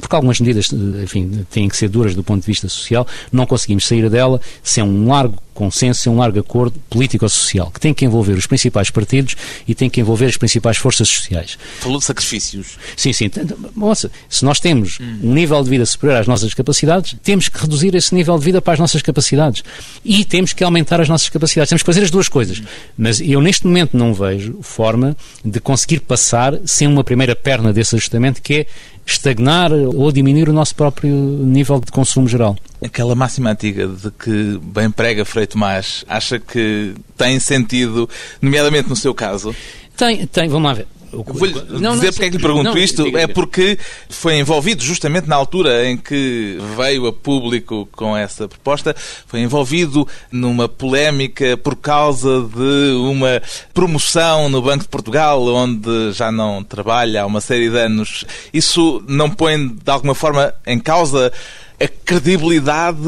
porque 0.00 0.14
algumas 0.14 0.40
medidas, 0.40 0.70
enfim, 1.02 1.44
têm 1.50 1.68
que 1.68 1.76
ser 1.76 1.88
duras 1.88 2.14
do 2.14 2.22
ponto 2.22 2.40
de 2.40 2.46
vista 2.46 2.68
social, 2.68 3.06
não 3.30 3.46
conseguimos 3.46 3.86
sair 3.86 4.08
dela 4.08 4.40
sem 4.62 4.82
um 4.82 5.08
largo 5.08 5.36
consenso, 5.54 6.02
sem 6.02 6.12
um 6.12 6.16
largo 6.16 6.40
acordo 6.40 6.78
político-social, 6.88 7.70
que 7.70 7.78
tem 7.78 7.92
que 7.92 8.04
envolver 8.04 8.32
os 8.32 8.46
principais 8.46 8.90
partidos 8.90 9.34
e 9.66 9.74
tem 9.74 9.88
que 9.88 10.00
envolver 10.00 10.26
as 10.26 10.36
principais 10.36 10.76
forças 10.76 11.08
sociais. 11.08 11.58
Falou 11.80 11.98
de 11.98 12.04
sacrifícios. 12.04 12.78
Sim, 12.96 13.12
sim. 13.12 13.30
Moça, 13.74 14.10
se 14.28 14.44
nós 14.44 14.58
temos 14.58 14.98
hum. 15.00 15.18
um 15.22 15.34
nível 15.34 15.62
de 15.62 15.70
vida 15.70 15.84
superior 15.86 16.18
às 16.18 16.26
nossas 16.26 16.54
capacidades, 16.54 17.14
temos 17.22 17.48
que 17.48 17.58
reduzir 17.58 17.94
esse 17.94 18.14
nível 18.14 18.38
de 18.38 18.44
vida 18.44 18.62
para 18.62 18.72
as 18.74 18.78
nossas 18.78 19.02
capacidades. 19.02 19.62
E 20.04 20.24
temos 20.24 20.52
que 20.52 20.64
aumentar 20.64 21.00
as 21.00 21.08
nossas 21.08 21.28
capacidades. 21.28 21.68
Temos 21.68 21.82
que 21.82 21.86
fazer 21.86 22.02
as 22.02 22.10
duas 22.10 22.28
coisas. 22.28 22.58
Hum. 22.58 22.64
Mas 22.96 23.20
eu, 23.20 23.40
neste 23.40 23.66
momento, 23.66 23.96
não 23.96 24.14
vejo 24.14 24.58
forma 24.62 25.16
de 25.44 25.60
conseguir 25.60 26.00
passar 26.00 26.58
sem 26.64 26.88
uma 26.88 27.04
primeira 27.04 27.36
perna 27.36 27.72
desse 27.72 27.94
ajustamento, 27.94 28.40
que 28.42 28.54
é 28.54 28.66
estagnar 29.04 29.72
ou 29.72 30.10
diminuir 30.12 30.48
o 30.48 30.52
nosso 30.52 30.74
próprio 30.74 31.12
nível 31.14 31.80
de 31.80 31.90
consumo 31.90 32.28
geral. 32.28 32.56
Aquela 32.84 33.14
máxima 33.14 33.50
antiga 33.50 33.86
de 33.86 34.10
que 34.10 34.58
bem 34.62 34.90
prega 34.90 35.24
Frei 35.24 35.46
Tomás, 35.46 36.04
acha 36.08 36.38
que 36.38 36.94
tem 37.16 37.38
sentido, 37.38 38.08
nomeadamente 38.40 38.88
no 38.88 38.96
seu 38.96 39.14
caso? 39.14 39.54
Tem, 39.96 40.26
tem, 40.26 40.48
vamos 40.48 40.68
lá 40.68 40.74
ver. 40.74 40.86
Vou-lhe 41.12 41.52
dizer 41.52 41.80
não, 41.80 41.98
porque 41.98 42.24
é 42.24 42.30
que 42.30 42.36
lhe 42.36 42.42
pergunto 42.42 42.70
não, 42.70 42.78
isto. 42.78 43.04
Diga, 43.04 43.20
diga. 43.20 43.30
É 43.30 43.34
porque 43.34 43.78
foi 44.08 44.38
envolvido 44.38 44.82
justamente 44.82 45.28
na 45.28 45.36
altura 45.36 45.88
em 45.88 45.96
que 45.96 46.58
veio 46.76 47.06
a 47.06 47.12
público 47.12 47.86
com 47.92 48.16
essa 48.16 48.48
proposta, 48.48 48.96
foi 49.26 49.40
envolvido 49.40 50.08
numa 50.30 50.68
polémica 50.68 51.56
por 51.56 51.76
causa 51.76 52.40
de 52.42 52.92
uma 52.96 53.42
promoção 53.74 54.48
no 54.48 54.62
Banco 54.62 54.84
de 54.84 54.88
Portugal, 54.88 55.44
onde 55.46 56.12
já 56.12 56.32
não 56.32 56.64
trabalha 56.64 57.22
há 57.22 57.26
uma 57.26 57.40
série 57.40 57.68
de 57.68 57.78
anos. 57.78 58.24
Isso 58.52 59.02
não 59.06 59.28
põe 59.28 59.68
de 59.68 59.90
alguma 59.90 60.14
forma 60.14 60.52
em 60.66 60.78
causa 60.78 61.32
a 61.78 61.88
credibilidade 61.88 62.98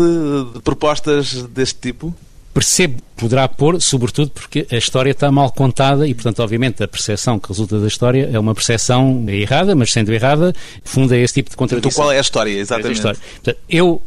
de 0.53 0.61
propostas 0.63 1.45
deste 1.45 1.81
tipo? 1.81 2.15
Percebo 2.55 3.03
poderá 3.17 3.49
pôr, 3.49 3.83
sobretudo 3.83 4.31
porque 4.31 4.67
a 4.71 4.77
história 4.77 5.11
está 5.11 5.31
mal 5.31 5.51
contada 5.51 6.07
e, 6.07 6.15
portanto, 6.15 6.41
obviamente, 6.41 6.83
a 6.83 6.89
percepção 6.89 7.39
que 7.39 7.49
resulta 7.49 7.81
da 7.81 7.87
história 7.87 8.31
é 8.33 8.39
uma 8.39 8.55
percepção 8.55 9.25
errada, 9.29 9.75
mas 9.75 9.91
sendo 9.91 10.13
errada, 10.13 10.55
funda 10.85 11.17
esse 11.17 11.35
tipo 11.35 11.51
de 11.51 11.57
contradição. 11.57 11.91
Então, 11.91 12.03
qual 12.03 12.13
é 12.13 12.19
a 12.19 12.21
história, 12.21 12.51
exatamente? 12.53 12.87
É 12.87 12.91
a 12.91 12.93
história. 12.93 13.21
Portanto, 13.35 13.59
eu 13.69 14.01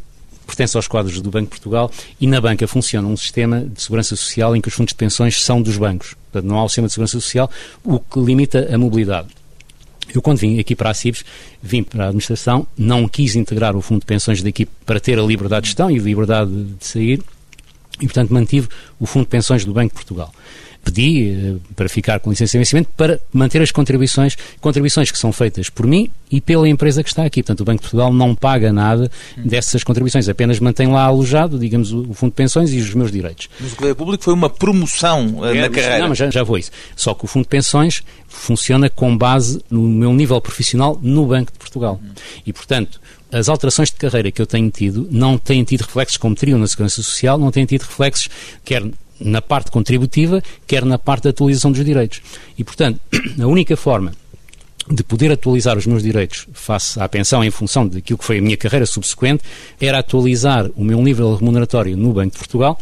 pertenço 0.47 0.77
aos 0.77 0.87
quadros 0.87 1.19
do 1.19 1.29
Banco 1.29 1.45
de 1.45 1.49
Portugal 1.49 1.91
e 2.21 2.25
na 2.25 2.39
banca 2.39 2.65
funciona 2.67 3.05
um 3.05 3.17
sistema 3.17 3.61
de 3.61 3.81
segurança 3.81 4.15
social 4.15 4.55
em 4.55 4.61
que 4.61 4.69
os 4.69 4.73
fundos 4.73 4.93
de 4.93 4.97
pensões 4.97 5.41
são 5.43 5.61
dos 5.61 5.77
bancos. 5.77 6.15
Portanto, 6.31 6.49
não 6.49 6.57
há 6.57 6.63
o 6.63 6.69
sistema 6.69 6.87
de 6.87 6.93
segurança 6.93 7.19
social, 7.19 7.51
o 7.83 7.99
que 7.99 8.19
limita 8.19 8.73
a 8.73 8.77
mobilidade. 8.77 9.27
Eu, 10.13 10.21
quando 10.21 10.37
vim 10.37 10.57
aqui 10.57 10.73
para 10.73 10.89
a 10.89 10.93
CIBS, 10.93 11.25
vim 11.61 11.83
para 11.83 12.05
a 12.05 12.07
administração, 12.07 12.65
não 12.77 13.09
quis 13.09 13.35
integrar 13.35 13.75
o 13.75 13.81
fundo 13.81 13.99
de 13.99 14.05
pensões 14.05 14.41
daqui 14.41 14.65
para 14.65 15.01
ter 15.01 15.19
a 15.19 15.21
liberdade 15.21 15.63
de 15.63 15.67
gestão 15.67 15.91
e 15.91 15.99
a 15.99 16.01
liberdade 16.01 16.49
de 16.49 16.85
sair, 16.85 17.21
e, 18.01 18.05
portanto, 18.05 18.33
mantive 18.33 18.67
o 18.99 19.05
Fundo 19.05 19.23
de 19.23 19.29
Pensões 19.29 19.65
do 19.65 19.73
Banco 19.73 19.89
de 19.89 19.93
Portugal. 19.93 20.31
Pedi 20.83 21.35
uh, 21.35 21.61
para 21.75 21.89
ficar 21.89 22.19
com 22.21 22.29
licença 22.29 22.53
de 22.53 22.59
vencimento 22.59 22.89
para 22.95 23.19
manter 23.33 23.61
as 23.61 23.71
contribuições, 23.71 24.37
contribuições 24.61 25.11
que 25.11 25.17
são 25.17 25.33
feitas 25.33 25.69
por 25.69 25.85
mim 25.85 26.09
e 26.31 26.39
pela 26.39 26.67
empresa 26.67 27.03
que 27.03 27.09
está 27.09 27.25
aqui. 27.25 27.43
Portanto, 27.43 27.59
o 27.59 27.65
Banco 27.65 27.77
de 27.77 27.81
Portugal 27.81 28.13
não 28.13 28.33
paga 28.33 28.71
nada 28.71 29.11
dessas 29.35 29.83
contribuições, 29.83 30.29
apenas 30.29 30.59
mantém 30.59 30.87
lá 30.87 31.03
alojado, 31.03 31.59
digamos, 31.59 31.91
o 31.91 32.13
Fundo 32.13 32.31
de 32.31 32.35
Pensões 32.35 32.71
e 32.71 32.77
os 32.77 32.93
meus 32.93 33.11
direitos. 33.11 33.49
Mas 33.59 33.73
o 33.73 33.75
que 33.75 33.83
veio 33.83 33.95
público 33.95 34.23
foi 34.23 34.33
uma 34.33 34.49
promoção 34.49 35.45
é, 35.45 35.61
na 35.61 35.69
carreira. 35.69 35.99
Não, 35.99 36.09
mas 36.09 36.17
já, 36.17 36.29
já 36.29 36.43
vou 36.43 36.57
isso. 36.57 36.71
Só 36.95 37.13
que 37.13 37.25
o 37.25 37.27
Fundo 37.27 37.43
de 37.43 37.49
Pensões 37.49 38.01
funciona 38.27 38.89
com 38.89 39.17
base 39.17 39.61
no 39.69 39.81
meu 39.81 40.13
nível 40.13 40.39
profissional 40.39 40.97
no 41.01 41.25
Banco 41.25 41.51
de 41.51 41.57
Portugal. 41.57 41.99
Uhum. 42.01 42.11
E, 42.45 42.53
portanto, 42.53 43.01
as 43.31 43.49
alterações 43.49 43.89
de 43.89 43.95
carreira 43.95 44.31
que 44.31 44.41
eu 44.41 44.45
tenho 44.45 44.69
tido 44.69 45.07
não 45.11 45.37
têm 45.37 45.63
tido 45.63 45.81
reflexos 45.81 46.17
como 46.17 46.35
teriam 46.35 46.59
na 46.59 46.67
Segurança 46.67 47.01
Social, 47.01 47.37
não 47.37 47.51
têm 47.51 47.65
tido 47.65 47.81
reflexos 47.81 48.29
quer 48.63 48.83
na 49.19 49.41
parte 49.41 49.71
contributiva, 49.71 50.41
quer 50.65 50.85
na 50.85 50.97
parte 50.97 51.23
da 51.23 51.29
atualização 51.31 51.71
dos 51.71 51.83
direitos. 51.83 52.21
E, 52.57 52.63
portanto, 52.63 52.99
a 53.41 53.47
única 53.47 53.75
forma 53.75 54.13
de 54.89 55.03
poder 55.03 55.31
atualizar 55.31 55.77
os 55.77 55.85
meus 55.85 56.01
direitos 56.01 56.47
face 56.53 56.99
à 56.99 57.09
pensão 57.09 57.43
em 57.43 57.51
função 57.51 57.87
daquilo 57.87 58.17
que 58.17 58.23
foi 58.23 58.37
a 58.37 58.41
minha 58.41 58.55
carreira 58.55 58.85
subsequente 58.85 59.43
era 59.81 59.99
atualizar 59.99 60.69
o 60.75 60.83
meu 60.83 61.01
nível 61.01 61.35
remuneratório 61.35 61.97
no 61.97 62.13
Banco 62.13 62.31
de 62.31 62.37
Portugal, 62.37 62.79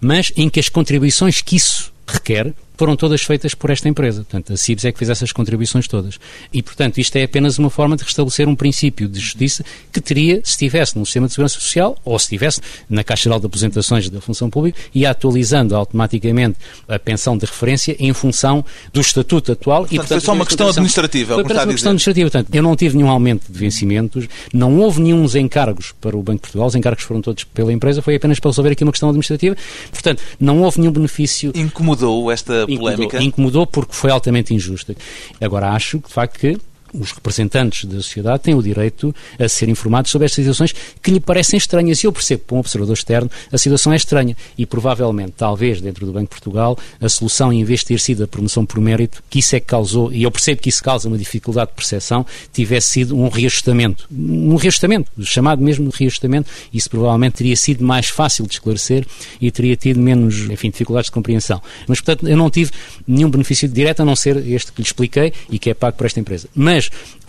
mas 0.00 0.30
em 0.36 0.50
que 0.50 0.60
as 0.60 0.68
contribuições 0.68 1.40
que 1.40 1.56
isso 1.56 1.90
requer 2.06 2.52
foram 2.80 2.96
todas 2.96 3.20
feitas 3.20 3.52
por 3.54 3.68
esta 3.68 3.90
empresa. 3.90 4.24
Portanto, 4.24 4.54
a 4.54 4.56
CIBS 4.56 4.86
é 4.86 4.92
que 4.92 4.98
fez 4.98 5.10
essas 5.10 5.32
contribuições 5.32 5.86
todas. 5.86 6.18
E, 6.50 6.62
portanto, 6.62 6.96
isto 6.96 7.14
é 7.16 7.24
apenas 7.24 7.58
uma 7.58 7.68
forma 7.68 7.94
de 7.94 8.02
restabelecer 8.02 8.48
um 8.48 8.56
princípio 8.56 9.06
de 9.06 9.20
justiça 9.20 9.62
que 9.92 10.00
teria 10.00 10.36
se 10.42 10.52
estivesse 10.52 10.98
no 10.98 11.04
sistema 11.04 11.26
de 11.26 11.34
segurança 11.34 11.60
social 11.60 11.94
ou 12.02 12.18
se 12.18 12.24
estivesse 12.24 12.62
na 12.88 13.04
Caixa 13.04 13.24
Geral 13.24 13.38
de 13.38 13.44
Aposentações 13.44 14.08
da 14.08 14.18
Função 14.18 14.48
Pública 14.48 14.80
e 14.94 15.04
atualizando 15.04 15.76
automaticamente 15.76 16.56
a 16.88 16.98
pensão 16.98 17.36
de 17.36 17.44
referência 17.44 17.94
em 17.98 18.14
função 18.14 18.64
do 18.94 19.02
estatuto 19.02 19.52
atual. 19.52 19.80
Portanto, 19.80 19.92
e, 19.92 19.96
portanto, 19.98 20.18
foi 20.18 20.24
só 20.24 20.32
uma 20.32 20.46
questão 20.46 20.68
administrativa. 20.68 21.34
Foi 21.34 21.44
apenas 21.44 21.64
uma 21.64 21.72
questão 21.72 21.90
administrativa. 21.90 22.30
Portanto, 22.30 22.54
eu 22.54 22.62
não 22.62 22.74
tive 22.74 22.96
nenhum 22.96 23.10
aumento 23.10 23.52
de 23.52 23.58
vencimentos, 23.58 24.26
não 24.54 24.78
houve 24.78 25.02
nenhum 25.02 25.26
encargos 25.36 25.92
para 26.00 26.16
o 26.16 26.22
Banco 26.22 26.38
de 26.38 26.42
Portugal, 26.42 26.66
os 26.66 26.74
encargos 26.74 27.04
foram 27.04 27.20
todos 27.20 27.44
pela 27.44 27.70
empresa, 27.74 28.00
foi 28.00 28.14
apenas 28.14 28.40
para 28.40 28.50
resolver 28.50 28.70
aqui 28.70 28.84
uma 28.84 28.92
questão 28.92 29.10
administrativa. 29.10 29.54
Portanto, 29.92 30.22
não 30.40 30.62
houve 30.62 30.80
nenhum 30.80 30.92
benefício. 30.92 31.52
Incomodou 31.54 32.30
esta 32.30 32.64
polémica? 32.78 33.22
Incomodou 33.22 33.66
porque 33.66 33.94
foi 33.94 34.10
altamente 34.10 34.54
injusta. 34.54 34.94
Agora, 35.40 35.70
acho, 35.70 35.98
de 35.98 36.12
facto, 36.12 36.38
que 36.38 36.58
os 36.92 37.12
representantes 37.12 37.84
da 37.84 37.96
sociedade 37.96 38.42
têm 38.42 38.54
o 38.54 38.62
direito 38.62 39.14
a 39.38 39.48
ser 39.48 39.68
informados 39.68 40.10
sobre 40.10 40.26
estas 40.26 40.44
situações 40.44 40.74
que 41.02 41.10
lhe 41.10 41.20
parecem 41.20 41.56
estranhas. 41.56 42.02
E 42.02 42.06
eu 42.06 42.12
percebo 42.12 42.42
para 42.44 42.56
um 42.56 42.60
observador 42.60 42.94
externo, 42.94 43.30
a 43.52 43.58
situação 43.58 43.92
é 43.92 43.96
estranha. 43.96 44.36
E 44.56 44.66
provavelmente, 44.66 45.34
talvez, 45.36 45.80
dentro 45.80 46.06
do 46.06 46.12
Banco 46.12 46.24
de 46.24 46.30
Portugal, 46.30 46.78
a 47.00 47.08
solução, 47.08 47.52
em 47.52 47.64
vez 47.64 47.80
de 47.80 47.86
ter 47.86 48.00
sido 48.00 48.24
a 48.24 48.28
promoção 48.28 48.64
por 48.64 48.80
mérito, 48.80 49.22
que 49.28 49.38
isso 49.38 49.56
é 49.56 49.60
que 49.60 49.66
causou, 49.66 50.12
e 50.12 50.22
eu 50.22 50.30
percebo 50.30 50.60
que 50.60 50.68
isso 50.68 50.82
causa 50.82 51.08
uma 51.08 51.18
dificuldade 51.18 51.70
de 51.70 51.76
percepção, 51.76 52.24
tivesse 52.52 52.88
sido 52.88 53.16
um 53.16 53.28
reajustamento. 53.28 54.06
Um 54.10 54.56
reajustamento, 54.56 55.10
chamado 55.22 55.62
mesmo 55.62 55.90
reajustamento, 55.90 56.50
isso 56.72 56.88
provavelmente 56.90 57.34
teria 57.34 57.56
sido 57.56 57.84
mais 57.84 58.08
fácil 58.08 58.46
de 58.46 58.54
esclarecer 58.54 59.06
e 59.40 59.50
teria 59.50 59.76
tido 59.76 60.00
menos, 60.00 60.48
enfim, 60.50 60.70
dificuldades 60.70 61.06
de 61.06 61.12
compreensão. 61.12 61.60
Mas, 61.86 62.00
portanto, 62.00 62.28
eu 62.28 62.36
não 62.36 62.50
tive 62.50 62.70
nenhum 63.06 63.30
benefício 63.30 63.68
direto 63.68 64.00
a 64.00 64.04
não 64.04 64.16
ser 64.16 64.36
este 64.46 64.72
que 64.72 64.80
lhe 64.80 64.86
expliquei 64.86 65.32
e 65.50 65.58
que 65.58 65.70
é 65.70 65.74
pago 65.74 65.96
por 65.96 66.06
esta 66.06 66.20
empresa. 66.20 66.48
Mas 66.54 66.79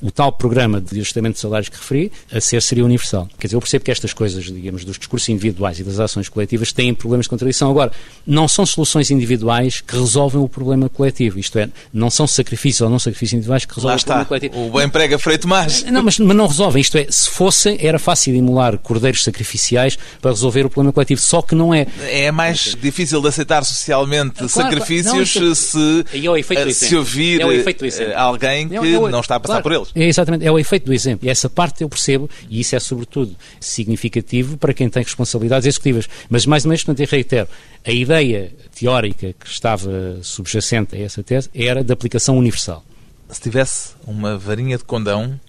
o 0.02 0.10
tal 0.12 0.32
programa 0.32 0.82
de 0.82 1.00
ajustamento 1.00 1.36
de 1.36 1.40
salários 1.42 1.70
que 1.70 1.78
referi, 1.78 2.12
a 2.32 2.42
ser 2.42 2.62
seria 2.62 2.84
universal. 2.84 3.28
Quer 3.38 3.48
dizer, 3.48 3.56
eu 3.56 3.62
percebo 3.62 3.86
que 3.86 3.92
estas 3.92 4.14
coisas, 4.14 4.44
digamos, 4.46 4.84
dos 4.84 4.98
discursos 4.98 5.30
individuais 5.30 5.80
e 5.80 5.84
das 5.84 6.00
ações 6.00 6.28
coletivas 6.28 6.72
têm 6.72 6.94
problemas 6.94 7.26
de 7.26 7.30
contradição. 7.30 7.70
Agora, 7.70 7.92
não 8.26 8.48
são 8.48 8.66
soluções 8.66 9.12
individuais 9.12 9.82
que 9.82 9.96
resolvem 9.96 10.42
o 10.42 10.50
problema 10.50 10.90
coletivo. 10.90 11.40
Isto 11.40 11.60
é, 11.60 11.70
não 11.94 12.10
são 12.10 12.26
sacrifícios 12.26 12.82
ou 12.82 12.90
não 12.90 12.98
sacrifícios 13.00 13.34
individuais 13.34 13.66
que 13.66 13.76
resolvem 13.76 13.92
Lá 13.92 13.96
o 13.96 13.98
está. 13.98 14.26
problema 14.26 14.28
coletivo. 14.28 14.68
O 14.68 14.72
bem 14.72 14.90
prega 14.90 15.20
Frei 15.20 15.38
Tomás. 15.38 15.84
Não, 15.84 16.04
mas, 16.04 16.18
mas 16.18 16.36
não 16.36 16.48
resolvem. 16.48 16.82
Isto 16.82 16.98
é, 16.98 17.06
se 17.10 17.30
fossem, 17.30 17.78
era 17.80 18.00
fácil 18.00 18.36
emular 18.36 18.78
cordeiros 18.80 19.24
sacrificiais 19.24 19.98
para 20.22 20.32
resolver 20.32 20.66
o 20.66 20.70
problema 20.70 20.92
coletivo. 20.94 21.22
Só 21.22 21.42
que 21.42 21.54
não 21.54 21.74
é. 21.74 21.86
É 22.10 22.32
mais 22.32 22.76
difícil 22.82 23.22
de 23.22 23.28
aceitar 23.28 23.64
socialmente 23.64 24.36
Claro, 24.36 24.50
sacrifícios 24.50 25.34
claro. 25.34 25.48
Não, 25.48 25.56
se, 25.56 26.06
Aí 26.14 26.28
é 26.28 26.40
efeito 26.40 26.64
do 26.64 26.70
eh, 26.70 26.74
se 26.74 26.96
ouvir 26.96 27.42
É 27.42 27.44
eh, 27.44 28.14
alguém 28.16 28.68
que 28.68 28.76
É 28.76 28.94
é 28.94 29.10
não 29.10 29.20
está 29.20 29.40
passar 29.42 29.62
claro. 29.62 29.64
por 29.64 29.72
eles. 29.74 29.92
É 29.96 30.08
exatamente, 30.08 30.46
é 30.46 30.52
o 30.52 30.58
efeito 30.58 30.86
do 30.86 30.94
exemplo. 30.94 31.28
E 31.28 31.30
essa 31.30 31.50
parte 31.50 31.82
eu 31.82 31.90
percebo, 31.90 32.30
e 32.50 32.60
isso 32.60 32.76
é 32.76 32.80
sobretudo 32.80 33.36
significativo 33.60 34.58
para 34.58 34.74
quem 34.74 34.90
tem 34.90 35.04
responsabilidades 35.04 35.68
executivas. 35.68 36.08
Mas 36.30 36.46
mais 36.46 36.66
ou 36.66 36.70
menos, 36.70 36.84
portanto, 36.84 37.06
eu 37.06 37.12
reitero, 37.12 37.48
a 37.86 37.92
ideia 37.92 38.52
teórica 38.78 39.34
que 39.34 39.48
estava 39.48 40.20
subjacente 40.22 40.96
a 40.96 41.00
essa 41.00 41.24
tese 41.24 41.50
era 41.54 41.84
de 41.84 41.92
aplicação 41.92 42.38
universal. 42.38 42.84
Se 43.30 43.42
tivesse 43.42 43.92
uma 44.06 44.38
varinha 44.38 44.78
de 44.78 44.84
condão 44.84 45.40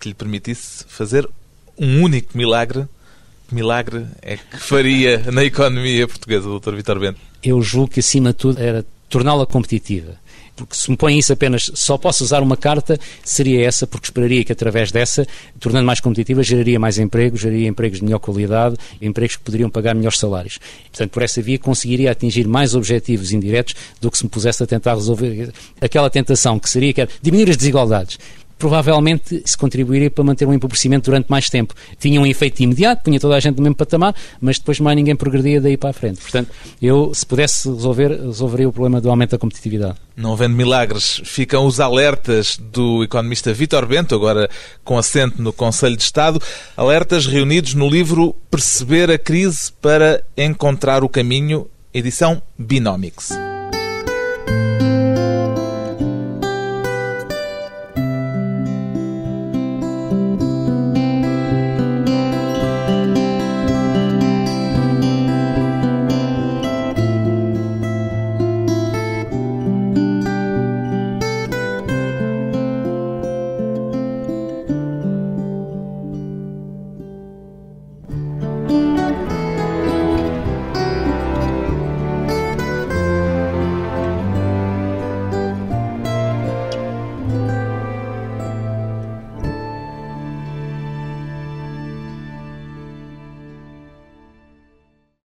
que 0.00 0.08
lhe 0.08 0.14
permitisse 0.14 0.84
fazer 0.88 1.28
um 1.78 2.02
único 2.02 2.36
milagre, 2.36 2.86
que 3.48 3.54
milagre 3.54 4.06
é 4.22 4.36
que 4.36 4.58
faria 4.58 5.18
na 5.30 5.44
economia 5.44 6.08
portuguesa, 6.08 6.48
Dr. 6.48 6.74
Vitor 6.74 6.98
Bento? 6.98 7.20
Eu 7.42 7.60
julgo 7.62 7.92
que, 7.92 8.00
acima 8.00 8.30
de 8.30 8.38
tudo, 8.38 8.60
era 8.60 8.84
torná-la 9.08 9.46
competitiva. 9.46 10.16
Porque 10.56 10.74
se 10.74 10.90
me 10.90 10.96
põe 10.96 11.18
isso 11.18 11.32
apenas, 11.32 11.70
só 11.74 11.98
posso 11.98 12.24
usar 12.24 12.42
uma 12.42 12.56
carta, 12.56 12.98
seria 13.22 13.66
essa, 13.66 13.86
porque 13.86 14.06
esperaria 14.06 14.42
que 14.42 14.52
através 14.52 14.90
dessa, 14.90 15.26
tornando 15.60 15.84
mais 15.84 16.00
competitiva, 16.00 16.42
geraria 16.42 16.80
mais 16.80 16.98
empregos, 16.98 17.40
geraria 17.40 17.68
empregos 17.68 17.98
de 17.98 18.04
melhor 18.04 18.18
qualidade, 18.18 18.76
empregos 19.00 19.36
que 19.36 19.42
poderiam 19.42 19.68
pagar 19.68 19.94
melhores 19.94 20.18
salários. 20.18 20.58
Portanto, 20.90 21.10
por 21.10 21.22
essa 21.22 21.42
via 21.42 21.58
conseguiria 21.58 22.10
atingir 22.10 22.48
mais 22.48 22.74
objetivos 22.74 23.32
indiretos 23.32 23.74
do 24.00 24.10
que 24.10 24.16
se 24.16 24.24
me 24.24 24.30
pusesse 24.30 24.62
a 24.62 24.66
tentar 24.66 24.94
resolver 24.94 25.52
aquela 25.80 26.08
tentação 26.08 26.58
que 26.58 26.70
seria 26.70 26.92
que 26.92 27.06
diminuir 27.22 27.50
as 27.50 27.56
desigualdades 27.56 28.18
provavelmente 28.58 29.42
isso 29.44 29.58
contribuiria 29.58 30.10
para 30.10 30.24
manter 30.24 30.46
um 30.46 30.52
empobrecimento 30.52 31.10
durante 31.10 31.28
mais 31.28 31.48
tempo. 31.48 31.74
Tinha 31.98 32.20
um 32.20 32.26
efeito 32.26 32.62
imediato, 32.62 33.02
punha 33.04 33.20
toda 33.20 33.36
a 33.36 33.40
gente 33.40 33.56
no 33.56 33.62
mesmo 33.62 33.76
patamar, 33.76 34.14
mas 34.40 34.58
depois 34.58 34.80
mais 34.80 34.96
ninguém 34.96 35.14
progredia 35.14 35.60
daí 35.60 35.76
para 35.76 35.90
a 35.90 35.92
frente. 35.92 36.20
Portanto, 36.20 36.50
eu, 36.80 37.12
se 37.14 37.24
pudesse 37.24 37.68
resolver, 37.68 38.08
resolveria 38.08 38.68
o 38.68 38.72
problema 38.72 39.00
do 39.00 39.10
aumento 39.10 39.30
da 39.30 39.38
competitividade. 39.38 39.96
Não 40.16 40.32
havendo 40.32 40.56
milagres, 40.56 41.20
ficam 41.24 41.66
os 41.66 41.78
alertas 41.78 42.58
do 42.58 43.04
economista 43.04 43.52
Vítor 43.52 43.86
Bento, 43.86 44.14
agora 44.14 44.48
com 44.82 44.96
assento 44.96 45.42
no 45.42 45.52
Conselho 45.52 45.96
de 45.96 46.02
Estado, 46.02 46.40
alertas 46.76 47.26
reunidos 47.26 47.74
no 47.74 47.88
livro 47.88 48.34
Perceber 48.50 49.10
a 49.10 49.18
Crise 49.18 49.72
para 49.80 50.22
Encontrar 50.36 51.04
o 51.04 51.08
Caminho, 51.08 51.68
edição 51.92 52.40
Binomics. 52.58 53.55